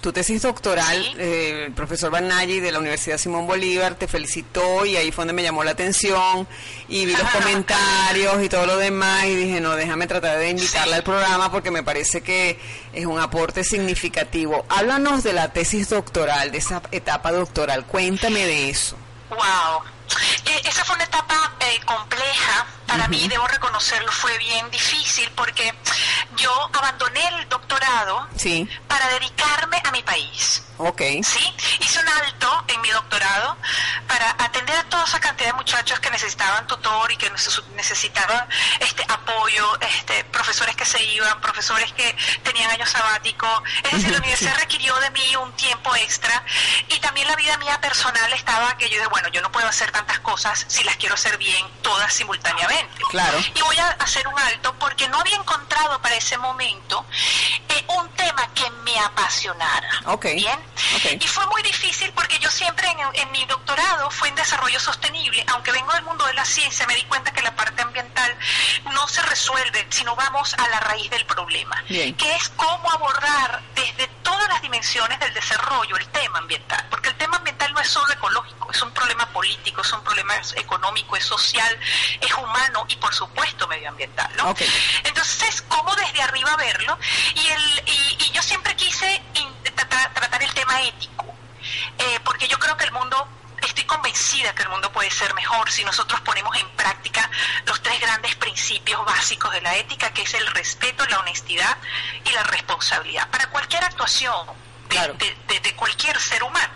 Tu 0.00 0.12
tesis 0.12 0.42
doctoral, 0.42 1.02
Sí. 1.02 1.14
eh, 1.18 1.64
el 1.66 1.72
profesor 1.72 2.10
Banaggi 2.12 2.60
de 2.60 2.70
la 2.70 2.78
Universidad 2.78 3.18
Simón 3.18 3.48
Bolívar 3.48 3.96
te 3.96 4.06
felicitó 4.06 4.86
y 4.86 4.96
ahí 4.96 5.10
fue 5.10 5.22
donde 5.22 5.32
me 5.32 5.42
llamó 5.42 5.64
la 5.64 5.72
atención 5.72 6.46
y 6.88 7.04
vi 7.04 7.12
los 7.16 7.22
comentarios 7.32 8.42
y 8.44 8.48
todo 8.48 8.64
lo 8.66 8.76
demás 8.76 9.24
y 9.26 9.34
dije, 9.34 9.60
no, 9.60 9.74
déjame 9.74 10.06
tratar 10.06 10.38
de 10.38 10.50
invitarla 10.50 10.96
al 10.96 11.02
programa 11.02 11.50
porque 11.50 11.72
me 11.72 11.82
parece 11.82 12.20
que 12.20 12.60
es 12.92 13.06
un 13.06 13.18
aporte 13.18 13.64
significativo. 13.64 14.64
Háblanos 14.68 15.24
de 15.24 15.32
la 15.32 15.52
tesis 15.52 15.88
doctoral, 15.88 16.52
de 16.52 16.58
esa 16.58 16.80
etapa 16.92 17.32
doctoral, 17.32 17.84
cuéntame 17.84 18.46
de 18.46 18.70
eso. 18.70 18.96
Wow. 19.30 19.82
Eh, 20.46 20.62
esa 20.64 20.84
fue 20.84 20.94
una 20.96 21.04
etapa 21.04 21.52
eh, 21.60 21.80
compleja. 21.84 22.66
Para 22.86 23.08
mí, 23.08 23.28
debo 23.28 23.46
reconocerlo, 23.46 24.10
fue 24.10 24.36
bien 24.38 24.70
difícil 24.70 25.30
porque 25.36 25.74
yo 26.36 26.70
abandoné 26.72 27.20
el 27.40 27.48
doctorado 27.48 28.26
Sí, 28.36 28.68
para 28.86 29.08
dedicarme 29.08 29.80
a 29.84 29.90
mi 29.90 30.02
país. 30.02 30.62
Ok. 30.78 31.00
¿sí? 31.22 31.54
Hice 31.80 32.00
un 32.00 32.08
alto 32.08 32.64
en 32.68 32.80
mi 32.80 32.90
doctorado 32.90 33.56
para 34.06 34.30
atender 34.38 34.76
a 34.76 34.84
toda 34.84 35.04
esa 35.04 35.20
cantidad 35.20 35.48
de 35.50 35.54
muchachos 35.54 36.00
que 36.00 36.10
necesitaban 36.10 36.66
tutor 36.66 37.10
y 37.12 37.16
que 37.16 37.30
neces- 37.32 37.64
necesitaban 37.74 38.48
este 38.80 39.04
apoyo, 39.08 39.78
este 39.80 40.24
profesores 40.24 40.74
que 40.76 40.84
se 40.84 41.02
iban, 41.04 41.40
profesores 41.40 41.92
que 41.92 42.16
tenían 42.42 42.70
años 42.70 42.90
sabáticos. 42.90 43.62
Es 43.84 43.92
decir, 43.92 44.10
la 44.12 44.18
universidad 44.18 44.56
requirió 44.58 44.94
de 44.96 45.10
mí 45.10 45.36
un 45.36 45.52
tiempo 45.56 45.94
extra 45.96 46.42
y 46.88 46.98
también 47.00 47.26
la 47.28 47.36
vida 47.36 47.56
mía 47.58 47.80
personal 47.80 48.32
estaba 48.32 48.76
que 48.78 48.88
yo 48.88 48.96
dije, 48.96 49.08
bueno, 49.08 49.28
yo 49.28 49.40
no 49.42 49.50
puedo 49.52 49.66
hacer 49.68 49.90
tantas 49.90 50.18
cosas 50.20 50.64
si 50.68 50.84
las 50.84 50.96
quiero 50.96 51.14
hacer 51.14 51.36
bien 51.38 51.66
todas 51.82 52.12
simultáneamente. 52.12 53.02
Claro. 53.10 53.38
Y 53.54 53.60
voy 53.62 53.76
a 53.78 53.88
hacer 54.00 54.26
un 54.28 54.38
alto 54.38 54.74
porque 54.78 55.08
no 55.08 55.18
había 55.20 55.36
encontrado 55.36 56.00
para 56.00 56.14
ese 56.16 56.36
momento 56.38 57.04
eh, 57.68 57.84
un 57.88 58.08
tema 58.10 58.48
que 58.54 58.68
me 58.84 58.98
apasionara. 59.00 59.88
Ok, 60.06 60.24
Bien. 60.34 60.58
Ok. 60.96 61.22
Y 61.22 61.26
fue 61.26 61.46
muy 61.46 61.62
difícil 61.62 62.12
porque 62.12 62.38
yo 62.38 62.50
siempre 62.50 62.88
en, 62.88 62.98
en 63.14 63.30
mi 63.32 63.44
doctorado 63.46 64.10
fue 64.10 64.28
en 64.28 64.34
desarrollo 64.34 64.78
sostenible. 64.80 65.44
Aunque 65.48 65.72
vengo 65.72 65.92
del 65.92 66.04
mundo 66.04 66.24
de 66.26 66.34
la 66.34 66.44
ciencia, 66.44 66.86
me 66.86 66.94
di 66.94 67.02
cuenta 67.04 67.32
que 67.32 67.42
la 67.42 67.54
parte 67.54 67.82
ambiental 67.82 68.36
no 68.92 69.06
se 69.08 69.22
resuelve 69.22 69.86
si 69.90 70.04
no 70.04 70.14
vamos 70.16 70.54
a 70.54 70.68
la 70.68 70.80
raíz 70.80 71.10
del 71.10 71.24
problema. 71.26 71.82
Bien. 71.88 72.14
Que 72.16 72.34
es 72.34 72.48
cómo 72.50 72.90
abordar 72.90 73.62
desde 73.74 74.06
todas 74.22 74.48
las 74.48 74.62
dimensiones 74.62 75.18
del 75.20 75.32
desarrollo 75.34 75.96
el 75.96 76.06
tema 76.08 76.38
ambiental. 76.38 76.86
Porque 76.90 77.08
el 77.08 77.16
tema 77.16 77.36
ambiental 77.38 77.72
no 77.72 77.80
es 77.80 77.88
solo 77.88 78.12
ecológico, 78.12 78.70
es 78.70 78.82
un 78.82 78.92
problema 78.92 79.26
político, 79.30 79.82
es 79.82 79.92
un 79.92 80.02
problema 80.02 80.34
económico, 80.56 81.16
es 81.16 81.24
social, 81.24 81.78
es 82.20 82.32
humano 82.34 82.84
y 82.88 82.96
por 82.96 83.14
supuesto 83.14 83.66
medioambiental. 83.68 84.30
¿no? 84.36 84.50
Ok. 84.50 84.62
Entonces, 85.04 85.62
¿cómo 85.68 85.94
desde 85.96 86.22
arriba 86.22 86.56
verlo? 86.56 86.98
Y, 87.34 87.46
el, 87.46 87.82
y, 87.86 88.24
y 88.24 88.30
yo 88.32 88.42
siempre 88.42 88.74
quise 88.76 89.22
tratar, 89.86 90.12
tratar 90.14 90.42
el 90.42 90.52
tema 90.54 90.82
ético, 90.82 91.24
eh, 91.98 92.18
porque 92.24 92.48
yo 92.48 92.58
creo 92.58 92.76
que 92.76 92.84
el 92.84 92.92
mundo, 92.92 93.28
estoy 93.62 93.84
convencida 93.84 94.54
que 94.54 94.62
el 94.62 94.68
mundo 94.68 94.90
puede 94.92 95.10
ser 95.10 95.32
mejor 95.34 95.70
si 95.70 95.84
nosotros 95.84 96.20
ponemos 96.22 96.56
en 96.56 96.68
práctica 96.70 97.28
los 97.66 97.82
tres 97.82 98.00
grandes 98.00 98.34
principios 98.36 99.04
básicos 99.04 99.52
de 99.52 99.60
la 99.60 99.74
ética, 99.76 100.12
que 100.12 100.22
es 100.22 100.34
el 100.34 100.46
respeto, 100.48 101.04
la 101.06 101.18
honestidad 101.20 101.76
y 102.24 102.30
la 102.30 102.42
responsabilidad. 102.44 103.28
Para 103.30 103.46
cualquier 103.50 103.82
actuación 103.84 104.46
de, 104.88 104.96
Claro. 104.96 105.14
de- 105.14 105.36
de- 105.48 105.60
de 105.60 105.76
cualquier 105.76 106.18
ser 106.20 106.42
humano. 106.42 106.72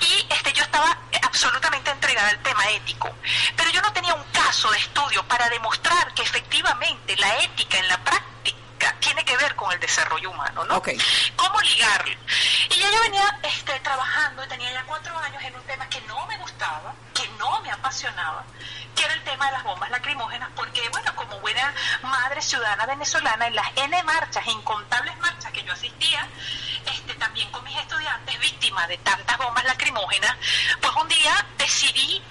Y 0.00 0.26
este, 0.32 0.52
yo 0.52 0.62
estaba 0.62 0.96
absolutamente 1.22 1.90
entregada 1.90 2.28
al 2.28 2.38
tema 2.42 2.68
ético, 2.70 3.10
pero 3.56 3.70
yo 3.70 3.80
no 3.82 3.92
tenía 3.92 4.14
un 4.14 4.22
caso 4.32 4.70
de 4.70 4.78
estudio 4.78 5.22
para 5.26 5.48
demostrar 5.48 6.14
que 6.14 6.22
efectivamente 6.22 7.16
la 7.16 7.38
ética 7.40 7.78
en 7.78 7.88
la 7.88 7.98
práctica 7.98 8.58
tiene 9.00 9.24
que 9.24 9.36
ver 9.36 9.54
con 9.56 9.72
el 9.72 9.80
desarrollo 9.80 10.30
humano, 10.30 10.64
¿no? 10.64 10.82
¿Cómo 11.36 11.60
ligarlo? 11.60 12.14
Y 12.70 12.80
yo 12.80 13.00
venía 13.02 13.38
este, 13.42 13.78
trabajando, 13.80 14.46
tenía 14.48 14.72
ya 14.72 14.84
cuatro 14.84 15.16
años 15.18 15.42
en 15.42 15.54
un 15.54 15.62
tema 15.62 15.88
que 15.88 16.00
no 16.02 16.26
me 16.26 16.36
gustaba, 16.38 16.94
que 17.14 17.28
no 17.38 17.60
me 17.60 17.70
apasionaba, 17.70 18.44
que 18.94 19.04
era 19.04 19.14
el 19.14 19.24
tema 19.24 19.46
de 19.46 19.52
las 19.52 19.64
bombas 19.64 19.90
lacrimógenas, 19.90 20.48
porque, 20.54 20.88
bueno, 20.90 21.14
como 21.16 21.38
buena 21.40 21.74
madre 22.02 22.42
ciudadana 22.42 22.86
venezolana, 22.86 23.46
en 23.46 23.54
las 23.54 23.68
N 23.76 24.02
marchas, 24.04 24.46
incontables 24.46 25.16
marchas 25.18 25.52
que 25.52 25.62
yo 25.62 25.72
asistía, 25.72 26.26
este, 26.86 27.14
también 27.14 27.50
con 27.50 27.64
mis 27.64 27.76
estudiantes 27.78 28.38
víctimas 28.40 28.88
de 28.88 28.98
tantas 28.98 29.38
bombas 29.38 29.64
lacrimógenas, 29.64 30.36
pues 30.80 30.92
un 30.96 31.08
día 31.08 31.46
decidí 31.58 32.22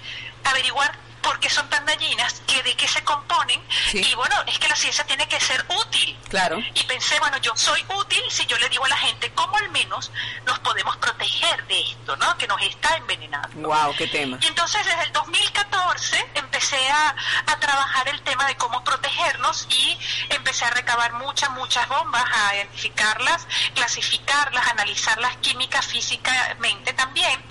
averiguar 0.44 1.09
por 1.22 1.38
qué 1.40 1.50
son 1.50 1.68
tan 1.68 1.84
dañinas, 1.86 2.42
que 2.46 2.62
de 2.62 2.74
qué 2.74 2.88
se 2.88 3.02
componen. 3.02 3.60
Sí. 3.90 3.98
Y 3.98 4.14
bueno, 4.14 4.34
es 4.46 4.58
que 4.58 4.68
la 4.68 4.76
ciencia 4.76 5.04
tiene 5.04 5.26
que 5.28 5.40
ser 5.40 5.64
útil. 5.68 6.18
Claro. 6.28 6.58
Y 6.74 6.84
pensé, 6.84 7.18
bueno, 7.18 7.38
yo 7.38 7.52
soy 7.56 7.84
útil 7.88 8.22
si 8.28 8.46
yo 8.46 8.56
le 8.58 8.68
digo 8.68 8.84
a 8.84 8.88
la 8.88 8.96
gente 8.96 9.30
cómo 9.32 9.56
al 9.56 9.68
menos 9.70 10.10
nos 10.44 10.58
podemos 10.60 10.96
proteger 10.98 11.66
de 11.66 11.80
esto, 11.80 12.16
¿no? 12.16 12.36
Que 12.38 12.46
nos 12.46 12.60
está 12.62 12.96
envenenando. 12.96 13.68
Wow, 13.68 13.94
qué 13.96 14.06
tema. 14.06 14.38
Y 14.40 14.46
entonces 14.46 14.84
desde 14.84 15.02
el 15.02 15.12
2014 15.12 16.30
empecé 16.34 16.88
a, 16.90 17.14
a 17.46 17.60
trabajar 17.60 18.08
el 18.08 18.20
tema 18.22 18.46
de 18.46 18.56
cómo 18.56 18.82
protegernos 18.84 19.66
y 19.70 19.98
empecé 20.30 20.64
a 20.64 20.70
recabar 20.70 21.12
muchas, 21.14 21.50
muchas 21.50 21.88
bombas, 21.88 22.24
a 22.32 22.56
identificarlas, 22.56 23.46
clasificarlas, 23.74 24.66
analizarlas 24.68 25.36
química, 25.38 25.82
físicamente 25.82 26.92
también. 26.92 27.42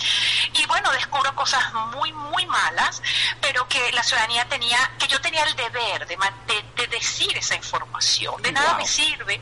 Y 0.53 0.65
bueno, 0.67 0.91
descubro 0.91 1.33
cosas 1.35 1.73
muy, 1.95 2.11
muy 2.13 2.45
malas, 2.45 3.01
pero 3.41 3.58
que 3.67 3.91
la 3.91 4.03
ciudadanía 4.03 4.45
tenía, 4.47 4.77
que 4.99 5.07
yo 5.07 5.19
tenía 5.21 5.43
el 5.43 5.55
deber 5.55 6.05
de, 6.07 6.17
de- 6.47 6.65
de 6.75 6.87
decir 6.87 7.37
esa 7.37 7.55
información. 7.55 8.41
De 8.41 8.51
nada 8.51 8.69
Wow. 8.71 8.77
me 8.77 8.87
sirve 8.87 9.41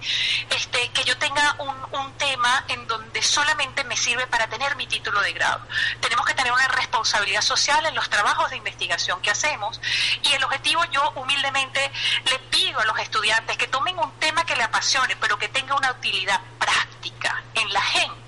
este, 0.50 0.90
que 0.90 1.04
yo 1.04 1.18
tenga 1.18 1.56
un, 1.60 1.76
un 2.00 2.14
tema 2.18 2.64
en 2.68 2.88
donde 2.88 3.22
solamente 3.22 3.84
me 3.84 3.96
sirve 3.98 4.26
para 4.28 4.48
tener 4.48 4.76
mi 4.76 4.88
título 4.88 5.22
de 5.22 5.34
grado. 5.34 5.62
Tenemos 6.02 6.26
que 6.26 6.34
tener 6.34 6.52
una 6.52 6.68
responsabilidad 6.70 7.42
social 7.42 7.86
en 7.86 7.96
los 7.96 8.10
trabajos 8.10 8.50
de 8.50 8.58
investigación 8.58 9.22
que 9.22 9.30
hacemos 9.32 9.80
y 10.24 10.32
el 10.34 10.44
objetivo 10.44 10.84
yo 10.86 11.12
humildemente 11.16 11.92
le 12.26 12.40
pido 12.50 12.80
a 12.80 12.86
los 12.86 12.98
estudiantes 13.00 13.58
que 13.58 13.68
tomen 13.68 13.98
un 14.00 14.12
tema 14.20 14.46
que 14.46 14.56
le 14.56 14.64
apasione, 14.64 15.16
pero 15.18 15.38
que 15.38 15.50
tenga 15.50 15.76
una 15.76 15.92
utilidad 15.92 16.40
práctica 16.60 17.44
en 17.54 17.72
la 17.74 17.82
gente. 17.82 18.27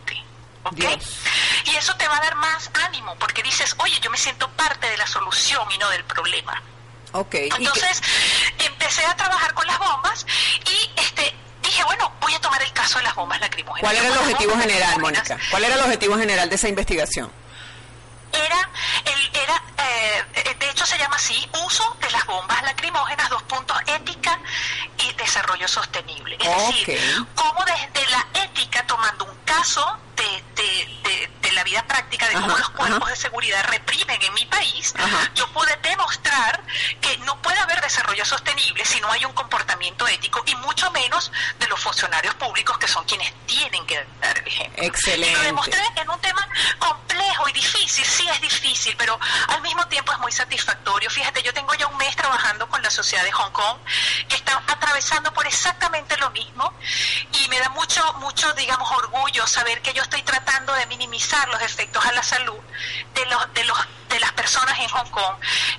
¿Ok? 0.63 0.73
Dios. 0.75 0.93
Y 1.65 1.75
eso 1.75 1.95
te 1.95 2.07
va 2.07 2.17
a 2.17 2.21
dar 2.21 2.35
más 2.35 2.69
ánimo 2.85 3.15
porque 3.15 3.43
dices, 3.43 3.75
oye, 3.79 3.99
yo 4.01 4.09
me 4.09 4.17
siento 4.17 4.49
parte 4.51 4.89
de 4.89 4.97
la 4.97 5.07
solución 5.07 5.69
y 5.71 5.77
no 5.77 5.89
del 5.89 6.03
problema. 6.05 6.61
Ok. 7.11 7.33
¿Y 7.35 7.49
qué- 7.49 7.55
Entonces 7.57 8.01
empecé 8.59 9.05
a 9.05 9.15
trabajar 9.15 9.53
con 9.53 9.65
las 9.67 9.79
bombas 9.79 10.25
y 10.65 10.91
este 10.99 11.35
dije, 11.61 11.83
bueno, 11.83 12.11
voy 12.21 12.33
a 12.33 12.39
tomar 12.41 12.61
el 12.61 12.71
caso 12.73 12.97
de 12.99 13.03
las 13.05 13.15
bombas 13.15 13.39
lacrimógenas. 13.41 13.81
¿Cuál 13.91 13.95
era 14.05 14.13
el 14.13 14.19
objetivo 14.19 14.57
general, 14.57 14.99
Mónica? 14.99 15.37
¿Cuál 15.51 15.63
era 15.63 15.75
el 15.75 15.81
objetivo 15.81 16.17
general 16.17 16.49
de 16.49 16.55
esa 16.55 16.67
investigación? 16.67 17.31
Era, 18.31 18.69
el, 19.05 19.35
era 19.41 19.63
eh, 19.77 20.55
de 20.59 20.69
hecho 20.69 20.85
se 20.85 20.97
llama 20.99 21.15
así, 21.15 21.49
uso 21.65 21.97
de 21.99 22.11
las 22.11 22.23
bombas 22.27 22.61
lacrimógenas, 22.61 23.27
dos 23.29 23.41
puntos, 23.43 23.75
ética 23.87 24.39
y 24.99 25.11
desarrollo 25.13 25.67
sostenible. 25.67 26.37
Es 26.39 26.67
decir, 26.85 27.25
cómo 27.33 27.65
desde 27.65 28.07
la 28.11 28.27
ética, 28.43 28.85
tomando 28.85 29.25
un 29.25 29.35
caso 29.45 29.97
de, 30.15 30.43
de, 30.59 30.85
de- 31.03 31.38
de 31.49 31.55
la 31.55 31.63
vida 31.63 31.83
práctica, 31.87 32.27
de 32.27 32.33
cómo 32.33 32.51
Ajá, 32.51 32.59
los 32.59 32.69
cuerpos 32.69 33.01
ajá. 33.01 33.09
de 33.09 33.15
seguridad 33.15 33.63
reprimen 33.69 34.21
en 34.21 34.33
mi 34.33 34.45
país, 34.45 34.93
Ajá. 34.97 35.31
yo 35.35 35.47
pude 35.51 35.75
demostrar 35.81 36.63
que 37.01 37.17
no 37.19 37.41
puede 37.41 37.59
haber 37.59 37.81
desarrollo 37.81 38.23
sostenible 38.25 38.85
si 38.85 39.01
no 39.01 39.11
hay 39.11 39.25
un 39.25 39.33
comportamiento 39.33 40.07
ético 40.07 40.43
y 40.45 40.55
mucho 40.57 40.89
menos 40.91 41.31
de 41.59 41.67
los 41.67 41.79
funcionarios 41.79 42.35
públicos 42.35 42.77
que 42.77 42.87
son 42.87 43.03
quienes 43.05 43.33
tienen 43.45 43.85
que 43.85 44.05
dar 44.21 44.37
el 44.37 44.47
ejemplo. 44.47 44.83
Excelente. 44.83 45.31
Y 45.31 45.35
lo 45.35 45.41
demostré 45.41 45.81
en 45.95 46.09
un 46.09 46.19
tema 46.21 46.47
complejo 46.77 47.49
y 47.49 47.53
difícil, 47.53 48.05
sí 48.05 48.27
es 48.29 48.41
difícil, 48.41 48.95
pero 48.97 49.19
al 49.47 49.61
mismo 49.61 49.85
tiempo 49.87 50.11
es 50.11 50.19
muy 50.19 50.31
satisfactorio. 50.31 51.09
Fíjate, 51.09 51.41
yo 51.41 51.53
tengo 51.53 51.73
ya 51.73 51.87
un 51.87 51.97
mes 51.97 52.15
trabajando 52.15 52.67
con 52.69 52.81
la 52.81 52.89
sociedad 52.89 53.23
de 53.23 53.31
Hong 53.31 53.51
Kong 53.51 53.77
que 54.27 54.35
está 54.35 54.61
atravesando 54.67 55.33
por 55.33 55.45
exactamente 55.47 56.15
lo 56.17 56.29
mismo 56.31 56.73
y 57.33 57.47
me 57.49 57.59
da 57.59 57.69
mucho, 57.69 58.01
mucho, 58.19 58.53
digamos, 58.53 58.89
orgullo 58.91 59.45
saber 59.47 59.81
que 59.81 59.93
yo 59.93 60.03
estoy 60.03 60.21
tratando 60.23 60.73
de 60.73 60.85
minimizar 60.87 61.48
los 61.51 61.61
efectos 61.61 62.03
a 62.05 62.11
la 62.11 62.23
salud 62.23 62.57
de 63.15 63.25
los, 63.25 63.53
de 63.53 63.63
los 63.65 63.77
de 64.09 64.19
las 64.19 64.31
personas 64.31 64.75
en 64.79 64.87
Hong 64.89 65.07
Kong 65.11 65.35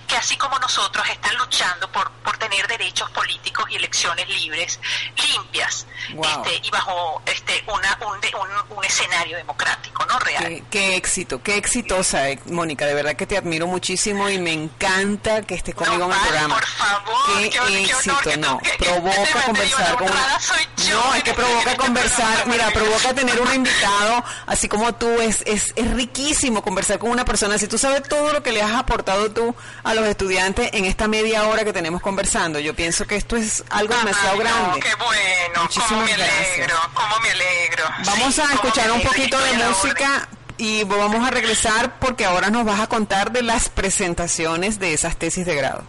que 0.06 0.16
así 0.16 0.36
como 0.36 0.56
nosotros 0.60 1.04
están 1.08 1.34
luchando 1.36 1.90
por, 1.90 2.08
por 2.22 2.36
tener 2.38 2.64
derechos 2.68 3.10
políticos 3.10 3.64
y 3.70 3.74
elecciones 3.74 4.28
libres, 4.28 4.78
limpias, 5.16 5.86
Wow. 6.14 6.24
este, 6.44 6.60
y 6.66 6.70
bajo 6.70 7.22
este 7.26 7.62
una, 7.66 7.98
un, 8.00 8.16
un, 8.40 8.76
un 8.78 8.84
escenario 8.84 9.36
democrático, 9.36 10.04
¿no? 10.06 10.18
Real. 10.20 10.44
Qué, 10.44 10.64
qué 10.70 10.96
éxito, 10.96 11.42
qué 11.42 11.56
exitosa, 11.56 12.28
eh, 12.30 12.38
Mónica. 12.46 12.86
De 12.86 12.94
verdad 12.94 13.14
que 13.16 13.26
te 13.26 13.36
admiro 13.36 13.66
muchísimo 13.66 14.28
y 14.28 14.38
me 14.38 14.52
encanta 14.52 15.42
que 15.42 15.54
estés 15.56 15.74
conmigo 15.74 16.04
en 16.06 16.12
el 16.12 16.18
programa. 16.18 16.54
por 16.54 16.66
favor, 16.66 17.38
qué, 17.38 17.50
qué 17.50 17.80
éxito, 17.82 18.16
honor 18.16 18.38
no. 18.38 18.58
que- 18.58 18.70
provoca 18.84 19.22
que 19.24 19.32
te 19.34 19.42
conversar 19.44 19.96
con 19.96 20.08
soy 20.40 20.68
yo 20.88 21.00
No, 21.04 21.14
es 21.14 21.22
que 21.24 21.30
este- 21.30 21.42
provoca 21.42 21.70
este 21.70 21.76
conversar. 21.76 22.46
Mira, 22.46 22.70
provoca 22.70 23.14
tener 23.14 23.40
un 23.40 23.54
invitado 23.54 24.24
así 24.46 24.68
como 24.68 24.92
tú. 24.94 25.08
Es, 25.20 25.42
es, 25.52 25.72
es 25.76 25.90
riquísimo 25.92 26.62
conversar 26.62 26.98
con 26.98 27.10
una 27.10 27.24
persona. 27.24 27.58
Si 27.58 27.66
tú 27.68 27.78
sabes 27.78 28.02
todo 28.02 28.32
lo 28.32 28.42
que 28.42 28.52
le 28.52 28.62
has 28.62 28.72
aportado 28.74 29.30
tú 29.30 29.54
a 29.84 29.94
los 29.94 30.06
estudiantes 30.06 30.70
en 30.72 30.84
esta 30.84 31.08
media 31.08 31.46
hora 31.46 31.64
que 31.64 31.72
tenemos 31.72 32.00
conversando, 32.02 32.58
yo 32.58 32.74
pienso 32.74 33.06
que 33.06 33.16
esto 33.16 33.36
es 33.36 33.64
algo 33.70 33.94
demasiado 33.94 34.32
Ay, 34.32 34.38
no, 34.38 34.44
grande. 34.44 34.80
qué 34.80 34.94
bueno, 34.96 35.14
cómo 35.54 35.62
Muchísimas 35.64 36.04
me 36.04 36.16
gracias. 36.16 36.48
alegro, 36.54 36.76
cómo 36.94 37.20
me 37.20 37.30
alegro. 37.30 37.84
Vamos 38.06 38.34
Sí, 38.34 38.40
a 38.40 38.44
cómo 38.44 38.54
escuchar 38.54 38.90
un 38.92 39.02
poquito 39.02 39.38
de 39.38 39.52
música 39.54 40.28
y 40.56 40.84
vamos 40.84 41.26
a 41.26 41.30
regresar 41.30 41.98
porque 41.98 42.24
ahora 42.26 42.50
nos 42.50 42.64
vas 42.64 42.80
a 42.80 42.86
contar 42.86 43.32
de 43.32 43.42
las 43.42 43.68
presentaciones 43.68 44.78
de 44.78 44.92
esas 44.92 45.16
tesis 45.16 45.46
de 45.46 45.54
grado. 45.54 45.84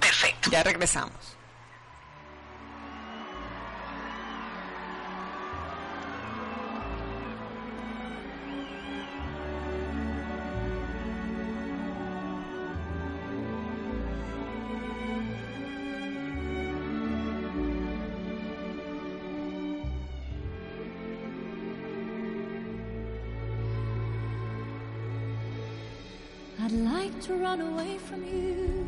Perfecto. 0.00 0.50
Ya 0.50 0.62
regresamos. 0.62 1.12
To 27.22 27.34
run 27.34 27.60
away 27.60 27.98
from 27.98 28.22
you. 28.24 28.86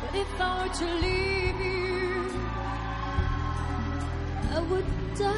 But 0.00 0.14
if 0.14 0.40
I 0.40 0.62
were 0.62 0.74
to 0.74 0.84
leave 1.04 1.60
you, 1.60 2.30
I 4.54 4.60
would 4.60 4.86
die. 5.16 5.36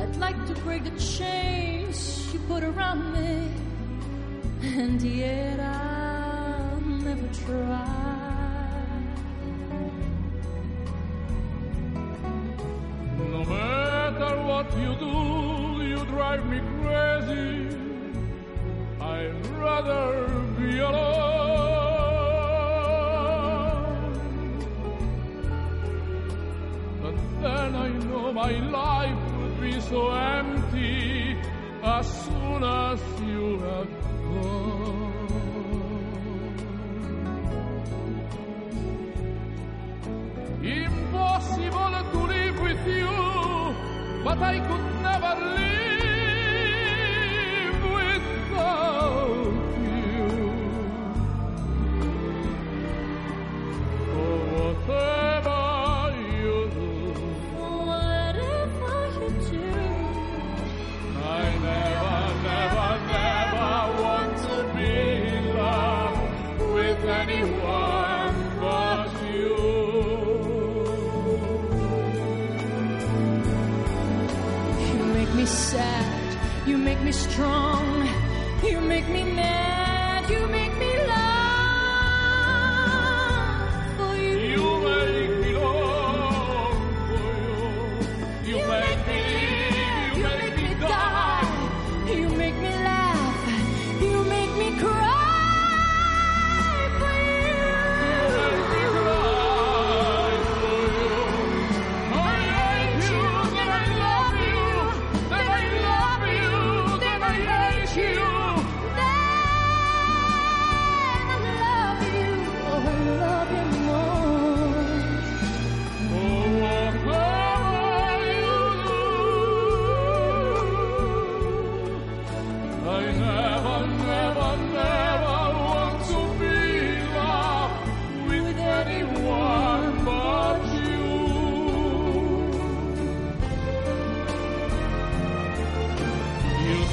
I'd 0.00 0.16
like 0.16 0.46
to 0.46 0.54
break 0.62 0.82
the 0.84 0.98
chains 0.98 2.32
you 2.32 2.40
put 2.48 2.64
around 2.64 3.12
me, 3.12 3.48
and 4.62 5.00
yet 5.00 5.60
I'll 5.60 6.80
never 6.80 7.28
try. 7.46 7.94
No 13.30 13.44
matter 13.44 14.42
what 14.42 14.66
you 14.78 14.94
do, 14.98 15.17
drive 16.28 16.44
me 16.44 16.67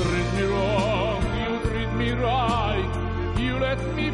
treat 0.04 0.34
me 0.34 0.44
wrong, 0.44 1.24
you 1.40 1.60
treat 1.70 1.92
me 1.94 2.12
right, 2.12 3.36
you 3.38 3.58
let 3.58 3.80
me 3.96 4.05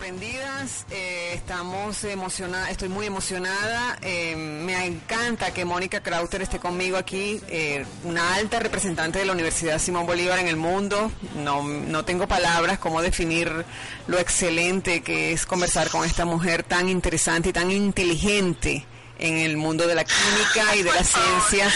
sorprendidas, 0.00 0.86
eh, 0.90 1.32
estamos 1.34 2.04
emocionadas, 2.04 2.70
estoy 2.70 2.88
muy 2.88 3.04
emocionada, 3.04 3.98
eh, 4.00 4.34
me 4.34 4.86
encanta 4.86 5.52
que 5.52 5.66
Mónica 5.66 6.00
Krauter 6.00 6.40
esté 6.40 6.58
conmigo 6.58 6.96
aquí, 6.96 7.38
eh, 7.48 7.84
una 8.04 8.34
alta 8.34 8.60
representante 8.60 9.18
de 9.18 9.26
la 9.26 9.32
Universidad 9.32 9.78
Simón 9.78 10.06
Bolívar 10.06 10.38
en 10.38 10.48
el 10.48 10.56
mundo, 10.56 11.12
no, 11.36 11.62
no 11.62 12.02
tengo 12.06 12.26
palabras 12.26 12.78
cómo 12.78 13.02
definir 13.02 13.66
lo 14.06 14.18
excelente 14.18 15.02
que 15.02 15.32
es 15.32 15.44
conversar 15.44 15.90
con 15.90 16.06
esta 16.06 16.24
mujer 16.24 16.62
tan 16.62 16.88
interesante 16.88 17.50
y 17.50 17.52
tan 17.52 17.70
inteligente 17.70 18.86
en 19.18 19.36
el 19.36 19.58
mundo 19.58 19.86
de 19.86 19.96
la 19.96 20.04
química 20.04 20.76
y 20.76 20.82
de 20.82 20.94
las 20.94 21.08
ciencias 21.08 21.74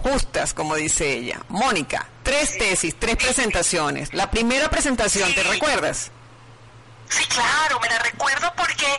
justas, 0.00 0.54
como 0.54 0.76
dice 0.76 1.12
ella. 1.12 1.40
Mónica, 1.48 2.06
tres 2.22 2.56
tesis, 2.56 2.94
tres 2.96 3.16
presentaciones. 3.16 4.14
La 4.14 4.30
primera 4.30 4.70
presentación, 4.70 5.34
¿te 5.34 5.42
recuerdas? 5.42 6.12
Sí, 7.14 7.24
claro, 7.26 7.78
me 7.78 7.88
la 7.88 7.98
recuerdo 8.00 8.52
porque 8.56 8.98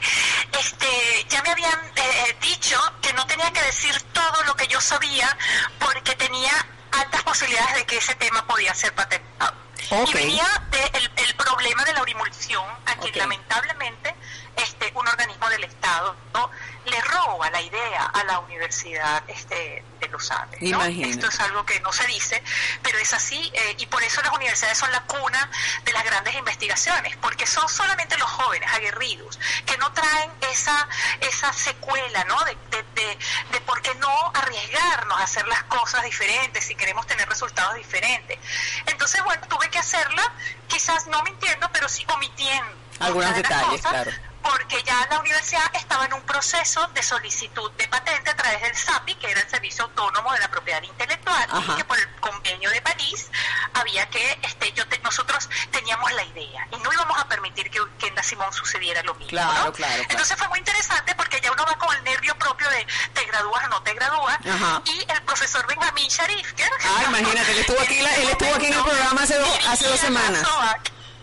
este, 0.57 1.25
ya 1.27 1.41
me 1.43 1.49
habían 1.49 1.79
eh, 1.95 2.37
dicho 2.41 2.79
que 3.01 3.11
no 3.11 3.27
tenía 3.27 3.51
que 3.51 3.61
decir 3.61 3.93
todo 4.13 4.43
lo 4.45 4.55
que 4.55 4.67
yo 4.67 4.79
sabía 4.79 5.37
porque 5.79 6.15
tenía 6.15 6.51
altas 6.93 7.23
posibilidades 7.23 7.75
de 7.75 7.85
que 7.85 7.97
ese 7.97 8.15
tema 8.15 8.47
podía 8.47 8.73
ser 8.73 8.93
patentado. 8.95 9.53
Y 9.91 10.13
venía 10.13 10.47
del 10.71 11.11
el 11.17 11.35
problema 11.35 11.83
de 11.83 11.93
la 11.93 12.01
urimulsión, 12.01 12.65
a 12.85 12.95
quien 12.95 13.17
lamentablemente 13.17 14.15
este, 14.57 14.91
un 14.95 15.07
organismo 15.07 15.49
del 15.49 15.63
Estado 15.63 16.15
¿no? 16.33 16.49
le 16.85 17.01
roba 17.01 17.49
la 17.49 17.61
idea 17.61 18.05
a 18.05 18.23
la 18.23 18.39
Universidad 18.39 19.23
este, 19.27 19.83
de 19.99 20.07
los 20.09 20.29
Andes. 20.31 20.61
¿no? 20.61 20.83
Esto 20.83 21.27
es 21.27 21.39
algo 21.39 21.65
que 21.65 21.79
no 21.79 21.91
se 21.91 22.05
dice, 22.07 22.41
pero 22.83 22.97
es 22.99 23.13
así, 23.13 23.51
eh, 23.53 23.75
y 23.79 23.85
por 23.87 24.03
eso 24.03 24.21
las 24.21 24.33
universidades 24.33 24.77
son 24.77 24.91
la 24.91 25.01
cuna 25.03 25.49
de 25.83 25.93
las 25.93 26.03
grandes 26.03 26.35
investigaciones, 26.35 27.15
porque 27.17 27.47
son 27.47 27.67
solamente 27.69 28.17
los 28.17 28.29
jóvenes 28.29 28.69
aguerridos 28.71 29.39
que 29.65 29.77
no 29.77 29.91
traen 29.93 30.31
esa, 30.51 30.87
esa 31.21 31.51
secuela, 31.53 32.23
¿no? 32.25 32.43
De, 32.43 32.57
de, 32.71 32.83
de, 32.95 33.17
de 33.51 33.61
por 33.61 33.81
qué 33.81 33.93
no 33.95 34.31
arriesgarnos 34.33 35.19
a 35.19 35.23
hacer 35.23 35.47
las 35.47 35.63
cosas 35.63 36.03
diferentes 36.03 36.65
si 36.65 36.75
queremos 36.75 37.05
tener 37.07 37.27
resultados 37.27 37.75
diferentes. 37.75 38.37
Entonces, 38.85 39.23
bueno, 39.23 39.45
tuve 39.47 39.69
que 39.69 39.79
hacerla, 39.79 40.31
quizás 40.67 41.07
no 41.07 41.21
mintiendo, 41.23 41.69
pero 41.71 41.89
sí 41.89 42.05
omitiendo. 42.13 42.85
Algunos 42.99 43.35
detalles, 43.35 43.81
cosas, 43.81 43.91
claro. 43.91 44.11
Porque 44.45 44.81
ya 44.83 45.07
la 45.09 45.19
universidad 45.19 45.63
estaba 45.73 46.05
en 46.05 46.13
un 46.13 46.21
proceso 46.21 46.87
de 46.93 47.01
solicitud 47.01 47.71
de 47.73 47.87
patente 47.87 48.29
a 48.29 48.35
través 48.35 48.61
del 48.61 48.75
SAPI, 48.75 49.15
que 49.15 49.31
era 49.31 49.41
el 49.41 49.49
Servicio 49.49 49.85
Autónomo 49.85 50.31
de 50.33 50.39
la 50.39 50.47
Propiedad 50.49 50.81
Intelectual, 50.83 51.47
Ajá. 51.51 51.73
y 51.73 51.75
que 51.77 51.83
por 51.85 51.97
el 51.97 52.07
convenio 52.19 52.69
de 52.69 52.81
París 52.81 53.27
había 53.73 54.07
que, 54.09 54.37
este, 54.43 54.71
yo 54.73 54.87
te- 54.87 54.99
nosotros 54.99 55.49
teníamos 55.71 56.11
la 56.13 56.23
idea 56.23 56.67
y 56.71 56.77
no 56.77 56.93
íbamos 56.93 57.17
a 57.19 57.27
permitir 57.27 57.69
que, 57.71 57.79
que 57.97 58.07
en 58.07 58.15
la 58.15 58.21
Simón 58.23 58.53
sucediera 58.53 59.01
lo 59.03 59.15
mismo. 59.15 59.29
Claro, 59.31 59.51
¿no? 59.65 59.73
claro, 59.73 59.73
claro. 59.73 60.03
Entonces 60.09 60.37
fue 60.37 60.47
muy 60.49 60.59
interesante 60.59 61.15
porque 61.15 61.41
ya 61.41 61.51
uno 61.51 61.65
va 61.65 61.75
con 61.77 61.95
el 61.95 62.03
nervio 62.03 62.35
propio 62.37 62.69
de 62.69 62.85
te 63.13 63.25
gradúas 63.25 63.65
o 63.65 63.67
no 63.69 63.81
te 63.81 63.93
gradúas, 63.95 64.37
Ajá. 64.45 64.81
y 64.85 65.05
el 65.11 65.21
profesor 65.23 65.65
Benjamín 65.67 66.07
Sharif, 66.07 66.53
que 66.53 66.63
Ah, 66.63 67.03
imagínate, 67.07 67.51
él 67.51 67.57
estuvo 67.59 67.79
aquí, 67.81 67.99
la- 68.01 68.15
él 68.15 68.29
estuvo 68.29 68.53
aquí 68.53 68.65
en 68.67 68.73
el 68.73 68.83
programa 68.83 69.23
hace 69.23 69.37
do- 69.37 69.59
hace 69.69 69.87
dos 69.87 69.99
semanas. 69.99 70.47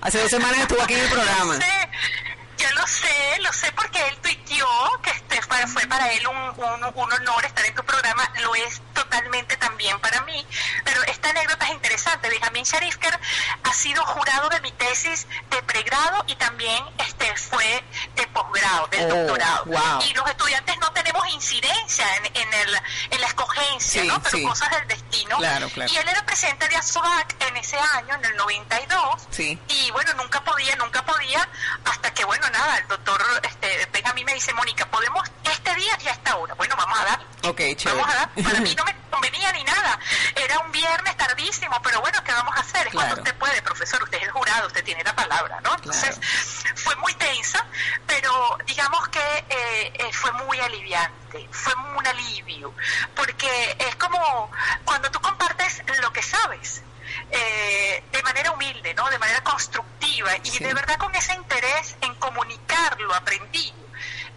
Hace 0.00 0.20
dos 0.20 0.30
semanas 0.30 0.58
estuvo 0.58 0.82
aquí 0.82 0.94
en 0.94 1.00
el 1.04 1.10
programa. 1.10 1.54
sé, 1.58 1.90
yo 2.62 2.70
lo 2.74 2.86
sé, 2.86 3.38
lo 3.40 3.52
sé 3.52 3.72
porque 3.72 4.06
él 4.08 4.16
tuiteó 4.22 4.66
que 5.02 5.10
este 5.10 5.42
fue, 5.42 5.66
fue 5.66 5.86
para 5.86 6.10
él 6.12 6.26
un, 6.26 6.36
un, 6.36 6.84
un 6.94 7.12
honor 7.12 7.44
estar 7.44 7.64
en 7.64 7.74
tu 7.74 7.84
programa, 7.84 8.30
lo 8.40 8.54
es 8.54 8.80
totalmente 8.94 9.56
también 9.56 9.98
para 10.00 10.20
mí, 10.22 10.46
pero 10.84 11.02
esta 11.04 11.30
anécdota 11.30 11.66
es 11.66 11.72
interesante. 11.72 12.28
Benjamín 12.28 12.64
Sharifker 12.64 13.18
ha 13.64 13.72
sido 13.72 14.04
jurado 14.04 14.48
de 14.50 14.60
mi 14.60 14.72
tesis 14.72 15.26
de 15.50 15.62
pregrado 15.64 16.24
y 16.26 16.34
también 16.36 16.84
este 16.98 17.34
fue 17.36 17.82
de 18.14 18.26
posgrado, 18.28 18.86
del 18.88 19.10
Oh, 19.10 19.14
doctorado. 19.16 19.64
wow. 19.66 20.02
Y 20.08 20.14
los 20.14 20.28
estudiantes 20.28 20.78
no 20.78 20.90
tenemos 20.92 21.26
incidencia 21.34 22.06
en, 22.16 22.26
en, 22.36 22.54
el, 22.54 22.78
en 23.10 23.20
la 23.20 23.26
escogencia, 23.26 24.02
Sí, 24.02 24.08
¿no? 24.08 24.22
Pero 24.22 24.36
sí. 24.38 24.44
cosas 24.44 24.70
del 24.70 24.88
destino. 24.88 25.36
Claro, 25.38 25.68
claro. 25.70 25.92
Y 25.92 25.96
él 25.96 26.08
era 26.08 26.24
presidente 26.24 26.68
de 26.68 26.76
ASOAC 26.76 27.34
en 27.48 27.56
ese 27.56 27.76
año, 27.78 28.14
en 28.14 28.24
el 28.24 28.36
92. 28.36 29.28
Sí. 29.30 29.58
Y 29.68 29.90
bueno, 29.90 30.12
nunca 30.14 30.42
podía, 30.44 30.76
nunca 30.76 31.04
podía, 31.04 31.48
hasta 31.84 32.12
que, 32.14 32.24
bueno, 32.24 32.46
nada, 32.52 32.78
el 32.78 32.88
doctor 32.88 33.22
este, 33.42 33.88
Benjamín 33.92 34.24
me 34.26 34.34
dice, 34.34 34.52
Mónica, 34.54 34.86
¿podemos 34.86 35.28
este 35.44 35.74
día 35.74 35.98
y 36.04 36.08
a 36.08 36.12
esta 36.12 36.36
hora? 36.36 36.54
Bueno, 36.54 36.74
vamos 36.76 36.98
a 37.00 37.04
dar. 37.04 37.20
Ok, 37.44 37.58
chévere. 37.76 38.00
Vamos 38.00 38.08
a 38.08 38.14
dar. 38.16 38.28
Para 38.44 38.60
mí 38.60 38.74
no 38.78 38.84
me 38.84 38.96
convenía 39.10 39.52
ni 39.52 39.64
nada. 39.64 39.98
Era 40.36 40.58
un 40.60 40.70
viernes 40.72 41.16
tardísimo, 41.16 41.80
pero 41.82 42.00
bueno, 42.00 42.22
¿qué 42.24 42.32
vamos 42.32 42.56
a 42.56 42.60
hacer? 42.60 42.86
Es 42.86 42.92
cuando 42.94 43.14
usted 43.16 43.34
puede, 43.36 43.60
profesor, 43.62 44.02
usted 44.02 44.18
es 44.18 44.24
el 44.24 44.30
jurado, 44.32 44.66
usted 44.68 44.84
tiene 44.84 45.02
la 45.04 45.14
palabra, 45.14 45.60
¿no? 45.62 45.74
Entonces, 45.74 46.18
fue 46.76 46.94
muy 46.96 47.14
tensa, 47.14 47.64
pero 48.06 48.58
digamos 48.66 49.08
que 49.08 49.20
eh, 49.48 49.92
eh, 49.94 50.12
fue 50.12 50.32
muy 50.32 50.58
aliviante, 50.60 51.48
fue 51.50 51.74
un 51.96 52.06
alivio, 52.06 52.74
porque 53.14 53.76
es 53.78 53.96
como 53.96 54.50
cuando 54.84 55.10
tú 55.10 55.20
compartes 55.20 55.82
lo 56.00 56.12
que 56.12 56.22
sabes. 56.22 56.82
eh, 57.30 58.02
de 58.10 58.22
manera 58.22 58.50
humilde, 58.52 58.94
¿no? 58.94 59.08
De 59.10 59.18
manera 59.18 59.42
constructiva 59.42 60.30
y 60.44 60.50
Sí. 60.50 60.64
de 60.64 60.72
verdad 60.74 60.96
con 60.98 61.14
ese 61.14 61.34
interés 61.34 61.94
lo 63.12 63.16
aprendido, 63.18 63.74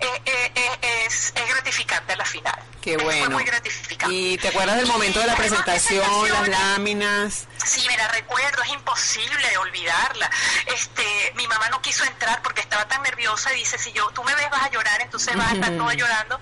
eh, 0.01 0.21
eh, 0.25 0.51
eh, 0.55 1.05
es, 1.07 1.31
es 1.35 1.49
gratificante 1.49 2.13
a 2.13 2.17
la 2.17 2.25
final. 2.25 2.59
Qué 2.81 2.95
Fue 2.95 3.03
bueno. 3.05 3.29
muy 3.31 3.43
gratificante. 3.45 4.13
¿Y 4.13 4.37
te 4.37 4.49
acuerdas 4.49 4.75
del 4.75 4.85
momento 4.85 5.19
de 5.19 5.25
la 5.25 5.33
Y 5.33 5.37
presentación, 5.37 6.29
las 6.29 6.47
láminas? 6.49 7.47
Sí, 7.65 7.83
me 7.87 7.97
la 7.97 8.07
recuerdo, 8.09 8.61
es 8.61 8.69
imposible 8.73 9.57
olvidarla. 9.57 10.29
Este, 10.67 11.33
mi 11.35 11.47
mamá 11.47 11.67
no 11.69 11.81
quiso 11.81 12.03
entrar 12.03 12.43
porque 12.43 12.61
estaba 12.61 12.87
tan 12.87 13.01
nerviosa 13.01 13.51
y 13.53 13.59
dice, 13.59 13.79
si 13.79 13.91
yo 13.93 14.07
tú 14.11 14.23
me 14.23 14.35
ves 14.35 14.47
vas 14.51 14.63
a 14.65 14.69
llorar, 14.69 15.01
entonces 15.01 15.35
vas 15.35 15.51
a 15.51 15.55
estar 15.55 15.71
toda 15.77 15.93
llorando. 15.95 16.39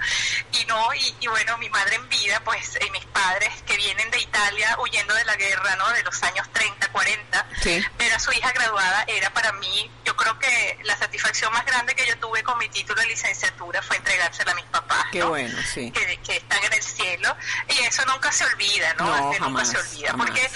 Y 0.51 0.65
no, 0.65 0.93
y, 0.95 1.15
y 1.21 1.27
bueno, 1.27 1.57
mi 1.59 1.69
madre 1.69 1.95
en 1.95 2.09
vida, 2.09 2.41
pues 2.43 2.75
eh, 2.75 2.89
mis 2.91 3.05
padres 3.05 3.49
que 3.65 3.77
vienen 3.77 4.09
de 4.11 4.19
Italia 4.19 4.75
huyendo 4.79 5.13
de 5.13 5.23
la 5.23 5.35
guerra, 5.35 5.75
¿no? 5.77 5.89
De 5.91 6.03
los 6.03 6.21
años 6.23 6.45
30, 6.51 6.91
40, 6.91 7.47
Sí. 7.61 7.81
ver 7.97 8.13
a 8.13 8.19
su 8.19 8.33
hija 8.33 8.51
graduada 8.51 9.05
era 9.07 9.29
para 9.33 9.53
mí, 9.53 9.89
creo 10.23 10.39
que 10.39 10.79
la 10.83 10.97
satisfacción 10.97 11.51
más 11.51 11.65
grande 11.65 11.93
que 11.95 12.05
yo 12.07 12.17
tuve 12.17 12.41
con 12.43 12.57
mi 12.57 12.69
título 12.69 13.01
de 13.01 13.07
licenciatura 13.07 13.81
fue 13.81 13.97
entregársela 13.97 14.51
a 14.51 14.55
mis 14.55 14.65
papás. 14.65 15.05
Qué 15.11 15.19
¿no? 15.19 15.29
bueno, 15.29 15.57
sí. 15.73 15.91
que, 15.91 16.17
que 16.17 16.37
están 16.37 16.63
en 16.63 16.73
el 16.73 16.81
cielo 16.81 17.35
y 17.67 17.83
eso 17.83 18.05
nunca 18.05 18.31
se 18.31 18.45
olvida, 18.45 18.93
¿no? 18.93 19.05
No, 19.05 19.31
Que 19.31 19.39
jamás, 19.39 19.67
nunca 19.67 19.83
se 19.83 19.87
olvida, 19.89 20.11
jamás. 20.11 20.27
porque 20.27 20.51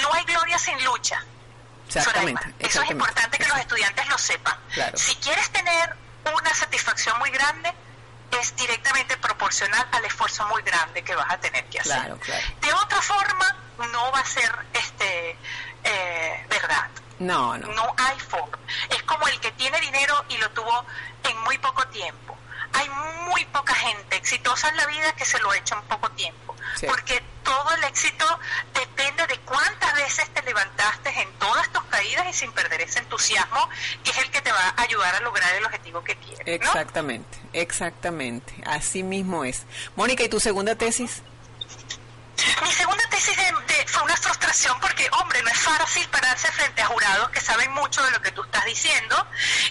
no 0.00 0.12
hay 0.12 0.24
gloria 0.24 0.58
sin 0.58 0.84
lucha. 0.84 1.24
Exactamente. 1.86 2.54
Eso 2.58 2.82
es 2.82 2.90
importante 2.90 3.38
que 3.38 3.48
los 3.48 3.58
estudiantes 3.58 4.08
lo 4.08 4.18
sepan. 4.18 4.58
Claro. 4.72 4.96
Si 4.96 5.14
quieres 5.16 5.48
tener 5.50 5.94
una 6.34 6.54
satisfacción 6.54 7.18
muy 7.18 7.30
grande, 7.30 7.72
es 8.40 8.56
directamente 8.56 9.16
proporcional 9.18 9.86
al 9.92 10.04
esfuerzo 10.04 10.46
muy 10.48 10.62
grande 10.62 11.02
que 11.04 11.14
vas 11.14 11.30
a 11.30 11.38
tener 11.38 11.64
que 11.66 11.80
hacer. 11.80 11.92
Claro, 11.92 12.18
claro. 12.18 12.46
De 12.60 12.72
otra 12.72 13.02
forma, 13.02 13.56
no 13.92 14.10
va 14.10 14.20
a 14.20 14.24
ser 14.24 14.50
este 14.72 15.36
eh, 15.84 16.46
No, 17.22 17.56
no. 17.56 17.68
No 17.68 17.94
hay 17.96 18.18
forma. 18.20 18.58
Es 18.90 19.02
como 19.04 19.26
el 19.28 19.38
que 19.40 19.50
tiene 19.52 19.78
dinero 19.80 20.24
y 20.28 20.36
lo 20.38 20.50
tuvo 20.50 20.84
en 21.24 21.38
muy 21.42 21.56
poco 21.58 21.86
tiempo. 21.88 22.36
Hay 22.74 22.88
muy 23.28 23.44
poca 23.46 23.74
gente 23.74 24.16
exitosa 24.16 24.68
en 24.68 24.76
la 24.76 24.86
vida 24.86 25.12
que 25.12 25.24
se 25.24 25.38
lo 25.40 25.50
ha 25.50 25.56
hecho 25.56 25.74
en 25.74 25.82
poco 25.82 26.10
tiempo. 26.12 26.56
Sí. 26.76 26.86
Porque 26.86 27.22
todo 27.44 27.74
el 27.76 27.84
éxito 27.84 28.24
depende 28.74 29.26
de 29.26 29.38
cuántas 29.40 29.94
veces 29.94 30.28
te 30.32 30.42
levantaste 30.42 31.10
en 31.20 31.30
todas 31.34 31.70
tus 31.72 31.82
caídas 31.84 32.26
y 32.28 32.32
sin 32.32 32.52
perder 32.52 32.80
ese 32.80 33.00
entusiasmo, 33.00 33.68
que 34.02 34.10
es 34.10 34.18
el 34.18 34.30
que 34.30 34.40
te 34.40 34.50
va 34.50 34.74
a 34.76 34.82
ayudar 34.82 35.14
a 35.14 35.20
lograr 35.20 35.54
el 35.54 35.64
objetivo 35.64 36.02
que 36.02 36.16
quieres. 36.16 36.46
¿no? 36.46 36.52
Exactamente, 36.52 37.38
exactamente. 37.52 38.54
Así 38.66 39.02
mismo 39.02 39.44
es. 39.44 39.64
Mónica, 39.96 40.24
¿y 40.24 40.28
tu 40.28 40.40
segunda 40.40 40.74
tesis? 40.74 41.22
Mi 42.62 42.72
segunda 42.72 43.04
tesis 43.10 43.36
de- 43.36 43.52
de- 43.74 43.86
fue 43.86 44.02
una 44.02 44.16
frustración 44.16 44.78
porque, 44.80 45.08
hombre, 45.20 45.42
no 45.42 45.50
es 45.50 45.58
fácil 45.60 46.08
pararse 46.08 46.50
frente 46.52 46.82
a 46.82 46.86
jurados 46.86 47.30
que 47.30 47.40
saben 47.40 47.70
mucho 47.72 48.02
de 48.02 48.10
lo 48.10 48.20
que 48.20 48.30
tú 48.32 48.42
estás 48.42 48.64
diciendo, 48.64 49.26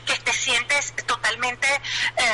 que 0.05 0.17
te 0.19 0.31
sientes 0.33 0.93
totalmente, 1.05 1.67
eh, 2.17 2.33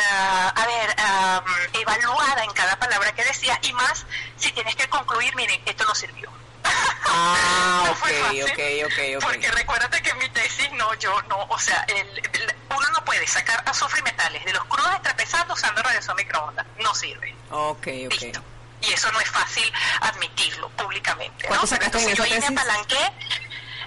a 0.56 0.66
ver, 0.68 0.96
ah, 1.00 1.44
evaluada 1.74 2.44
en 2.44 2.52
cada 2.52 2.78
palabra 2.78 3.14
que 3.14 3.24
decías 3.24 3.58
y 3.64 3.74
más 3.74 4.06
si 4.38 4.52
tienes 4.52 4.76
que 4.76 4.88
concluir, 4.90 5.36
miren, 5.36 5.62
esto 5.66 5.86
no 5.86 5.96
sirvió. 5.96 6.30
Ah, 6.64 7.84
No 7.86 7.92
ok, 7.92 7.98
fue 7.98 8.14
fácil, 8.22 8.44
ok, 8.44 8.60
ok, 8.86 9.00
ok. 9.18 9.24
Porque 9.24 9.52
recuérdate 9.52 10.02
que 10.02 10.10
en 10.10 10.18
mi 10.20 10.30
tesis, 10.30 10.70
no, 10.74 10.94
yo 10.96 11.20
no, 11.24 11.44
o 11.50 11.60
sea, 11.60 11.84
el- 11.88 12.18
el- 12.34 12.56
uno 12.70 12.90
no 12.96 13.06
puede 13.06 13.26
sacar 13.28 13.64
azufre 13.66 14.02
y 14.02 14.04
metales 14.04 14.44
de 14.46 14.54
los 14.54 14.64
crudos 14.66 14.92
extrapesando 14.94 15.54
usando 15.54 15.82
radiación 15.82 16.16
microondas. 16.18 16.66
No 16.80 16.94
sirve. 16.94 17.34
Ok, 17.50 17.88
ok. 18.12 18.38
Y 18.82 18.94
eso 18.94 19.12
no 19.12 19.20
es 19.20 19.30
fácil 19.30 19.72
admitirlo 20.02 20.70
públicamente. 20.70 21.50
¿no? 21.50 21.58
¿Cuánto 21.58 21.78
Pero 21.92 22.14
yo 22.14 22.24
ahí 22.24 22.40
me 22.40 22.48
apalanqué, 22.48 23.12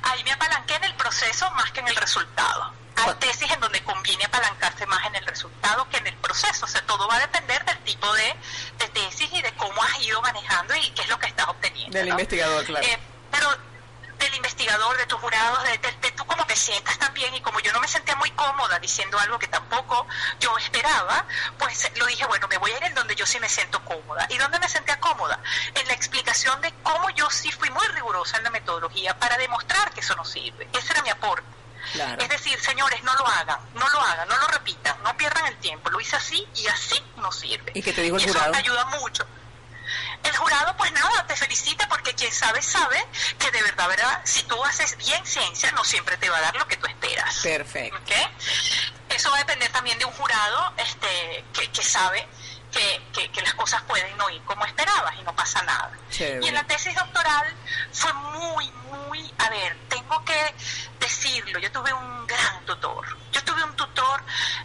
ahí 0.02 0.24
me 0.24 0.32
apalanqué 0.32 0.74
en 0.74 0.84
el 0.84 0.94
proceso 0.94 1.50
más 1.52 1.70
que 1.72 1.80
en 1.80 1.88
el 1.88 1.96
resultado. 1.96 2.72
Hay 2.96 3.14
tesis 3.14 3.50
en 3.50 3.60
donde 3.60 3.82
conviene 3.82 4.24
apalancarse 4.24 4.84
más 4.86 5.06
en 5.06 5.14
el 5.14 5.26
resultado 5.26 5.88
que 5.88 5.96
en 5.96 6.08
el 6.08 6.16
proceso. 6.16 6.66
O 6.66 6.68
sea, 6.68 6.82
todo 6.82 7.08
va 7.08 7.16
a 7.16 7.20
depender 7.20 7.64
del 7.64 7.78
tipo 7.78 8.12
de, 8.12 8.36
de 8.78 8.88
tesis 8.88 9.30
y 9.32 9.40
de 9.40 9.52
cómo 9.54 9.82
has 9.82 10.02
ido 10.02 10.20
manejando 10.20 10.74
y 10.76 10.90
qué 10.90 11.02
es 11.02 11.08
lo 11.08 11.18
que 11.18 11.26
estás 11.26 11.48
obteniendo. 11.48 11.96
Del 11.96 12.08
¿no? 12.08 12.14
investigador, 12.14 12.64
claro. 12.64 12.86
Eh, 12.86 12.98
pero 13.30 13.69
del 14.20 14.34
investigador, 14.36 14.96
de 14.96 15.06
tus 15.06 15.18
jurados, 15.20 15.62
de, 15.64 15.78
de- 15.78 15.92
de 16.00 16.10
tú 16.12 16.24
cómo 16.26 16.46
te 16.46 16.54
sientas 16.56 16.98
también, 16.98 17.34
y 17.34 17.40
como 17.40 17.58
yo 17.60 17.72
no 17.72 17.80
me 17.80 17.88
sentía 17.88 18.14
muy 18.16 18.30
cómoda 18.32 18.78
diciendo 18.78 19.18
algo 19.18 19.38
que 19.38 19.48
tampoco 19.48 20.06
yo 20.38 20.56
esperaba, 20.58 21.24
pues 21.58 21.90
lo 21.96 22.06
dije, 22.06 22.24
bueno, 22.26 22.46
me 22.48 22.58
voy 22.58 22.70
a 22.72 22.76
ir 22.76 22.84
en 22.84 22.94
donde 22.94 23.14
yo 23.16 23.26
sí 23.26 23.40
me 23.40 23.48
siento 23.48 23.84
cómoda. 23.84 24.26
¿Y 24.30 24.38
dónde 24.38 24.58
me 24.60 24.68
sentía 24.68 24.98
cómoda? 25.00 25.40
En 25.74 25.86
la 25.88 25.94
explicación 25.94 26.60
de 26.60 26.72
cómo 26.82 27.10
yo 27.10 27.28
sí 27.30 27.50
fui 27.52 27.70
muy 27.70 27.86
rigurosa 27.88 28.36
en 28.36 28.44
la 28.44 28.50
metodología 28.50 29.18
para 29.18 29.36
demostrar 29.38 29.90
que 29.92 30.00
eso 30.00 30.14
no 30.16 30.24
sirve. 30.24 30.68
Ese 30.72 30.92
era 30.92 31.02
mi 31.02 31.10
aporte. 31.10 31.46
Claro. 31.92 32.20
Es 32.22 32.28
decir, 32.28 32.60
señores, 32.60 33.02
no 33.02 33.12
lo 33.14 33.26
hagan, 33.26 33.58
no 33.74 33.88
lo 33.88 34.00
hagan, 34.00 34.28
no 34.28 34.36
lo 34.38 34.46
repitan, 34.48 35.02
no 35.02 35.16
pierdan 35.16 35.46
el 35.46 35.56
tiempo. 35.56 35.90
Lo 35.90 35.98
hice 36.00 36.14
así 36.16 36.46
y 36.54 36.66
así 36.68 37.02
no 37.16 37.32
sirve. 37.32 37.72
¿Y 37.74 37.82
qué 37.82 37.92
te 37.92 38.02
dijo 38.02 38.16
el 38.16 38.22
Y 38.22 38.24
eso 38.26 38.34
jurado? 38.34 38.54
ayuda 38.54 38.84
mucho. 38.86 39.26
El 40.22 40.36
jurado, 40.36 40.76
pues 40.76 40.92
nada, 40.92 41.26
te 41.26 41.36
felicita 41.36 41.88
porque 41.88 42.14
quien 42.14 42.32
sabe, 42.32 42.62
sabe 42.62 43.04
que 43.38 43.50
de 43.50 43.62
verdad, 43.62 43.88
verdad, 43.88 44.20
si 44.24 44.42
tú 44.44 44.62
haces 44.64 44.96
bien 44.96 45.24
ciencia, 45.26 45.70
no 45.72 45.84
siempre 45.84 46.16
te 46.18 46.28
va 46.28 46.38
a 46.38 46.40
dar 46.42 46.56
lo 46.56 46.66
que 46.68 46.76
tú 46.76 46.86
esperas. 46.86 47.38
Perfecto. 47.42 47.96
¿ok? 47.98 48.10
Eso 49.08 49.30
va 49.30 49.36
a 49.36 49.40
depender 49.40 49.70
también 49.72 49.98
de 49.98 50.04
un 50.04 50.12
jurado 50.12 50.72
este, 50.76 51.44
que, 51.52 51.70
que 51.70 51.82
sabe 51.82 52.26
que, 52.72 53.02
que- 53.12 53.30
que 53.30 53.40
las 53.42 53.54
cosas 53.54 53.82
pueden 53.82 54.16
no 54.16 54.28
ir 54.30 54.42
como 54.44 54.64
esperabas 54.64 55.14
y 55.18 55.22
no 55.22 55.34
pasa 55.34 55.62
nada. 55.62 55.90
Chévere. 56.10 56.44
Y 56.44 56.48
en 56.48 56.54
la 56.54 56.64
tesis 56.64 56.94
doctoral 56.94 57.54
fue 57.92 58.12
muy, 58.12 58.70
muy, 58.70 59.34
a 59.38 59.48
ver, 59.50 59.76
tengo 59.88 60.24
que 60.24 60.54
decirlo, 61.00 61.58
yo 61.58 61.70
tuve 61.72 61.92
un 61.92 62.26
gran 62.26 62.64
tutor. 62.66 63.04
Yo 63.32 63.42
tuve 63.44 63.62
un 63.64 63.74
tutor, 63.76 64.22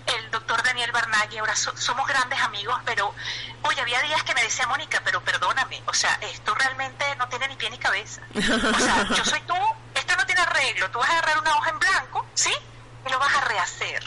el 0.08 0.32
doctor 0.32 0.62
Daniel 0.64 0.91
Barnaghi, 0.91 1.38
ahora 1.38 1.56
so- 1.56 1.76
somos 1.78 2.08
grandes 2.08 2.39
amigos, 2.41 2.80
pero, 2.86 3.14
oye, 3.64 3.82
había 3.82 4.01
días 4.01 4.24
que 4.24 4.34
me 4.34 4.43
decía, 4.43 4.68
Mónica, 4.68 5.01
pero 5.03 5.22
perdóname, 5.24 5.82
o 5.88 5.93
sea, 5.93 6.18
esto 6.22 6.53
realmente 6.56 7.06
no 7.18 7.28
tiene 7.30 7.47
ni 7.47 7.56
pie 7.56 7.70
ni 7.70 7.78
cabeza. 7.78 8.22
O 8.36 8.80
sea, 8.80 9.08
yo 9.16 9.24
soy 9.26 9.41
tú, 9.41 9.56
esto 9.93 10.16
no 10.16 10.26
tiene 10.26 10.41
arreglo, 10.41 10.89
tú 10.91 10.99
vas 10.99 11.10
a 11.10 11.14
agarrar 11.14 11.39
una 11.39 11.56
hoja 11.58 11.70
en 11.70 11.80
blanco, 11.80 12.26
¿sí? 12.34 12.53
Y 13.06 13.10
lo 13.10 13.20
vas 13.20 13.34
a 13.36 13.41
rehacer. 13.41 14.03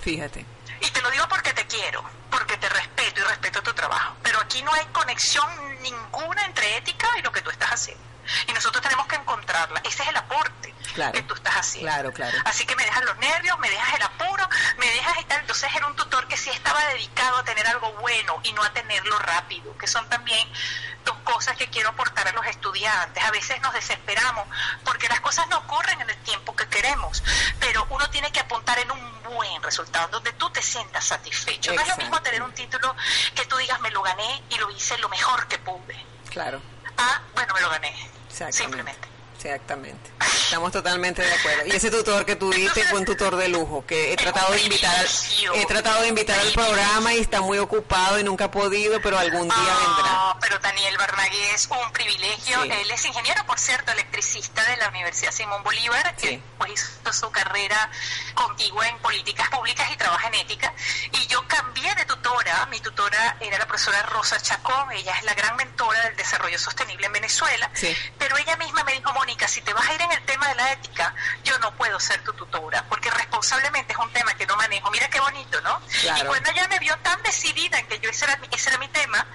Fíjate. 0.00 0.44
Y 0.80 0.90
te 0.90 1.00
lo 1.00 1.10
digo 1.10 1.26
porque 1.28 1.52
te 1.54 1.66
quiero, 1.66 2.04
porque 2.34 2.56
te 2.56 2.68
respeto 2.68 3.20
y 3.20 3.24
respeto 3.24 3.62
tu 3.62 3.72
trabajo. 3.74 4.16
Pero 4.22 4.40
aquí 4.40 4.60
no 4.62 4.72
hay 4.72 4.84
conexión 4.86 5.46
ninguna 5.82 6.44
entre 6.46 6.78
ética 6.78 7.06
y 7.18 7.22
lo 7.22 7.30
que 7.30 7.40
tú 7.42 7.50
estás 7.50 7.70
haciendo. 7.70 8.13
Y 8.48 8.52
nosotros 8.52 8.82
tenemos 8.82 9.06
que 9.06 9.16
encontrarla. 9.16 9.80
Ese 9.84 10.02
es 10.02 10.08
el 10.08 10.16
aporte 10.16 10.74
Claro. 10.94 11.12
que 11.12 11.22
tú 11.22 11.34
estás 11.34 11.54
haciendo. 11.56 11.90
Claro, 11.90 12.12
claro. 12.12 12.38
Así 12.44 12.64
que 12.66 12.76
me 12.76 12.84
dejas 12.84 13.04
los 13.04 13.16
nervios, 13.18 13.58
me 13.58 13.68
dejas 13.68 13.94
el 13.94 14.02
apuro, 14.02 14.48
me 14.78 14.86
dejas 14.86 15.18
estar. 15.18 15.40
Entonces 15.40 15.70
era 15.74 15.86
un 15.86 15.96
tutor 15.96 16.26
que 16.28 16.36
sí 16.36 16.50
estaba 16.50 16.80
dedicado 16.88 17.38
a 17.38 17.44
tener 17.44 17.66
algo 17.66 17.92
bueno 17.94 18.40
y 18.44 18.52
no 18.52 18.62
a 18.62 18.72
tenerlo 18.72 19.18
rápido, 19.18 19.76
que 19.78 19.86
son 19.86 20.08
también 20.08 20.48
dos 21.04 21.16
cosas 21.24 21.56
que 21.56 21.68
quiero 21.68 21.90
aportar 21.90 22.28
a 22.28 22.32
los 22.32 22.46
estudiantes. 22.46 23.22
A 23.24 23.30
veces 23.30 23.60
nos 23.60 23.72
desesperamos 23.74 24.46
porque 24.84 25.08
las 25.08 25.20
cosas 25.20 25.46
no 25.48 25.58
ocurren 25.58 26.00
en 26.00 26.10
el 26.10 26.16
tiempo 26.18 26.54
que 26.54 26.66
queremos, 26.68 27.22
pero 27.60 27.86
uno 27.90 28.08
tiene 28.10 28.30
que 28.32 28.40
apuntar 28.40 28.78
en 28.78 28.90
un 28.90 29.22
buen 29.24 29.62
resultado, 29.62 30.08
donde 30.08 30.32
tú 30.34 30.48
te 30.50 30.62
sientas 30.62 31.04
satisfecho. 31.04 31.72
No 31.74 31.80
es 31.80 31.88
lo 31.88 31.96
mismo 31.96 32.20
tener 32.22 32.42
un 32.42 32.52
título 32.52 32.94
que 33.34 33.44
tú 33.46 33.56
digas 33.56 33.80
me 33.80 33.90
lo 33.90 34.02
gané 34.02 34.42
y 34.50 34.56
lo 34.58 34.70
hice 34.70 34.96
lo 34.98 35.08
mejor 35.08 35.46
que 35.48 35.58
pude. 35.58 36.04
Claro. 36.30 36.60
Ah, 36.96 37.20
bueno, 37.34 37.52
me 37.54 37.60
lo 37.60 37.70
gané. 37.70 38.10
Simplemente. 38.34 39.13
Exactamente. 39.44 40.10
Estamos 40.44 40.72
totalmente 40.72 41.22
de 41.22 41.32
acuerdo. 41.32 41.66
Y 41.66 41.70
ese 41.72 41.90
tutor 41.90 42.24
que 42.24 42.36
tú 42.36 42.50
diste 42.50 42.82
fue 42.84 43.00
un 43.00 43.04
tutor 43.04 43.36
de 43.36 43.48
lujo 43.48 43.84
que 43.86 44.12
he 44.12 44.16
tratado 44.16 44.52
de 44.52 44.62
invitar 44.62 44.94
al, 44.96 45.06
he 45.54 45.66
tratado 45.66 46.02
de 46.02 46.08
invitar 46.08 46.38
al 46.38 46.52
programa 46.52 47.12
y 47.12 47.18
está 47.18 47.40
muy 47.40 47.58
ocupado 47.58 48.18
y 48.18 48.24
nunca 48.24 48.46
ha 48.46 48.50
podido, 48.50 49.00
pero 49.02 49.18
algún 49.18 49.48
día 49.48 49.56
vendrá. 49.56 50.06
Ah, 50.06 50.38
pero 50.40 50.58
Daniel 50.60 50.96
Barnagui 50.96 51.40
es 51.54 51.68
un 51.70 51.92
privilegio. 51.92 52.62
Sí. 52.62 52.70
Él 52.70 52.90
es 52.90 53.04
ingeniero, 53.04 53.44
por 53.46 53.58
cierto, 53.58 53.92
electricista 53.92 54.62
de 54.64 54.76
la 54.78 54.88
Universidad 54.88 55.32
Simón 55.32 55.62
Bolívar. 55.62 56.14
Sí. 56.16 56.28
que, 56.28 56.42
pues 56.58 56.72
hizo 56.72 57.12
su 57.12 57.30
carrera 57.30 57.90
contigua 58.34 58.88
en 58.88 58.98
políticas 58.98 59.48
públicas 59.50 59.90
y 59.92 59.96
trabaja 59.96 60.28
en 60.28 60.34
ética. 60.34 60.72
Y 61.12 61.26
yo 61.26 61.46
cambié 61.48 61.94
de 61.94 62.04
tutora. 62.06 62.66
Mi 62.70 62.80
tutora 62.80 63.36
era 63.40 63.58
la 63.58 63.66
profesora 63.66 64.02
Rosa 64.04 64.40
Chacón. 64.40 64.92
Ella 64.92 65.16
es 65.18 65.24
la 65.24 65.34
gran 65.34 65.56
mentora 65.56 66.00
del 66.04 66.16
desarrollo 66.16 66.58
sostenible 66.58 67.06
en 67.06 67.12
Venezuela. 67.12 67.70
Sí. 67.74 67.94
Pero 68.18 68.36
ella 68.38 68.56
misma 68.56 68.84
me 68.84 68.92
dijo, 68.92 69.12
Mónica, 69.34 69.48
si 69.48 69.60
te 69.62 69.74
vas 69.74 69.88
a 69.88 69.92
ir 69.94 70.00
en 70.00 70.12
el 70.12 70.22
tema 70.26 70.46
de 70.46 70.54
la 70.54 70.70
ética, 70.74 71.12
yo 71.42 71.58
no 71.58 71.74
puedo 71.74 71.98
ser 71.98 72.22
tu 72.22 72.32
tutora, 72.34 72.84
porque 72.88 73.10
responsablemente 73.10 73.92
es 73.92 73.98
un 73.98 74.08
tema 74.12 74.32
que 74.34 74.46
no 74.46 74.54
manejo. 74.54 74.88
Mira 74.92 75.08
qué 75.08 75.18
bonito, 75.18 75.60
¿no? 75.62 75.80
Claro. 76.02 76.22
Y 76.22 76.26
cuando 76.28 76.50
ella 76.52 76.68
me 76.68 76.78
vio 76.78 76.96
tan 76.98 77.20
decidida 77.24 77.80
en 77.80 77.88
que 77.88 77.98
yo 77.98 78.10
ese 78.10 78.26
era, 78.26 78.36
mi- 78.36 78.46
ese 78.52 78.68
era 78.70 78.78
mi 78.78 78.86
tema, 78.88 79.26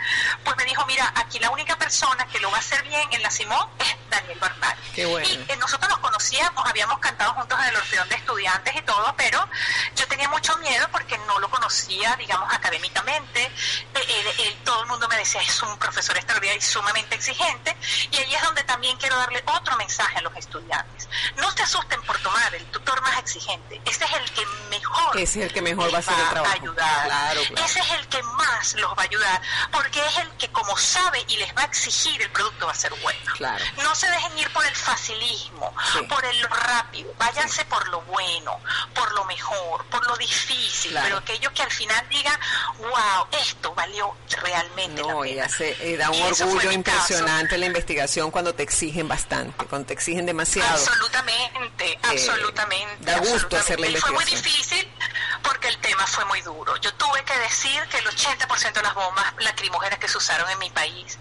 pues 0.46 0.56
me 0.56 0.64
dijo, 0.64 0.86
mira, 0.86 1.12
aquí 1.18 1.38
la 1.40 1.50
única 1.50 1.76
persona 1.78 2.26
que 2.28 2.40
lo 2.40 2.50
va 2.50 2.56
a 2.56 2.60
hacer 2.62 2.82
bien 2.84 3.10
en 3.12 3.22
la 3.22 3.30
Simón 3.30 3.68
es 3.80 3.94
Daniel 4.10 4.40
Bernal. 4.40 4.78
Qué 4.94 5.06
bueno. 5.06 5.28
Y 5.28 5.34
eh, 5.52 5.58
nosotros 5.58 5.90
nos 5.90 6.00
conocíamos, 6.00 6.66
habíamos 6.68 7.00
cantado 7.00 7.34
juntos 7.34 7.58
en 7.60 7.66
el 7.70 7.76
Orfeón 7.76 8.10
de 8.10 8.16
Estudiantes 8.16 8.76
y 8.76 8.82
todo, 8.82 9.14
pero 9.18 9.48
yo 9.96 10.08
tenía 10.08 10.28
mucho 10.30 10.56
miedo 10.58 10.88
porque 10.92 11.18
no 11.20 11.40
lo 11.40 11.50
conocía, 11.50 12.16
digamos, 12.18 12.52
académicamente. 12.54 13.44
Eh, 13.44 13.52
él- 14.08 14.46
él- 14.48 14.58
todo 14.64 14.82
el 14.84 14.88
mundo 14.88 15.08
me 15.08 15.18
decía, 15.18 15.42
es 15.42 15.62
un 15.64 15.78
profesor 15.78 16.16
extraordinario 16.18 16.60
y 16.60 16.62
sumamente 16.66 17.16
exigente. 17.16 17.76
Y 18.12 18.18
ahí 18.18 18.36
es 18.36 18.42
donde 18.44 18.64
también 18.64 18.98
quiero 18.98 19.16
darle 19.18 19.44
otro 19.46 19.76
mensaje 19.78 20.18
a 20.18 20.22
los 20.22 20.36
estudiantes. 20.36 21.08
No 21.38 21.50
se 21.52 21.64
asusten 21.64 22.02
por 22.04 22.18
tomar 22.20 22.54
el 22.56 22.66
tutor 22.68 23.02
más 23.02 23.18
exigente. 23.20 23.82
Ese 23.86 24.06
es 24.06 24.14
el 24.14 24.32
que 24.32 24.46
mejor 24.70 25.18
Ese 25.18 25.40
es 25.40 25.46
el 25.48 25.54
que 25.54 25.62
mejor 25.62 25.92
va 25.94 25.98
a 25.98 26.00
hacer 26.00 26.18
el 26.20 26.30
trabajo. 26.30 26.54
ayudar. 26.54 27.06
Claro, 27.06 27.42
claro. 27.48 27.66
Ese 27.66 27.80
es 27.80 27.92
el 27.92 28.08
que 28.08 28.24
más 28.24 28.74
los 28.76 28.92
va 28.92 29.02
a 29.02 29.06
ayudar, 29.06 29.42
porque 29.72 30.06
es 30.06 30.18
el 30.18 30.30
que 30.38 30.50
como 30.52 30.76
sabe 30.78 31.24
y 31.28 31.38
les 31.38 31.56
va 31.56 31.62
a 31.62 31.66
exigir 31.66 32.22
el 32.22 32.30
producto 32.32 32.66
va 32.66 32.72
a 32.72 32.76
ser 32.76 32.94
bueno. 33.02 33.32
Claro. 33.36 33.64
No 33.84 33.96
se 34.00 34.10
dejen 34.10 34.38
ir 34.38 34.52
por 34.54 34.66
el 34.66 34.76
facilismo, 34.76 35.74
Sí. 35.92 36.00
por 36.04 36.24
el 36.24 36.40
lo 36.40 36.48
rápido, 36.48 37.14
váyanse 37.18 37.66
por 37.66 37.86
lo 37.90 38.02
bueno, 38.04 38.60
por 38.96 39.12
lo 39.14 39.26
mejor, 39.26 39.86
por 39.88 40.06
lo 40.08 40.16
difícil, 40.16 40.92
Claro. 40.92 41.06
pero 41.06 41.18
aquello 41.18 41.54
que 41.54 41.64
al 41.64 41.72
final 41.72 42.08
diga, 42.10 42.40
wow, 42.78 43.28
esto 43.42 43.74
valió 43.74 44.16
realmente 44.42 45.02
la 45.04 45.12
No, 45.14 45.26
y 45.26 45.32
pena. 45.34 45.46
hace, 45.46 45.78
y 45.86 45.96
da 45.98 46.10
un 46.12 46.16
Y 46.18 46.22
orgullo 46.24 46.72
impresionante 46.72 47.58
la 47.58 47.66
investigación 47.66 48.32
cuando 48.32 48.56
te 48.56 48.64
exigen 48.64 49.08
bastante, 49.10 49.66
cuando 49.66 49.88
te 49.88 49.94
exigen 49.96 50.26
demasiado. 50.26 50.70
Absolutamente, 50.72 52.00
absolutamente. 52.04 53.06
da 53.12 53.18
gusto 53.20 53.58
absolutamente. 53.58 53.58
hacer 53.58 53.80
la 53.82 53.88
Y 53.90 53.96
fue 53.98 54.12
muy 54.12 54.24
investigación. 54.24 54.60
difícil 54.80 54.92
porque 55.44 55.68
el 55.68 55.78
tema 55.80 56.06
fue 56.08 56.26
muy 56.26 56.42
duro. 56.42 56.76
Yo 56.78 56.94
tuve 56.96 57.24
que 57.24 57.38
decir 57.40 57.82
que 57.90 57.98
el 58.00 58.08
80% 58.08 58.74
de 58.74 58.82
las 58.84 58.94
bombas 58.94 59.34
lacrimógenas 59.40 60.00
que 60.00 60.08
se 60.08 60.18
usaron 60.18 60.50
en 60.50 60.60
mi 60.60 60.70
país 60.70 61.18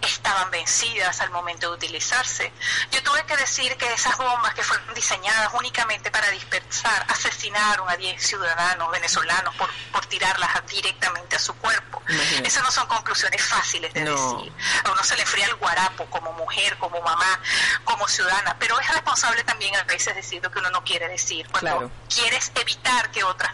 es- 0.00 0.12
estaban 0.22 0.50
vencidas 0.52 1.20
al 1.20 1.30
momento 1.30 1.68
de 1.70 1.74
utilizarse. 1.76 2.52
Yo 2.92 3.02
tuve 3.02 3.24
que 3.26 3.36
decir 3.36 3.76
que 3.76 3.92
esas 3.92 4.16
bombas 4.18 4.54
que 4.54 4.62
fueron 4.62 4.94
diseñadas 4.94 5.50
únicamente 5.54 6.10
para 6.12 6.28
dispersar, 6.30 7.04
asesinaron 7.08 7.88
a 7.90 7.96
10 7.96 8.24
ciudadanos 8.24 8.88
venezolanos 8.92 9.52
por, 9.56 9.68
por 9.90 10.06
tirarlas 10.06 10.50
directamente 10.68 11.34
a 11.36 11.38
su 11.40 11.54
cuerpo. 11.54 12.00
Imagínate. 12.08 12.46
Esas 12.48 12.62
no 12.62 12.70
son 12.70 12.86
conclusiones 12.86 13.42
fáciles 13.44 13.92
de 13.94 14.02
No. 14.02 14.12
decir. 14.12 14.52
A 14.84 14.92
uno 14.92 15.02
se 15.02 15.16
le 15.16 15.26
fría 15.26 15.46
el 15.46 15.54
guarapo 15.56 16.06
como 16.06 16.32
mujer, 16.34 16.76
como 16.78 17.00
mamá, 17.00 17.40
como 17.84 18.06
ciudadana, 18.06 18.56
pero 18.60 18.78
es 18.80 18.88
responsable 18.88 19.42
también 19.44 19.74
a 19.76 19.82
veces 19.84 20.14
decir 20.14 20.40
lo 20.42 20.50
que 20.52 20.58
uno 20.60 20.70
no 20.70 20.84
quiere 20.84 21.08
decir. 21.08 21.48
Cuando 21.50 21.70
Claro. 21.78 21.90
quieres 22.14 22.52
evitar 22.54 23.10
que 23.10 23.24
otras 23.24 23.52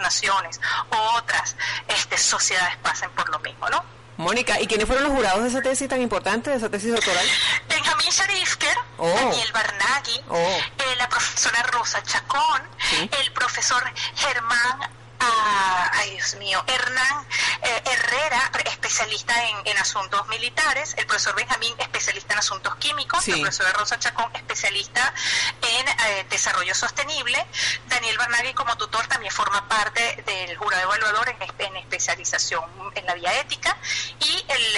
o 0.90 0.96
otras 1.16 1.56
este, 1.88 2.16
sociedades 2.18 2.76
pasen 2.78 3.10
por 3.10 3.28
lo 3.30 3.38
mismo, 3.40 3.68
¿no? 3.68 3.84
Mónica, 4.16 4.60
¿y 4.60 4.66
quiénes 4.66 4.86
fueron 4.88 5.04
los 5.04 5.12
jurados 5.12 5.42
de 5.44 5.48
esa 5.48 5.62
tesis 5.62 5.88
tan 5.88 6.00
importante, 6.02 6.50
de 6.50 6.56
esa 6.56 6.68
tesis 6.68 6.92
doctoral? 6.92 7.24
Benjamín 7.68 8.08
Sharifker, 8.10 8.76
Oh. 8.96 9.08
Daniel 9.08 9.52
Barnaghi, 9.52 10.20
Oh. 10.28 10.34
eh, 10.36 10.96
la 10.96 11.08
profesora 11.08 11.62
Rosa 11.62 12.02
Chacón, 12.02 12.62
Sí. 12.90 13.08
el 13.20 13.32
profesor 13.32 13.80
Germán, 14.16 14.90
ah, 15.20 15.90
ay 15.94 16.10
Dios 16.12 16.34
mío, 16.36 16.62
Hernán 16.66 17.26
eh, 17.62 17.82
Herrera, 17.86 18.50
especialista 18.66 19.34
en, 19.48 19.56
en 19.66 19.78
asuntos 19.78 20.26
militares, 20.28 20.94
el 20.96 21.06
profesor 21.06 21.34
Benjamín, 21.34 21.74
especialista 21.78 22.34
en 22.34 22.38
asuntos 22.40 22.74
químicos, 22.76 23.24
Sí. 23.24 23.32
la 23.32 23.38
profesora 23.38 23.72
Rosa 23.72 23.98
Chacón, 23.98 24.30
especialista 24.34 25.12
en 25.62 25.88
eh, 25.88 26.26
desarrollo 26.30 26.74
sostenible, 26.74 27.44
Daniel 27.86 28.16
Barnaghi 28.18 28.54
como 28.54 28.76
tutor 28.76 29.06
también 29.08 29.32
forma 29.32 29.68
parte 29.68 30.22
del 30.26 30.56
jurado 30.56 30.82
evaluador 30.84 31.28
en, 31.28 31.38
espe- 31.40 31.66
en 31.66 31.76
especialización 31.76 32.64
en 32.94 33.06
la 33.06 33.14
vía 33.14 33.32
ética 33.40 33.76
y 34.20 34.44
el, 34.48 34.76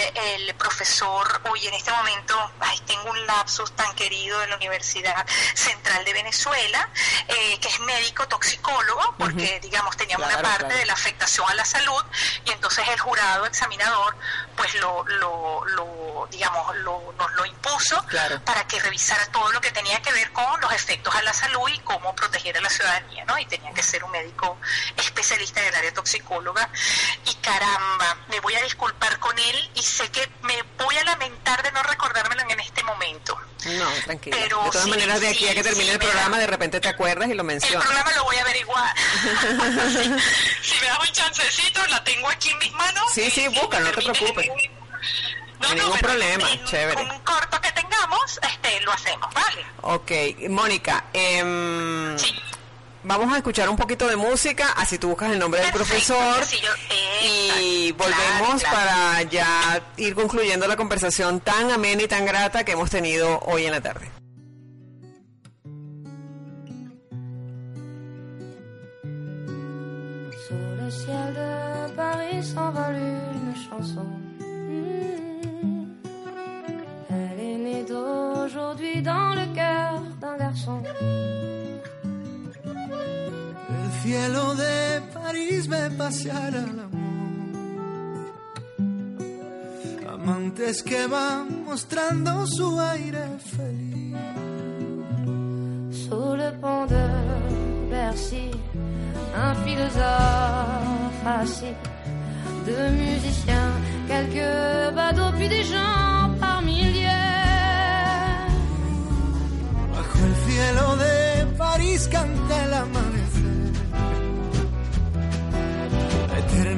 el 0.49 0.55
profesor, 0.55 1.43
hoy 1.51 1.67
en 1.67 1.75
este 1.75 1.91
momento, 1.93 2.53
ay, 2.61 2.79
tengo 2.87 3.11
un 3.11 3.27
lapsus 3.27 3.75
tan 3.77 3.95
querido 3.95 4.39
de 4.41 4.47
la 4.49 4.57
Universidad 4.57 5.27
Central 5.55 6.05
de 6.05 6.13
Venezuela, 6.13 6.89
eh, 7.29 7.59
que 7.61 7.69
es 7.69 7.81
médico 7.81 8.27
toxicólogo, 8.29 9.15
porque 9.19 9.61
digamos 9.61 9.97
teníamos 9.97 10.30
Claro, 10.35 10.49
parte 10.49 10.65
claro. 10.65 10.79
de 10.81 10.87
la 10.87 10.93
afectación 10.93 11.51
a 11.51 11.55
la 11.55 11.65
salud 11.65 12.03
y 12.45 12.51
entonces 12.51 12.87
el 12.89 12.99
jurado 13.01 13.47
examinador 13.47 14.17
pues 14.57 14.75
lo, 14.77 15.05
lo, 15.07 15.65
lo 15.67 16.29
digamos, 16.31 16.77
lo, 16.79 17.13
nos 17.19 17.33
lo 17.33 17.47
impuso 17.47 18.03
Claro. 18.07 18.41
para 18.45 18.67
que 18.67 18.79
revisara 18.81 19.25
todo 19.33 19.51
lo 19.53 19.61
que 19.61 19.71
tenía 19.73 20.01
que 20.03 20.13
ver 20.13 20.31
con 20.33 20.61
los 20.61 20.73
efectos 20.73 21.15
a 21.15 21.23
la 21.23 21.33
salud 21.33 21.69
y 21.69 21.79
cómo 21.81 22.15
proteger 22.15 22.57
a 22.57 22.61
la 22.61 22.69
ciudadanía, 22.71 23.25
¿no? 23.25 23.39
Y 23.39 23.47
tenía 23.47 23.73
que 23.73 23.83
ser 23.83 24.03
un 24.05 24.11
médico 24.11 24.59
especialista 24.97 25.61
en 25.61 25.67
el 25.69 25.75
área 25.75 25.95
toxicóloga. 25.95 26.69
Y 27.27 27.35
caramba, 27.37 28.17
me 28.29 28.41
voy 28.41 28.55
a 28.55 28.63
disculpar 28.63 29.19
con 29.19 29.39
él 29.39 29.71
y 29.75 29.83
sé 29.83 30.11
que 30.11 30.29
me 30.43 30.63
voy 30.79 30.97
a 30.99 31.05
lamentar 31.05 31.63
de 31.63 31.73
no 31.73 31.83
recordármelo 31.83 32.43
en 32.49 32.61
este 32.61 32.83
momento. 32.85 33.39
No, 33.67 33.91
tranquila. 34.05 34.37
Pero 34.41 34.63
de 34.65 34.71
todas 34.71 34.85
sí, 34.85 34.91
maneras, 34.91 35.21
de 35.21 35.29
aquí 35.29 35.45
a 35.47 35.51
sí, 35.51 35.55
que 35.55 35.63
termine 35.63 35.85
sí, 35.87 35.91
el 35.93 35.99
programa, 35.99 36.37
da- 36.37 36.41
de 36.43 36.47
repente 36.47 36.81
te 36.81 36.89
acuerdas 36.89 37.29
y 37.29 37.35
lo 37.35 37.43
El 37.43 37.47
mencionas. 37.47 37.85
programa 37.85 38.11
lo 38.17 38.25
voy 38.25 38.37
a 38.37 38.41
averiguar. 38.43 38.95
si, 40.63 40.81
me 40.81 40.87
das 40.87 40.99
un 41.01 41.13
chancecito, 41.13 41.87
la 41.89 42.03
tengo 42.05 42.29
aquí 42.29 42.51
en 42.51 42.59
mis 42.59 42.73
manos. 42.73 43.05
Sí, 43.13 43.31
sí, 43.31 43.47
busca, 43.49 43.81
no 43.81 43.91
te 43.91 44.03
preocupes. 44.03 44.49
No, 45.61 45.69
No 45.69 45.75
ningún 45.75 45.99
problema, 45.99 46.51
en 46.51 46.65
chévere. 46.65 47.03
Un 47.03 47.19
corto 47.21 47.61
que 47.61 47.71
tengamos, 47.73 48.41
este, 48.43 48.81
lo 48.81 48.93
hacemos, 48.93 49.29
¿vale? 49.35 49.67
Ok, 49.83 50.11
Mónica, 50.49 51.05
em, 51.13 52.19
Sí. 52.19 52.35
Vamos 53.05 53.33
a 53.33 53.39
escuchar 53.39 53.69
un 53.69 53.77
poquito 53.77 54.07
de 54.07 54.17
música, 54.17 54.73
así 54.77 54.99
tú 54.99 55.09
buscas 55.09 55.31
el 55.33 55.39
nombre 55.39 55.61
del 55.61 55.73
profesor 55.73 56.45
yo- 56.47 56.69
y 57.27 57.93
volvemos 57.93 58.17
claro, 58.39 58.59
claro. 58.59 58.77
para 58.77 59.23
ya 59.23 59.83
ir 59.97 60.15
concluyendo 60.15 60.67
la 60.67 60.77
conversación 60.77 61.41
tan 61.41 61.71
amena 61.71 62.03
y 62.03 62.09
tan 62.09 62.25
grata 62.25 62.65
que 62.65 62.73
hemos 62.73 62.91
tenido 62.91 63.41
hoy 63.41 63.65
en 63.67 63.73
la 63.73 63.81
tarde. 63.81 64.11
Sur 70.47 70.67
le 70.83 70.91
ciel 70.91 71.35
de 71.35 71.95
Paris 71.97 72.43
s'envole 72.53 72.97
une 72.97 73.55
chanson. 73.67 74.07
Elle 77.11 77.41
est 77.41 77.59
née 77.67 77.85
d'aujourd'hui 77.85 79.03
dans 79.03 79.31
le 79.35 79.47
cœur 79.55 80.01
d'un 80.21 80.37
garçon. 80.37 80.83
El 84.01 84.07
cielo 84.07 84.55
de 84.55 85.03
París 85.13 85.69
ve 85.69 85.91
pasear 85.91 86.55
al 86.55 86.81
amor. 86.87 87.01
Amantes 90.15 90.83
que 90.83 91.07
van 91.07 91.65
mostrando 91.67 92.47
su 92.47 92.81
aire 92.81 93.27
feliz. 93.55 94.17
Sous 95.91 96.35
le 96.35 96.51
pont 96.63 96.87
de 96.87 97.07
Bercy, 97.91 98.51
un 99.37 99.55
philosophe 99.65 101.27
assis, 101.27 101.77
deux 102.65 102.91
musiciens, 102.93 103.73
quelques 104.09 104.95
badauds, 104.95 105.33
puis 105.37 105.49
des 105.51 105.65
gens 105.65 106.31
par 106.41 106.63
milliers. 106.63 107.07
Bajo 109.93 110.25
el 110.25 110.35
cielo 110.47 110.97
de 110.97 111.57
París 111.59 112.09
canta 112.09 112.65
el 112.65 112.73
amanecer. 112.73 113.50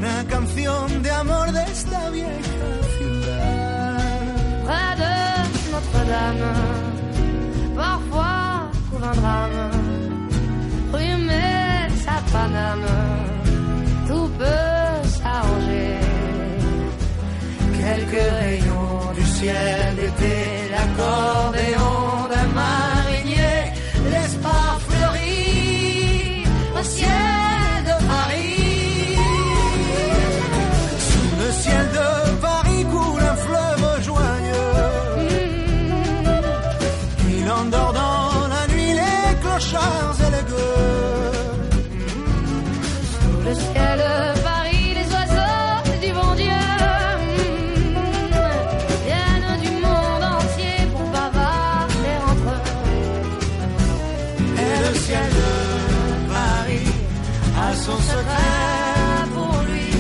Eterna 0.03 0.25
canción 0.29 1.03
de 1.03 1.11
amor 1.11 1.53
de 1.53 1.63
esta 1.63 2.11
vieja 2.11 2.67
ciudad. 2.99 3.99
Près 4.67 4.97
de 5.03 5.71
Notre-Dame, 5.71 6.53
parfois 7.77 8.71
trouve 8.89 9.05
un 9.05 9.15
drame. 9.21 9.71
Metz 11.27 12.07
à 12.09 12.21
Paname, 12.33 12.97
tout 14.09 14.29
peut 14.39 15.09
s'arranger. 15.09 15.99
Quelques 17.79 18.31
rayons 18.41 19.13
du 19.15 19.25
ciel 19.25 19.97
d'été, 19.97 20.35
l'accordéon 20.73 22.12
son 57.87 57.99
secret 57.99 59.29
pour 59.35 59.55
lui. 59.69 59.91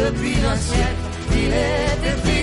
Depuis 0.00 0.36
un 0.52 0.56
siècle, 0.56 1.04
il 1.32 1.50
est 1.52 1.98
épris 2.12 2.39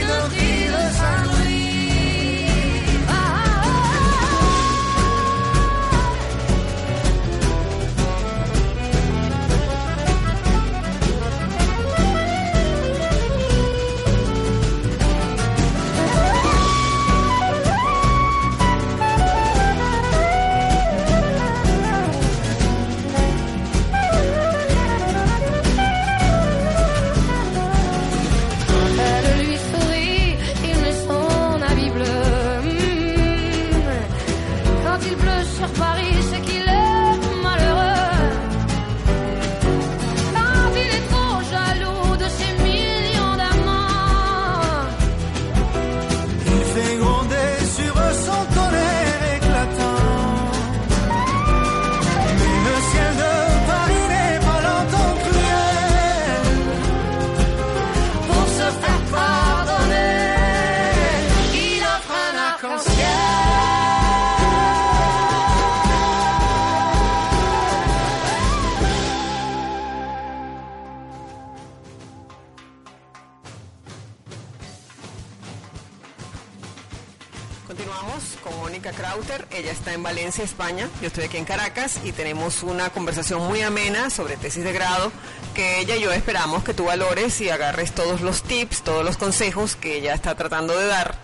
ella 79.58 79.72
está 79.72 79.94
en 79.94 80.04
Valencia, 80.04 80.44
España, 80.44 80.88
yo 81.02 81.08
estoy 81.08 81.24
aquí 81.24 81.38
en 81.38 81.46
Caracas 81.46 82.00
y 82.04 82.12
tenemos 82.12 82.62
una 82.62 82.92
conversación 82.92 83.42
muy 83.48 83.64
amena 83.64 84.12
sobre 84.12 84.38
tesis 84.38 84.64
de 84.64 84.72
grado 84.72 85.12
que 85.56 85.80
ella 85.80 85.96
y 85.96 86.02
yo 86.02 86.12
esperamos 86.12 86.64
que 86.64 86.76
tú 86.76 86.86
valores 86.86 87.42
y 87.42 87.50
agarres 87.50 87.92
todos 87.94 88.22
los 88.22 88.44
tips, 88.44 88.84
todos 88.84 89.04
los 89.04 89.18
consejos 89.18 89.76
que 89.76 89.98
ella 89.98 90.14
está 90.14 90.36
tratando 90.36 90.78
de 90.78 90.86
dar 90.86 91.16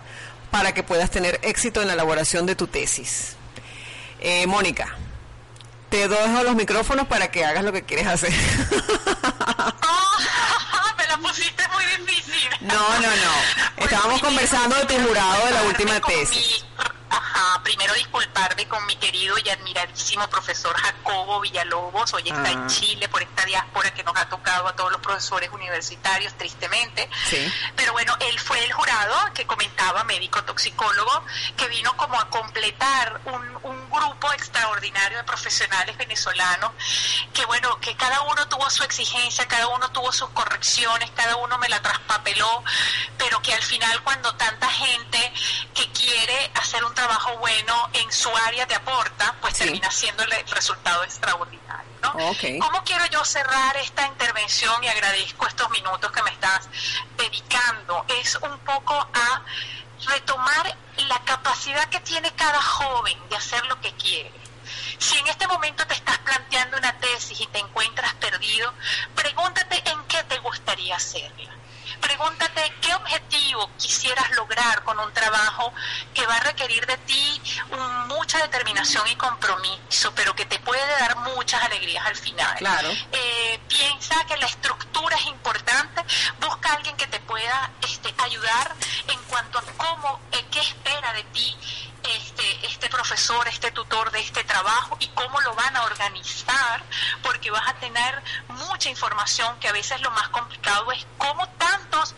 para 0.50 0.74
que 0.74 0.82
puedas 0.82 1.10
tener 1.10 1.38
éxito 1.42 1.80
en 1.80 1.86
la 1.86 1.94
elaboración 1.94 2.44
de 2.44 2.56
tu 2.56 2.66
tesis. 2.66 3.36
Eh, 4.20 4.48
Mónica, 4.48 4.96
te 5.88 6.08
dejo 6.08 6.42
los 6.42 6.56
micrófonos 6.56 7.06
para 7.06 7.30
que 7.30 7.44
hagas 7.44 7.62
lo 7.62 7.72
que 7.72 7.84
quieres 7.84 8.08
hacer. 8.08 8.32
me 10.98 11.06
la 11.06 11.18
pusiste 11.18 11.62
muy 11.68 11.84
difícil. 12.04 12.48
No, 12.62 12.98
no, 12.98 13.08
no. 13.08 13.84
Estábamos 13.84 14.20
conversando 14.20 14.74
de 14.74 14.86
tu 14.86 14.94
jurado 14.94 15.46
de 15.46 15.52
la 15.52 15.62
última 15.62 16.00
tesis. 16.00 16.64
Ajá, 17.16 17.62
primero 17.62 17.94
disculparme 17.94 18.66
con 18.66 18.84
mi 18.86 18.96
querido 18.96 19.36
y 19.44 19.48
admiradísimo 19.48 20.28
profesor 20.28 20.74
Jacobo 20.76 21.40
Villalobos, 21.40 22.12
hoy 22.14 22.22
está 22.28 22.50
en 22.50 22.64
Ah. 22.64 22.66
Chile 22.66 23.08
por 23.08 23.22
esta 23.22 23.44
diáspora 23.44 23.92
que 23.92 24.02
nos 24.02 24.16
ha 24.16 24.28
tocado 24.28 24.66
a 24.68 24.74
todos 24.74 24.90
los 24.92 25.00
profesores 25.00 25.50
universitarios, 25.52 26.32
tristemente. 26.36 27.08
Sí. 27.28 27.52
Pero 27.76 27.92
bueno, 27.92 28.16
él 28.20 28.38
fue 28.40 28.64
el 28.64 28.72
jurado 28.72 29.14
que 29.34 29.46
comentaba, 29.46 30.02
médico 30.04 30.42
toxicólogo, 30.44 31.24
que 31.56 31.68
vino 31.68 31.96
como 31.96 32.18
a 32.18 32.28
completar 32.30 33.20
un, 33.26 33.58
un 33.62 33.90
grupo 33.90 34.32
extraordinario 34.32 35.18
de 35.18 35.24
profesionales 35.24 35.96
venezolanos, 35.96 36.72
que 37.32 37.44
bueno, 37.46 37.78
que 37.80 37.94
cada 37.96 38.22
uno 38.22 38.48
tuvo 38.48 38.68
su 38.70 38.82
exigencia, 38.82 39.46
cada 39.46 39.68
uno 39.68 39.90
tuvo 39.92 40.10
sus 40.12 40.30
correcciones, 40.30 41.10
cada 41.14 41.36
uno 41.36 41.58
me 41.58 41.68
la 41.68 41.80
traspapeló, 41.82 42.64
pero 43.18 43.40
que 43.42 43.54
al 43.54 43.62
final 43.62 44.02
cuando 44.02 44.34
tanta 44.36 44.68
gente 44.70 45.32
quiere 46.14 46.50
hacer 46.54 46.84
un 46.84 46.94
trabajo 46.94 47.36
bueno 47.38 47.90
en 47.92 48.12
su 48.12 48.30
área 48.46 48.66
te 48.66 48.74
aporta, 48.74 49.34
pues 49.40 49.54
Sí. 49.56 49.64
termina 49.64 49.90
siendo 49.90 50.22
el 50.22 50.30
resultado 50.48 51.02
extraordinario. 51.04 51.64
¿no? 52.02 52.12
¿Cómo 52.60 52.84
quiero 52.84 53.04
yo 53.06 53.24
cerrar 53.24 53.76
esta 53.78 54.06
intervención 54.06 54.84
y 54.84 54.88
agradezco 54.88 55.46
estos 55.46 55.68
minutos 55.70 56.12
que 56.12 56.22
me 56.22 56.30
estás 56.30 56.68
dedicando? 57.16 58.04
Es 58.08 58.36
un 58.36 58.58
poco 58.60 58.94
a 58.94 59.42
retomar 60.06 60.76
la 60.98 61.18
capacidad 61.24 61.88
que 61.88 62.00
tiene 62.00 62.30
cada 62.34 62.60
joven 62.60 63.18
de 63.30 63.36
hacer 63.36 63.64
lo 63.66 63.80
que 63.80 63.92
quiere. 63.94 64.32
Si 64.98 65.16
en 65.18 65.26
este 65.28 65.46
momento 65.48 65.86
te 65.86 65.94
estás 65.94 66.18
planteando 66.18 66.76
una 66.76 66.92
tesis 66.98 67.40
y 67.40 67.46
te 67.48 67.58
encuentras 67.58 68.14
perdido, 68.14 68.72
pregúntate 69.14 69.82
en 69.90 70.04
qué 70.04 70.22
te 70.24 70.38
gustaría 70.38 70.96
hacerla. 70.96 71.50
Pregúntate 72.04 72.72
qué 72.82 72.94
objetivo 72.94 73.70
quisieras 73.78 74.30
lograr 74.36 74.82
con 74.84 74.98
un 75.00 75.12
trabajo 75.14 75.72
que 76.12 76.26
va 76.26 76.36
a 76.36 76.40
requerir 76.40 76.86
de 76.86 76.96
ti 76.98 77.40
un- 77.70 78.08
mucha 78.08 78.38
determinación 78.38 79.06
y 79.08 79.16
compromiso, 79.16 80.12
pero 80.14 80.34
que 80.36 80.44
te 80.44 80.58
puede 80.58 80.86
dar 81.00 81.16
muchas 81.16 81.62
alegrías 81.64 82.04
al 82.06 82.16
final. 82.16 82.54
Claro. 82.56 82.88
Eh, 83.12 83.58
piensa 83.68 84.14
que 84.26 84.36
la 84.36 84.46
estructura 84.46 85.16
es 85.16 85.26
importante, 85.26 86.04
busca 86.40 86.70
a 86.70 86.74
alguien 86.76 86.96
que 86.96 87.06
te 87.06 87.20
pueda 87.20 87.70
este, 87.82 88.14
ayudar 88.18 88.74
en 89.08 89.18
cuanto 89.24 89.58
a 89.58 89.62
cómo, 89.76 90.20
eh, 90.32 90.44
qué 90.50 90.60
espera 90.60 91.12
de 91.14 91.22
ti 91.24 91.56
este, 92.16 92.66
este 92.66 92.88
profesor, 92.88 93.46
este 93.48 93.70
tutor 93.70 94.10
de 94.10 94.20
este 94.20 94.44
trabajo 94.44 94.96
y 95.00 95.08
cómo 95.08 95.40
lo 95.40 95.54
van 95.54 95.76
a 95.76 95.84
organizar, 95.84 96.82
porque 97.22 97.50
vas 97.50 97.68
a 97.68 97.74
tener 97.74 98.22
mucha 98.48 98.90
información 98.90 99.58
que 99.60 99.68
a 99.68 99.72
veces 99.72 100.00
lo 100.00 100.10
más 100.10 100.28
complicado 100.28 100.90
es 100.92 101.06
cómo 101.18 101.48
tantos 101.50 102.14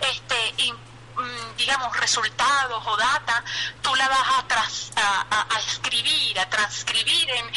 este, 0.00 0.54
digamos, 1.56 1.96
resultados 1.96 2.82
o 2.86 2.96
data, 2.96 3.42
tú 3.82 3.94
la 3.96 4.08
vas 4.08 4.28
a, 4.38 4.48
tras- 4.48 4.92
a, 4.96 5.26
a- 5.30 5.46
a 5.54 5.58
escribir, 5.60 6.38
a 6.38 6.48
transcribir 6.48 7.28
en, 7.30 7.50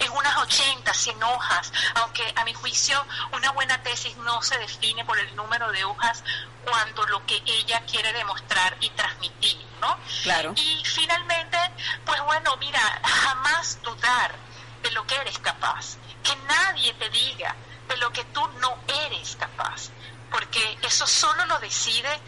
en 0.00 0.12
unas 0.12 0.36
80, 0.38 0.92
100 0.92 1.22
hojas, 1.22 1.72
aunque 1.96 2.32
a 2.36 2.44
mi 2.44 2.52
juicio 2.54 3.04
una 3.32 3.50
buena 3.52 3.82
tesis 3.82 4.16
no 4.18 4.42
se 4.42 4.58
define 4.58 5.04
por 5.04 5.18
el 5.18 5.34
número 5.36 5.70
de 5.72 5.84
hojas 5.84 6.22
cuando 6.64 7.06
lo 7.06 7.24
que 7.26 7.42
ella 7.46 7.80
quiere 7.86 8.12
demostrar 8.12 8.76
y 8.80 8.90
transmitir, 8.90 9.64
¿no? 9.80 9.96
Claro. 10.22 10.52
Y 10.56 10.82
finalmente, 10.84 11.58
pues 12.04 12.20
bueno, 12.24 12.56
mira, 12.58 12.80
jamás 13.04 13.80
dudar 13.82 14.34
de 14.82 14.90
lo 14.90 15.06
que 15.06 15.14
eres 15.16 15.38
capaz, 15.38 15.96
que 16.22 16.34
nadie 16.48 16.92
te 16.94 17.08
diga 17.10 17.54
de 17.88 17.96
lo 17.98 18.10
que 18.12 18.24
tú 18.26 18.46
no 18.60 18.78
eres 19.06 19.36
capaz, 19.36 19.90
porque 20.30 20.76
eso 20.82 21.06
solo 21.06 21.46
lo 21.46 21.58
decide 21.60 22.20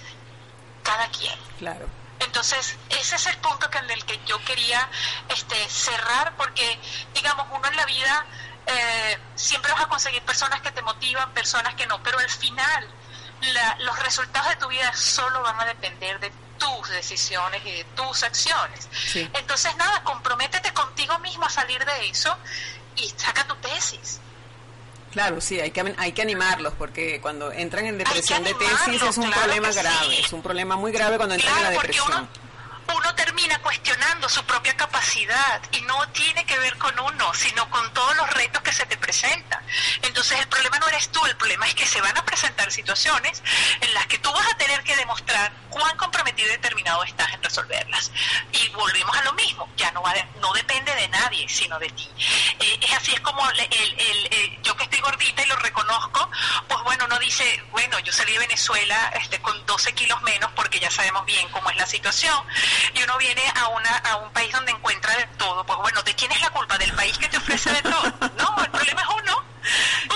cada 0.88 1.08
quien. 1.08 1.38
Claro. 1.58 1.86
Entonces, 2.20 2.76
ese 2.90 3.16
es 3.16 3.26
el 3.26 3.36
punto 3.38 3.70
que 3.70 3.78
en 3.78 3.90
el 3.90 4.04
que 4.04 4.18
yo 4.26 4.42
quería 4.44 4.88
este, 5.28 5.56
cerrar, 5.68 6.34
porque, 6.36 6.78
digamos, 7.14 7.46
uno 7.52 7.66
en 7.68 7.76
la 7.76 7.84
vida 7.86 8.26
eh, 8.66 9.18
siempre 9.34 9.72
vas 9.72 9.82
a 9.82 9.88
conseguir 9.88 10.22
personas 10.22 10.60
que 10.60 10.70
te 10.72 10.82
motivan, 10.82 11.30
personas 11.32 11.74
que 11.74 11.86
no, 11.86 12.02
pero 12.02 12.18
al 12.18 12.28
final 12.28 12.88
la- 13.40 13.76
los 13.80 13.98
resultados 14.00 14.48
de 14.50 14.56
tu 14.56 14.68
vida 14.68 14.92
solo 14.94 15.40
van 15.42 15.58
a 15.60 15.64
depender 15.64 16.18
de 16.20 16.30
tus 16.58 16.88
decisiones 16.90 17.64
y 17.64 17.70
de 17.70 17.84
tus 17.96 18.22
acciones. 18.24 18.88
Sí. 19.12 19.30
Entonces, 19.34 19.74
nada, 19.76 20.02
comprométete 20.02 20.72
contigo 20.74 21.18
mismo 21.20 21.46
a 21.46 21.50
salir 21.50 21.82
de 21.84 22.08
eso 22.10 22.36
y 22.96 23.08
saca 23.16 23.44
tu 23.46 23.54
tesis. 23.56 24.20
Claro, 25.12 25.40
sí, 25.40 25.58
hay 25.60 25.70
que, 25.70 25.94
hay 25.96 26.12
que 26.12 26.22
animarlos 26.22 26.74
porque 26.78 27.20
cuando 27.20 27.50
entran 27.52 27.86
en 27.86 27.98
depresión 27.98 28.44
de 28.44 28.54
tesis 28.54 29.02
es 29.02 29.16
un 29.16 29.24
claro 29.26 29.42
problema 29.42 29.72
sí. 29.72 29.78
grave, 29.80 30.20
es 30.20 30.32
un 30.32 30.42
problema 30.42 30.76
muy 30.76 30.92
grave 30.92 31.16
cuando 31.16 31.34
entran 31.34 31.52
en 31.56 31.62
la 31.62 31.68
Claro, 31.70 31.80
porque 31.80 31.96
depresión. 31.98 32.28
uno 32.94 33.14
termina 33.14 33.58
cuestionando 33.60 34.28
su 34.28 34.42
propia 34.44 34.74
capacidad 34.76 35.60
y 35.72 35.80
no 35.82 36.08
tiene 36.10 36.44
que 36.46 36.58
ver 36.58 36.76
con 36.78 36.98
uno, 36.98 37.34
sino 37.34 37.68
con 37.70 37.92
todos 37.92 38.16
los 38.16 38.30
retos 38.30 38.62
que 38.62 38.72
se 38.72 38.86
te 38.86 38.96
presentan. 38.96 39.62
Entonces 40.02 40.38
el 40.40 40.48
problema 40.48 40.78
no 40.78 40.88
eres 40.88 41.08
tú, 41.10 41.24
el 41.26 41.36
problema 41.36 41.66
es 41.66 41.74
que 41.74 41.84
se 41.86 42.00
van 42.00 42.16
a 42.16 42.24
presentar 42.24 42.70
situaciones 42.72 43.42
en 43.80 43.92
las 43.94 44.06
que 44.06 44.18
tú 44.18 44.32
vas 44.32 44.46
a 44.52 44.56
tener 44.56 44.82
que 44.82 44.96
demostrar 44.96 45.52
cuán 45.70 45.96
comprometido 45.96 46.48
y 46.48 46.52
determinado 46.52 47.02
estás 47.04 47.32
en 47.34 47.42
resolverlas. 47.42 48.10
Y 48.52 48.68
volvemos 48.70 49.16
a 49.16 49.22
lo 49.24 49.32
mismo, 49.34 49.68
ya 49.76 49.90
no, 49.92 50.02
va 50.02 50.14
de- 50.14 50.26
no 50.40 50.52
depende 50.54 50.94
de 50.94 51.08
nadie, 51.08 51.46
sino 51.48 51.78
de 51.78 51.90
ti. 51.90 52.08
Eh, 52.60 52.78
es 52.80 52.92
así, 52.94 53.12
es 53.12 53.20
como 53.20 53.48
el, 53.50 53.60
el- 53.60 54.00
el- 54.00 54.28
gordita 55.10 55.42
y 55.42 55.46
lo 55.46 55.56
reconozco, 55.56 56.30
pues 56.68 56.82
bueno, 56.84 57.06
no 57.08 57.18
dice, 57.18 57.44
bueno, 57.70 57.98
yo 58.00 58.12
salí 58.12 58.32
de 58.32 58.40
Venezuela 58.40 59.10
este, 59.20 59.40
con 59.40 59.64
12 59.64 59.92
kilos 59.94 60.20
menos 60.22 60.50
porque 60.54 60.78
ya 60.78 60.90
sabemos 60.90 61.24
bien 61.24 61.48
cómo 61.50 61.70
es 61.70 61.76
la 61.76 61.86
situación 61.86 62.36
y 62.94 63.02
uno 63.02 63.16
viene 63.16 63.42
a 63.56 63.68
una 63.68 63.96
a 63.98 64.16
un 64.16 64.30
país 64.32 64.52
donde 64.52 64.72
encuentra 64.72 65.16
de 65.16 65.26
todo, 65.38 65.64
pues 65.64 65.78
bueno, 65.78 66.02
¿de 66.02 66.14
quién 66.14 66.30
es 66.32 66.40
la 66.42 66.50
culpa? 66.50 66.76
¿Del 66.76 66.92
país 66.92 67.16
que 67.16 67.28
te 67.28 67.38
ofrece 67.38 67.70
de 67.72 67.82
todo? 67.82 68.02
No, 68.38 68.62
el 68.64 68.70
problema 68.70 69.00
es 69.02 69.08
uno. 69.22 69.44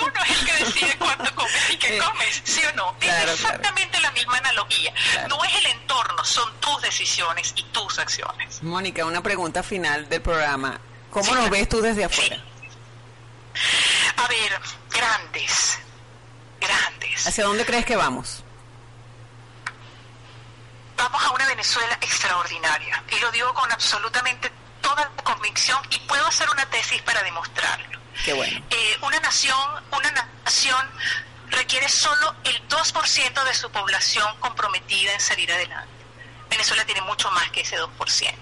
Uno 0.03 0.23
es 0.25 0.31
el 0.41 0.47
que 0.47 0.65
decide 0.65 0.97
cuánto 0.99 1.35
comes 1.35 1.71
y 1.71 1.77
qué 1.77 1.97
Eh, 1.97 1.99
comes, 1.99 2.43
¿sí 2.45 2.63
o 2.65 2.73
no? 2.77 2.95
claro, 2.99 3.33
es 3.33 3.41
exactamente 3.41 3.99
la 4.01 4.11
misma 4.13 4.37
analogía. 4.39 4.93
Claro. 5.13 5.29
No 5.37 5.45
es 5.45 5.55
el 5.57 5.67
entorno, 5.67 6.25
son 6.25 6.55
tus 6.61 6.81
decisiones 6.83 7.53
y 7.57 7.63
tus 7.65 7.99
acciones. 7.99 8.63
Mónica, 8.63 9.05
una 9.07 9.23
pregunta 9.23 9.63
final 9.63 10.09
del 10.09 10.21
programa. 10.23 10.79
¿Cómo 11.11 11.25
Sí. 11.25 11.33
nos 11.33 11.51
ves 11.51 11.69
tú 11.69 11.81
desde 11.81 12.05
afuera? 12.05 12.37
A 14.17 14.29
ver, 14.29 14.61
grandes, 14.93 15.79
grandes. 16.61 17.27
¿Hacia 17.27 17.45
dónde 17.45 17.65
crees 17.65 17.85
que 17.85 17.97
vamos? 17.97 18.45
Vamos 20.97 21.25
a 21.25 21.31
una 21.31 21.47
Venezuela 21.47 21.99
extraordinaria. 22.01 23.03
Y 23.11 23.19
lo 23.21 23.31
digo 23.33 23.53
con 23.55 23.71
absolutamente 23.73 24.51
toda 24.81 25.11
la 25.17 25.23
convicción 25.25 25.81
y 25.91 25.99
puedo 26.01 26.27
hacer 26.27 26.49
una 26.51 26.67
tesis 26.67 27.01
para 27.03 27.23
demostrarlo. 27.23 27.99
Qué 28.25 28.33
bueno. 28.33 28.65
Eh, 28.71 28.99
una 29.03 29.19
nación, 29.21 29.59
una 29.91 30.11
nación 30.45 30.91
requiere 31.51 31.89
solo 31.89 32.35
el 32.45 32.69
2% 32.69 33.45
de 33.45 33.55
su 33.55 33.71
población 33.71 34.27
comprometida 34.41 35.13
en 35.13 35.21
salir 35.21 35.51
adelante. 35.53 35.91
Venezuela 36.51 36.85
tiene 36.85 37.01
mucho 37.03 37.31
más 37.31 37.51
que 37.51 37.63
ese 37.63 37.79
2%. 37.79 38.35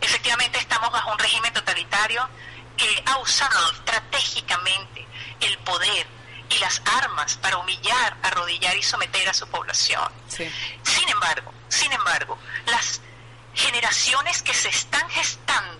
Efectivamente 0.00 0.58
estamos 0.58 0.90
bajo 0.90 1.12
un 1.12 1.18
régimen 1.18 1.52
totalitario 1.52 2.28
que 2.76 3.02
ha 3.06 3.18
usado 3.18 3.72
estratégicamente 3.72 4.99
el 5.40 5.58
poder 5.58 6.06
y 6.48 6.58
las 6.58 6.82
armas 7.00 7.36
para 7.36 7.58
humillar, 7.58 8.16
arrodillar 8.22 8.76
y 8.76 8.82
someter 8.82 9.28
a 9.28 9.34
su 9.34 9.46
población. 9.48 10.10
Sí. 10.28 10.50
Sin 10.82 11.08
embargo, 11.08 11.52
sin 11.68 11.92
embargo, 11.92 12.38
las 12.66 13.00
generaciones 13.54 14.42
que 14.42 14.54
se 14.54 14.68
están 14.68 15.08
gestando 15.10 15.78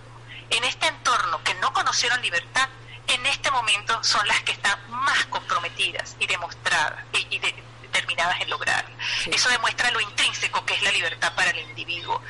en 0.49 0.63
este 0.63 0.87
entorno 0.87 1.43
que 1.43 1.53
no 1.55 1.73
conocieron 1.73 2.21
libertad, 2.21 2.69
en 3.07 3.25
este 3.25 3.51
momento 3.51 4.01
son 4.03 4.25
las 4.27 4.41
que 4.43 4.51
están 4.53 4.79
más 4.89 5.25
comprometidas 5.25 6.15
y 6.19 6.27
demostradas 6.27 7.03
y, 7.13 7.35
y 7.35 7.39
de- 7.39 7.63
determinadas 7.91 8.39
en 8.41 8.49
lograr. 8.49 8.85
Sí. 9.23 9.31
Eso 9.33 9.49
demuestra 9.49 9.91
lo 9.91 9.99
intrínseco 10.01 10.65
que 10.65 10.73
es 10.75 10.81
la 10.81 10.91
libertad 10.91 11.33
para 11.35 11.51
el 11.51 11.59
individuo. 11.59 12.21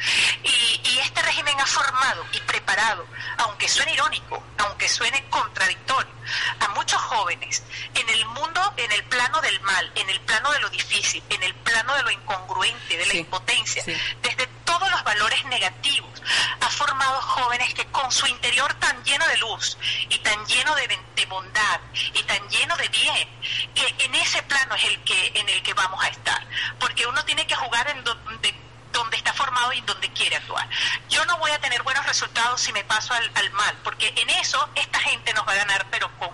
Y, 0.43 0.81
y 0.83 0.99
este 0.99 1.21
régimen 1.21 1.59
ha 1.59 1.65
formado 1.65 2.25
y 2.31 2.39
preparado, 2.41 3.05
aunque 3.38 3.67
suene 3.67 3.93
irónico, 3.93 4.43
aunque 4.57 4.88
suene 4.89 5.23
contradictorio, 5.29 6.11
a 6.59 6.67
muchos 6.69 7.01
jóvenes 7.01 7.63
en 7.95 8.09
el 8.09 8.25
mundo, 8.25 8.73
en 8.77 8.91
el 8.91 9.03
plano 9.05 9.39
del 9.41 9.59
mal, 9.61 9.91
en 9.95 10.09
el 10.09 10.19
plano 10.21 10.51
de 10.51 10.59
lo 10.59 10.69
difícil, 10.69 11.23
en 11.29 11.43
el 11.43 11.53
plano 11.55 11.93
de 11.95 12.03
lo 12.03 12.11
incongruente, 12.11 12.97
de 12.97 13.05
la 13.05 13.11
Sí, 13.11 13.17
impotencia, 13.19 13.83
sí. 13.83 13.93
desde 14.21 14.47
todos 14.81 14.93
los 14.93 15.03
valores 15.03 15.45
negativos, 15.45 16.09
ha 16.59 16.69
formado 16.71 17.21
jóvenes 17.21 17.71
que 17.75 17.85
con 17.91 18.11
su 18.11 18.25
interior 18.25 18.73
tan 18.79 19.03
lleno 19.03 19.27
de 19.27 19.37
luz 19.37 19.77
y 20.09 20.17
tan 20.19 20.43
lleno 20.47 20.73
de, 20.73 20.99
de 21.15 21.25
bondad 21.27 21.79
y 21.93 22.23
tan 22.23 22.49
lleno 22.49 22.75
de 22.77 22.87
bien, 22.87 23.29
que 23.75 24.03
en 24.03 24.15
ese 24.15 24.41
plano 24.41 24.73
es 24.73 24.83
el 24.85 25.03
que 25.03 25.31
en 25.35 25.47
el 25.47 25.61
que 25.61 25.75
vamos 25.75 26.03
a 26.03 26.07
estar, 26.07 26.47
porque 26.79 27.05
uno 27.05 27.23
tiene 27.25 27.45
que 27.45 27.53
jugar 27.53 27.87
en 27.91 28.03
donde 28.03 28.60
donde 28.91 29.18
está 29.18 29.34
formado 29.34 29.73
y 29.73 29.81
donde 29.81 30.11
quiere 30.13 30.35
actuar. 30.35 30.68
Yo 31.09 31.26
no 31.26 31.38
voy 31.38 31.51
a 31.51 31.59
tener 31.59 31.81
buenos 31.84 32.05
resultados 32.05 32.61
si 32.61 32.72
me 32.73 32.84
paso 32.84 33.13
al, 33.13 33.31
al 33.35 33.51
mal, 33.51 33.77
porque 33.84 34.13
en 34.15 34.30
eso 34.30 34.69
esta 34.76 34.99
gente 34.99 35.34
nos 35.34 35.47
va 35.47 35.53
a 35.53 35.55
ganar, 35.55 35.85
pero 35.89 36.09
con 36.18 36.30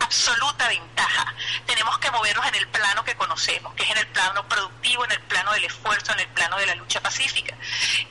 absoluta 0.00 0.68
ventaja. 0.68 1.34
Tenemos 1.66 1.98
que 1.98 2.10
movernos 2.10 2.44
en 2.48 2.54
el 2.56 2.68
plano 2.68 3.04
que 3.04 3.14
conocemos, 3.14 3.72
que 3.74 3.84
es 3.84 3.90
en 3.90 3.98
el 3.98 4.06
plano 4.08 4.46
productivo, 4.48 5.04
en 5.04 5.12
el 5.12 5.20
plano 5.20 5.52
del 5.52 5.64
esfuerzo, 5.64 6.12
en 6.12 6.20
el 6.20 6.28
plano 6.28 6.56
de 6.58 6.66
la 6.66 6.74
lucha 6.74 7.00
pacífica. 7.00 7.54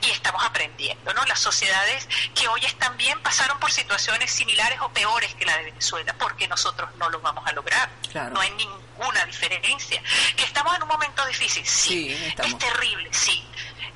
Y 0.00 0.10
estamos 0.10 0.42
aprendiendo, 0.44 1.12
¿no? 1.12 1.22
Las 1.26 1.40
sociedades 1.40 2.08
que 2.34 2.48
hoy 2.48 2.64
están 2.64 2.96
bien 2.96 3.20
pasaron 3.20 3.58
por 3.60 3.70
situaciones 3.70 4.30
similares 4.30 4.80
o 4.80 4.88
peores 4.92 5.34
que 5.34 5.44
la 5.44 5.56
de 5.58 5.64
Venezuela, 5.64 6.14
porque 6.18 6.48
nosotros 6.48 6.88
no 6.96 7.10
lo 7.10 7.20
vamos 7.20 7.46
a 7.46 7.52
lograr. 7.52 7.90
Claro. 8.10 8.30
No 8.30 8.40
hay 8.40 8.50
ninguna 8.52 9.24
diferencia. 9.26 10.02
Que 10.36 10.44
estamos 10.44 10.74
en 10.76 10.82
un 10.82 10.88
momento 10.88 11.24
difícil, 11.26 11.66
sí. 11.66 12.16
Sí, 12.16 12.34
es 12.38 12.58
terrible, 12.58 13.08
sí. 13.12 13.29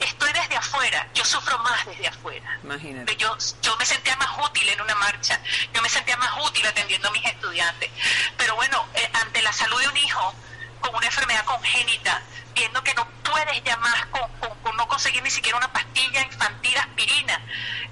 Estoy 0.04 0.32
desde 0.32 0.56
afuera, 0.56 1.08
yo 1.14 1.24
sufro 1.24 1.58
más 1.60 1.84
desde 1.86 2.06
afuera. 2.08 2.58
Imagínate. 2.62 3.16
Yo, 3.16 3.36
yo 3.62 3.76
me 3.76 3.86
sentía 3.86 4.16
más 4.16 4.28
útil 4.46 4.68
en 4.68 4.80
una 4.80 4.94
marcha, 4.96 5.40
yo 5.72 5.80
me 5.82 5.88
sentía 5.88 6.16
más 6.16 6.30
útil 6.46 6.66
atendiendo 6.66 7.08
a 7.08 7.12
mis 7.12 7.24
estudiantes. 7.24 7.90
Pero 8.36 8.54
bueno, 8.56 8.86
eh, 8.94 9.10
ante 9.14 9.40
la 9.42 9.52
salud 9.52 9.80
de 9.80 9.88
un 9.88 9.96
hijo 9.96 10.34
con 10.80 10.94
una 10.94 11.06
enfermedad 11.06 11.44
congénita, 11.44 12.22
viendo 12.54 12.82
que 12.84 12.92
no 12.94 13.08
puedes 13.24 13.64
ya 13.64 13.76
más 13.78 14.06
con, 14.06 14.28
con- 14.38 14.58
con 14.60 14.76
no 14.76 14.86
conseguir 14.86 15.22
ni 15.22 15.30
siquiera 15.30 15.56
una 15.58 15.72
pastilla 15.72 16.20
infantil 16.22 16.76
aspirina 16.76 17.40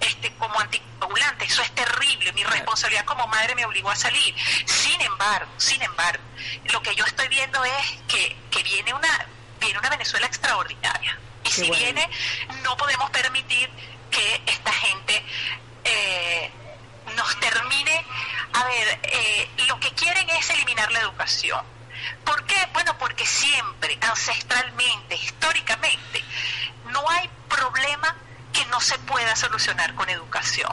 este, 0.00 0.34
como 0.36 0.58
anticoagulante, 0.60 1.46
eso 1.46 1.62
es 1.62 1.70
terrible. 1.74 2.32
Mi 2.34 2.44
responsabilidad 2.44 3.04
como 3.06 3.26
madre 3.28 3.54
me 3.54 3.64
obligó 3.64 3.90
a 3.90 3.96
salir. 3.96 4.34
Sin 4.66 5.00
embargo, 5.00 5.50
sin 5.56 5.80
embargo, 5.82 6.22
lo 6.64 6.82
que 6.82 6.94
yo 6.94 7.04
estoy 7.06 7.28
viendo 7.28 7.64
es 7.64 7.98
que, 8.08 8.36
que 8.50 8.62
viene 8.62 8.92
una 8.92 9.26
viene 9.60 9.78
una 9.78 9.88
Venezuela 9.90 10.26
extraordinaria. 10.26 11.18
Si 11.52 11.68
bueno. 11.68 11.76
viene, 11.84 12.10
no 12.62 12.76
podemos 12.76 13.10
permitir 13.10 13.70
que 14.10 14.42
esta 14.46 14.72
gente 14.72 15.24
eh, 15.84 16.50
nos 17.16 17.38
termine. 17.40 18.04
A 18.54 18.64
ver, 18.64 19.00
eh, 19.04 19.48
lo 19.68 19.78
que 19.80 19.90
quieren 19.92 20.28
es 20.30 20.50
eliminar 20.50 20.90
la 20.92 21.00
educación. 21.00 21.64
¿Por 22.24 22.44
qué? 22.46 22.56
Bueno, 22.72 22.96
porque 22.98 23.24
siempre, 23.26 23.96
ancestralmente, 24.00 25.14
históricamente, 25.16 26.22
no 26.90 27.08
hay 27.08 27.28
problema 27.48 28.16
que 28.52 28.64
no 28.66 28.80
se 28.80 28.98
pueda 28.98 29.34
solucionar 29.36 29.94
con 29.94 30.08
educación. 30.10 30.72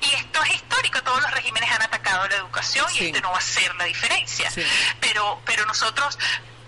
Y 0.00 0.14
esto 0.14 0.42
es 0.42 0.54
histórico, 0.54 1.00
todos 1.02 1.22
los 1.22 1.30
regímenes 1.30 1.70
han 1.70 1.82
atacado 1.82 2.26
la 2.28 2.34
educación 2.36 2.86
Sí. 2.90 3.04
y 3.04 3.06
este 3.06 3.20
no 3.20 3.30
va 3.30 3.38
a 3.38 3.42
ser 3.42 3.72
la 3.76 3.84
diferencia. 3.84 4.50
Sí. 4.50 4.62
Pero, 5.00 5.40
pero 5.44 5.64
nosotros, 5.66 6.18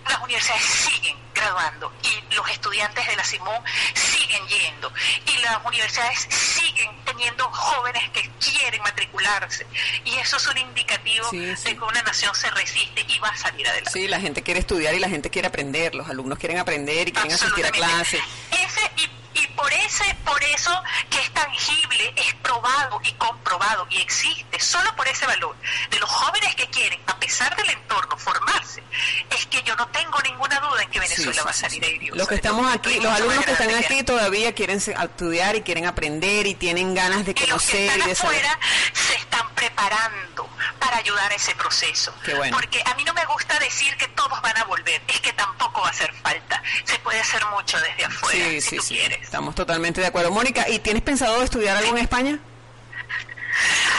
las 0.09 0.21
universidades 0.21 0.63
siguen 0.63 1.17
graduando 1.33 1.91
y 2.03 2.35
los 2.35 2.49
estudiantes 2.49 3.07
de 3.07 3.15
la 3.15 3.23
Simón 3.23 3.61
siguen 3.93 4.45
yendo 4.47 4.91
y 5.25 5.37
las 5.41 5.63
universidades 5.65 6.19
siguen 6.29 6.89
teniendo 7.05 7.49
jóvenes 7.51 8.09
que 8.11 8.29
quieren 8.39 8.81
matricularse 8.81 9.65
y 10.05 10.15
eso 10.17 10.37
es 10.37 10.47
un 10.47 10.57
indicativo 10.57 11.29
Sí, 11.29 11.55
sí. 11.55 11.63
de 11.69 11.77
que 11.77 11.83
una 11.83 12.01
nación 12.03 12.33
se 12.35 12.49
resiste 12.51 13.05
y 13.07 13.19
va 13.19 13.29
a 13.29 13.37
salir 13.37 13.67
adelante. 13.67 13.91
Sí, 13.91 14.07
la 14.07 14.19
gente 14.19 14.43
quiere 14.43 14.59
estudiar 14.59 14.93
y 14.93 14.99
la 14.99 15.09
gente 15.09 15.29
quiere 15.29 15.47
aprender, 15.47 15.95
los 15.95 16.07
alumnos 16.09 16.37
quieren 16.39 16.57
aprender 16.59 17.07
y 17.07 17.11
quieren 17.11 17.31
asistir 17.33 17.65
a 17.65 17.71
clases. 17.71 18.21
Ese, 18.51 18.91
y 18.97 19.09
por 19.55 19.71
ese, 19.73 20.03
por 20.25 20.43
eso 20.43 20.83
que 21.09 21.19
es 21.21 21.31
tangible, 21.31 22.13
es 22.15 22.33
probado 22.35 22.99
y 23.03 23.11
comprobado 23.13 23.85
y 23.89 23.97
existe, 24.01 24.59
solo 24.59 24.93
por 24.95 25.07
ese 25.07 25.25
valor 25.25 25.55
de 25.89 25.99
los 25.99 26.09
jóvenes 26.09 26.55
que 26.55 26.67
quieren, 26.67 26.99
a 27.07 27.17
pesar 27.19 27.55
del 27.55 27.69
entorno, 27.69 28.17
formarse, 28.17 28.83
es 29.29 29.45
que 29.47 29.61
yo 29.63 29.75
no 29.75 29.87
tengo 29.89 30.19
ninguna 30.21 30.59
duda 30.59 30.81
en 30.83 30.89
que 30.89 30.99
Venezuela 30.99 31.31
Sí, 31.33 31.39
sí, 31.39 31.45
va 31.45 31.51
a 31.51 31.53
salir 31.53 31.83
sí. 31.83 31.89
airiosa. 31.91 32.17
Los 32.17 32.27
que 32.27 32.35
estamos 32.35 32.73
aquí, 32.73 32.99
los 32.99 33.11
alumnos 33.13 33.45
que 33.45 33.51
están 33.51 33.73
aquí 33.75 34.03
todavía 34.03 34.53
quieren 34.53 34.79
se- 34.81 34.93
estudiar 34.93 35.55
y 35.55 35.61
quieren 35.61 35.85
aprender 35.85 36.47
y 36.47 36.55
tienen 36.55 36.93
ganas 36.95 37.25
de 37.25 37.31
y 37.31 37.33
los 37.33 37.43
que 37.43 37.47
conocer 37.47 37.81
y 37.85 37.87
están 37.89 38.07
de 38.09 38.15
saber. 38.15 38.45
afuera 38.45 38.59
se 38.93 39.15
están 39.15 39.32
preparando 39.67 40.49
para 40.79 40.97
ayudar 40.97 41.31
a 41.31 41.35
ese 41.35 41.55
proceso. 41.55 42.13
Bueno. 42.35 42.55
Porque 42.57 42.81
a 42.85 42.93
mí 42.95 43.03
no 43.05 43.13
me 43.13 43.23
gusta 43.25 43.57
decir 43.59 43.95
que 43.97 44.07
todos 44.09 44.41
van 44.41 44.57
a 44.57 44.63
volver, 44.65 45.01
es 45.07 45.19
que 45.21 45.31
tampoco 45.33 45.81
va 45.81 45.87
a 45.87 45.91
hacer 45.91 46.13
falta. 46.21 46.61
Se 46.83 46.99
puede 46.99 47.19
hacer 47.21 47.43
mucho 47.47 47.79
desde 47.79 48.05
afuera, 48.05 48.45
Sí, 48.49 48.61
si 48.61 48.69
sí, 48.71 48.75
tú 48.77 48.81
sí. 48.83 48.95
quieres. 48.95 49.21
Estamos 49.21 49.55
totalmente 49.55 50.01
de 50.01 50.07
acuerdo. 50.07 50.31
Mónica, 50.31 50.67
¿y 50.67 50.79
tienes 50.79 51.01
pensado 51.03 51.41
estudiar 51.41 51.77
algo 51.77 51.95
en 51.95 52.03
España? 52.03 52.39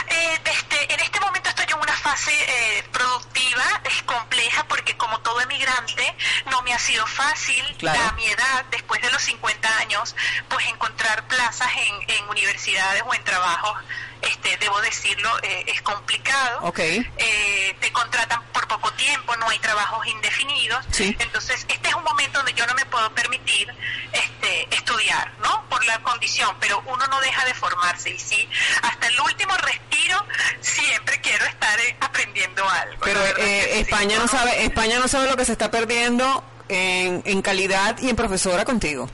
Eh, 0.09 0.39
este, 0.45 0.93
en 0.93 0.99
este 0.99 1.19
momento 1.19 1.49
estoy 1.49 1.65
en 1.71 1.79
una 1.79 1.93
fase 1.93 2.31
eh, 2.33 2.83
productiva, 2.91 3.63
es 3.85 4.03
compleja 4.03 4.65
porque 4.67 4.95
como 4.97 5.19
todo 5.21 5.39
emigrante 5.41 6.15
no 6.51 6.61
me 6.61 6.73
ha 6.73 6.79
sido 6.79 7.05
fácil 7.07 7.63
Claro. 7.77 7.99
a 8.09 8.11
mi 8.13 8.25
edad, 8.25 8.65
después 8.69 9.01
de 9.01 9.09
los 9.11 9.21
50 9.23 9.77
años, 9.79 10.15
pues 10.49 10.67
encontrar 10.67 11.25
plazas 11.27 11.69
en, 11.77 12.09
en 12.17 12.29
universidades 12.29 13.01
o 13.05 13.13
en 13.13 13.23
trabajos, 13.23 13.77
este, 14.25 14.57
debo 14.57 14.79
decirlo, 14.81 15.29
eh, 15.43 15.63
es 15.67 15.81
complicado. 15.81 16.59
Ok. 16.63 16.79
Eh, 16.79 17.75
te 17.79 17.91
contratan 17.91 18.41
por 18.53 18.67
poco 18.67 18.91
tiempo, 18.93 19.35
no 19.37 19.47
hay 19.49 19.59
trabajos 19.59 20.05
indefinidos. 20.07 20.85
Sí. 20.91 21.15
Entonces, 21.19 21.65
este 21.67 21.89
es 21.89 21.95
un 21.95 22.03
momento 22.03 22.39
donde 22.39 22.53
yo 22.53 22.65
no 22.65 22.73
me 22.73 22.85
puedo 22.85 23.09
permitir 23.13 23.73
este, 24.11 24.75
estudiar, 24.75 25.31
¿no? 25.41 25.67
Por 25.69 25.85
la 25.85 26.01
condición, 26.01 26.55
pero 26.59 26.81
uno 26.85 27.05
no 27.07 27.19
deja 27.21 27.45
de 27.45 27.53
formarse 27.53 28.09
y 28.09 28.19
sí, 28.19 28.47
hasta 28.81 29.07
el 29.07 29.19
último 29.21 29.55
respiro 29.57 30.25
siempre 30.61 31.19
quiero 31.21 31.45
estar 31.45 31.79
eh, 31.79 31.95
aprendiendo 31.99 32.67
algo. 32.67 33.01
Pero 33.03 33.21
eh, 33.37 33.69
sí, 33.73 33.79
España 33.81 34.17
no 34.17 34.23
¿no? 34.23 34.27
sabe, 34.27 34.63
España 34.63 34.99
no 34.99 35.07
sabe 35.07 35.29
lo 35.29 35.37
que 35.37 35.45
se 35.45 35.51
está 35.51 35.71
perdiendo 35.71 36.43
en, 36.69 37.21
en 37.25 37.41
calidad 37.41 37.97
y 37.99 38.09
en 38.09 38.15
profesora 38.15 38.65
contigo. 38.65 39.09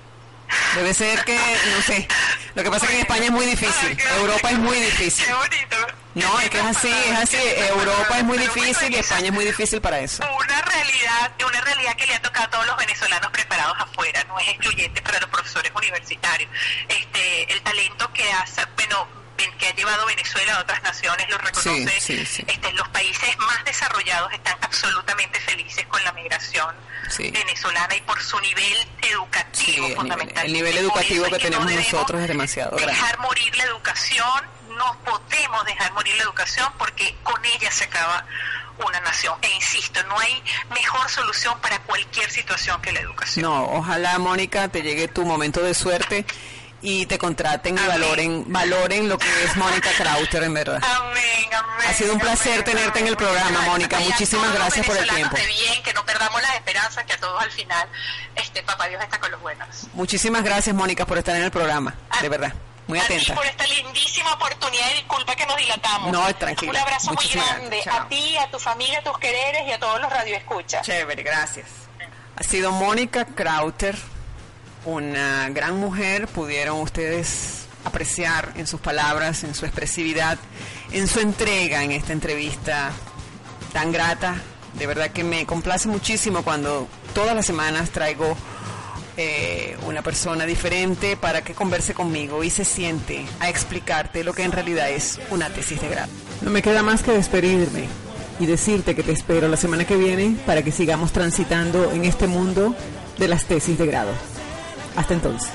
Debe 0.75 0.93
ser 0.93 1.23
que, 1.25 1.35
no 1.35 1.81
sé. 1.81 2.07
Lo 2.55 2.63
que 2.63 2.69
pasa 2.69 2.85
es 2.85 2.91
que 2.91 2.95
en 2.97 3.01
España 3.01 3.25
es 3.25 3.31
muy 3.31 3.45
difícil. 3.45 3.97
Europa 4.17 4.49
es 4.51 4.59
muy 4.59 4.77
difícil. 4.77 5.25
Qué 5.25 5.33
bonito. 5.33 5.77
No, 6.13 6.39
es 6.39 6.49
que 6.49 6.59
es 6.59 6.65
así, 6.65 6.91
es 6.91 7.17
así. 7.17 7.37
Europa 7.69 8.17
es 8.17 8.23
muy 8.23 8.37
difícil 8.37 8.93
y 8.93 8.97
España 8.97 9.27
es 9.27 9.33
muy 9.33 9.45
difícil 9.45 9.79
para 9.81 9.99
eso. 9.99 10.23
Una 10.23 10.61
realidad, 10.61 11.31
una 11.45 11.61
realidad 11.61 11.95
que 11.95 12.05
le 12.07 12.15
ha 12.15 12.21
tocado 12.21 12.45
a 12.45 12.49
todos 12.49 12.67
los 12.67 12.77
venezolanos 12.77 13.31
preparados 13.31 13.77
afuera, 13.79 14.23
no 14.25 14.37
es 14.39 14.49
excluyente 14.49 15.01
para 15.01 15.19
los 15.19 15.29
profesores 15.29 15.71
universitarios. 15.75 16.49
Este, 16.89 17.53
el 17.53 17.61
talento 17.61 18.11
que 18.13 18.29
hace, 18.31 18.61
bueno, 18.75 19.07
que 19.57 19.67
ha 19.67 19.75
llevado 19.75 20.05
Venezuela 20.05 20.55
a 20.55 20.61
otras 20.61 20.81
naciones 20.83 21.29
lo 21.29 21.37
reconoce. 21.37 21.99
Sí, 21.99 22.17
sí, 22.17 22.25
sí. 22.25 22.45
Este, 22.47 22.73
los 22.73 22.87
países 22.89 23.37
más 23.39 23.63
desarrollados 23.65 24.31
están 24.33 24.57
absolutamente 24.61 25.39
felices 25.39 25.85
con 25.87 26.03
la 26.03 26.11
migración 26.13 26.75
venezolana 27.17 27.95
y 27.95 28.01
por 28.01 28.21
su 28.21 28.39
nivel 28.39 28.87
educativo 29.01 29.81
nivel, 29.83 29.95
fundamental. 29.95 30.45
el 30.45 30.53
nivel 30.53 30.77
educativo 30.77 31.25
que 31.25 31.31
no 31.31 31.37
tenemos 31.37 31.71
nosotros 31.71 32.21
es 32.21 32.27
demasiado 32.27 32.71
grande. 32.77 32.93
Dejar 32.93 33.19
morir 33.19 33.57
la 33.57 33.63
educación, 33.65 34.45
no 34.77 34.97
podemos 35.03 35.65
dejar 35.65 35.91
morir 35.93 36.15
la 36.15 36.23
educación 36.23 36.71
porque 36.77 37.15
con 37.23 37.43
ella 37.45 37.71
se 37.71 37.85
acaba 37.85 38.25
una 38.85 38.99
nación. 39.01 39.37
E 39.41 39.49
insisto, 39.49 40.01
no 40.03 40.17
hay 40.17 40.41
mejor 40.73 41.09
solución 41.09 41.59
para 41.61 41.79
cualquier 41.79 42.29
situación 42.31 42.81
que 42.81 42.91
la 42.91 43.01
educación. 43.01 43.43
No, 43.43 43.65
ojalá 43.65 44.17
Mónica 44.17 44.67
te 44.69 44.81
llegue 44.81 45.07
tu 45.07 45.25
momento 45.25 45.61
de 45.61 45.73
suerte 45.73 46.25
y 46.81 47.05
te 47.05 47.17
contraten 47.19 47.75
y 47.75 47.79
Amén. 47.79 47.89
valoren, 47.91 48.45
valoren 48.51 49.07
lo 49.09 49.17
que 49.17 49.27
es 49.43 49.55
Mónica 49.55 49.89
Krauter 49.97 50.43
en 50.43 50.53
verdad. 50.53 50.81
Amén, 50.83 51.23
amén. 51.53 51.87
Ha 51.89 51.93
sido 51.93 52.13
un 52.13 52.19
placer 52.19 52.53
amén, 52.53 52.63
tenerte 52.65 52.99
en 52.99 53.07
el 53.07 53.13
amén. 53.15 53.27
programa, 53.27 53.61
Mónica. 53.61 53.99
Y 53.99 54.03
a 54.03 54.05
Muchísimas 54.07 54.53
gracias 54.53 54.85
por 54.85 54.97
el 54.97 55.07
tiempo. 55.07 55.35
de 55.35 55.45
bien, 55.45 55.83
que 55.83 55.93
no 55.93 56.05
perdamos 56.05 56.41
las 56.41 56.55
esperanzas, 56.55 57.03
que 57.05 57.13
a 57.13 57.17
todos 57.19 57.41
al 57.41 57.51
final, 57.51 57.87
este 58.35 58.63
papá 58.63 58.87
Dios 58.87 59.01
está 59.03 59.19
con 59.19 59.31
los 59.31 59.41
buenos. 59.41 59.67
Muchísimas 59.93 60.43
gracias, 60.43 60.75
Mónica, 60.75 61.05
por 61.05 61.17
estar 61.17 61.35
en 61.35 61.43
el 61.43 61.51
programa. 61.51 61.95
De 62.21 62.29
verdad. 62.29 62.53
Muy 62.87 62.99
A 62.99 63.05
ti 63.05 63.13
atenta. 63.13 63.35
por 63.35 63.45
esta 63.45 63.65
lindísima 63.67 64.33
oportunidad 64.33 64.89
y 64.91 64.95
disculpa 64.95 65.35
que 65.35 65.45
nos 65.45 65.55
dilatamos. 65.55 66.11
No, 66.11 66.35
tranquila. 66.35 66.71
Un 66.71 66.77
abrazo 66.77 67.07
muy 67.07 67.15
Muchísimas 67.15 67.47
grande 67.49 67.81
gracias. 67.85 67.95
A 68.05 68.07
ti, 68.09 68.37
a 68.37 68.51
tu 68.51 68.59
familia, 68.59 68.99
a 68.99 69.03
tus 69.03 69.17
quereres 69.19 69.61
y 69.67 69.71
a 69.71 69.79
todos 69.79 70.01
los 70.01 70.11
radioescuchas. 70.11 70.85
Chévere, 70.85 71.21
gracias. 71.23 71.67
Ha 72.35 72.43
sido 72.43 72.71
Mónica 72.71 73.23
Krauter, 73.25 73.95
una 74.85 75.49
gran 75.49 75.77
mujer, 75.77 76.27
pudieron 76.27 76.79
ustedes 76.79 77.65
apreciar 77.83 78.53
en 78.55 78.67
sus 78.67 78.79
palabras, 78.79 79.43
en 79.43 79.55
su 79.55 79.65
expresividad, 79.65 80.37
en 80.91 81.07
su 81.07 81.19
entrega 81.19 81.83
en 81.83 81.91
esta 81.91 82.13
entrevista 82.13 82.91
tan 83.73 83.91
grata. 83.91 84.35
De 84.77 84.87
verdad 84.87 85.11
que 85.11 85.23
me 85.23 85.45
complace 85.45 85.87
muchísimo 85.87 86.43
cuando 86.43 86.87
todas 87.13 87.35
las 87.35 87.45
semanas 87.45 87.89
traigo 87.89 88.37
eh, 89.17 89.75
una 89.85 90.01
persona 90.01 90.45
diferente 90.45 91.17
para 91.17 91.43
que 91.43 91.53
converse 91.53 91.93
conmigo 91.93 92.43
y 92.43 92.49
se 92.49 92.63
siente 92.63 93.25
a 93.39 93.49
explicarte 93.49 94.23
lo 94.23 94.33
que 94.33 94.43
en 94.43 94.53
realidad 94.53 94.89
es 94.89 95.19
una 95.29 95.49
tesis 95.49 95.81
de 95.81 95.89
grado. 95.89 96.11
No 96.41 96.49
me 96.49 96.61
queda 96.61 96.81
más 96.81 97.03
que 97.03 97.11
despedirme 97.11 97.87
y 98.39 98.45
decirte 98.45 98.95
que 98.95 99.03
te 99.03 99.11
espero 99.11 99.47
la 99.49 99.57
semana 99.57 99.85
que 99.85 99.97
viene 99.97 100.37
para 100.45 100.63
que 100.63 100.71
sigamos 100.71 101.11
transitando 101.11 101.91
en 101.91 102.05
este 102.05 102.27
mundo 102.27 102.73
de 103.17 103.27
las 103.27 103.45
tesis 103.45 103.77
de 103.77 103.85
grado. 103.85 104.11
Hasta 104.95 105.13
entonces. 105.13 105.49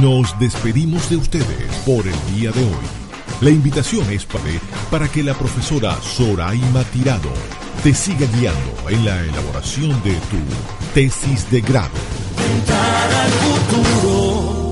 Nos 0.00 0.38
despedimos 0.38 1.10
de 1.10 1.16
ustedes 1.16 1.76
por 1.84 2.06
el 2.06 2.34
día 2.34 2.50
de 2.50 2.64
hoy. 2.64 2.86
La 3.40 3.50
invitación 3.50 4.10
es 4.10 4.26
para 4.90 5.08
que 5.08 5.22
la 5.22 5.34
profesora 5.34 5.96
Soraima 6.00 6.84
Tirado 6.84 7.32
te 7.82 7.92
siga 7.92 8.26
guiando 8.36 8.88
en 8.88 9.04
la 9.04 9.20
elaboración 9.20 9.90
de 10.04 10.14
tu 10.14 10.38
tesis 10.94 11.50
de 11.50 11.60
grado. 11.60 11.90
Al 12.68 13.30
futuro 13.32 14.62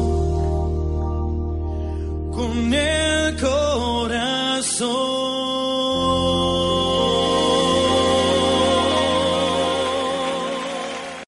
con 2.33 2.73
el 2.73 3.37
corazón. 3.41 5.30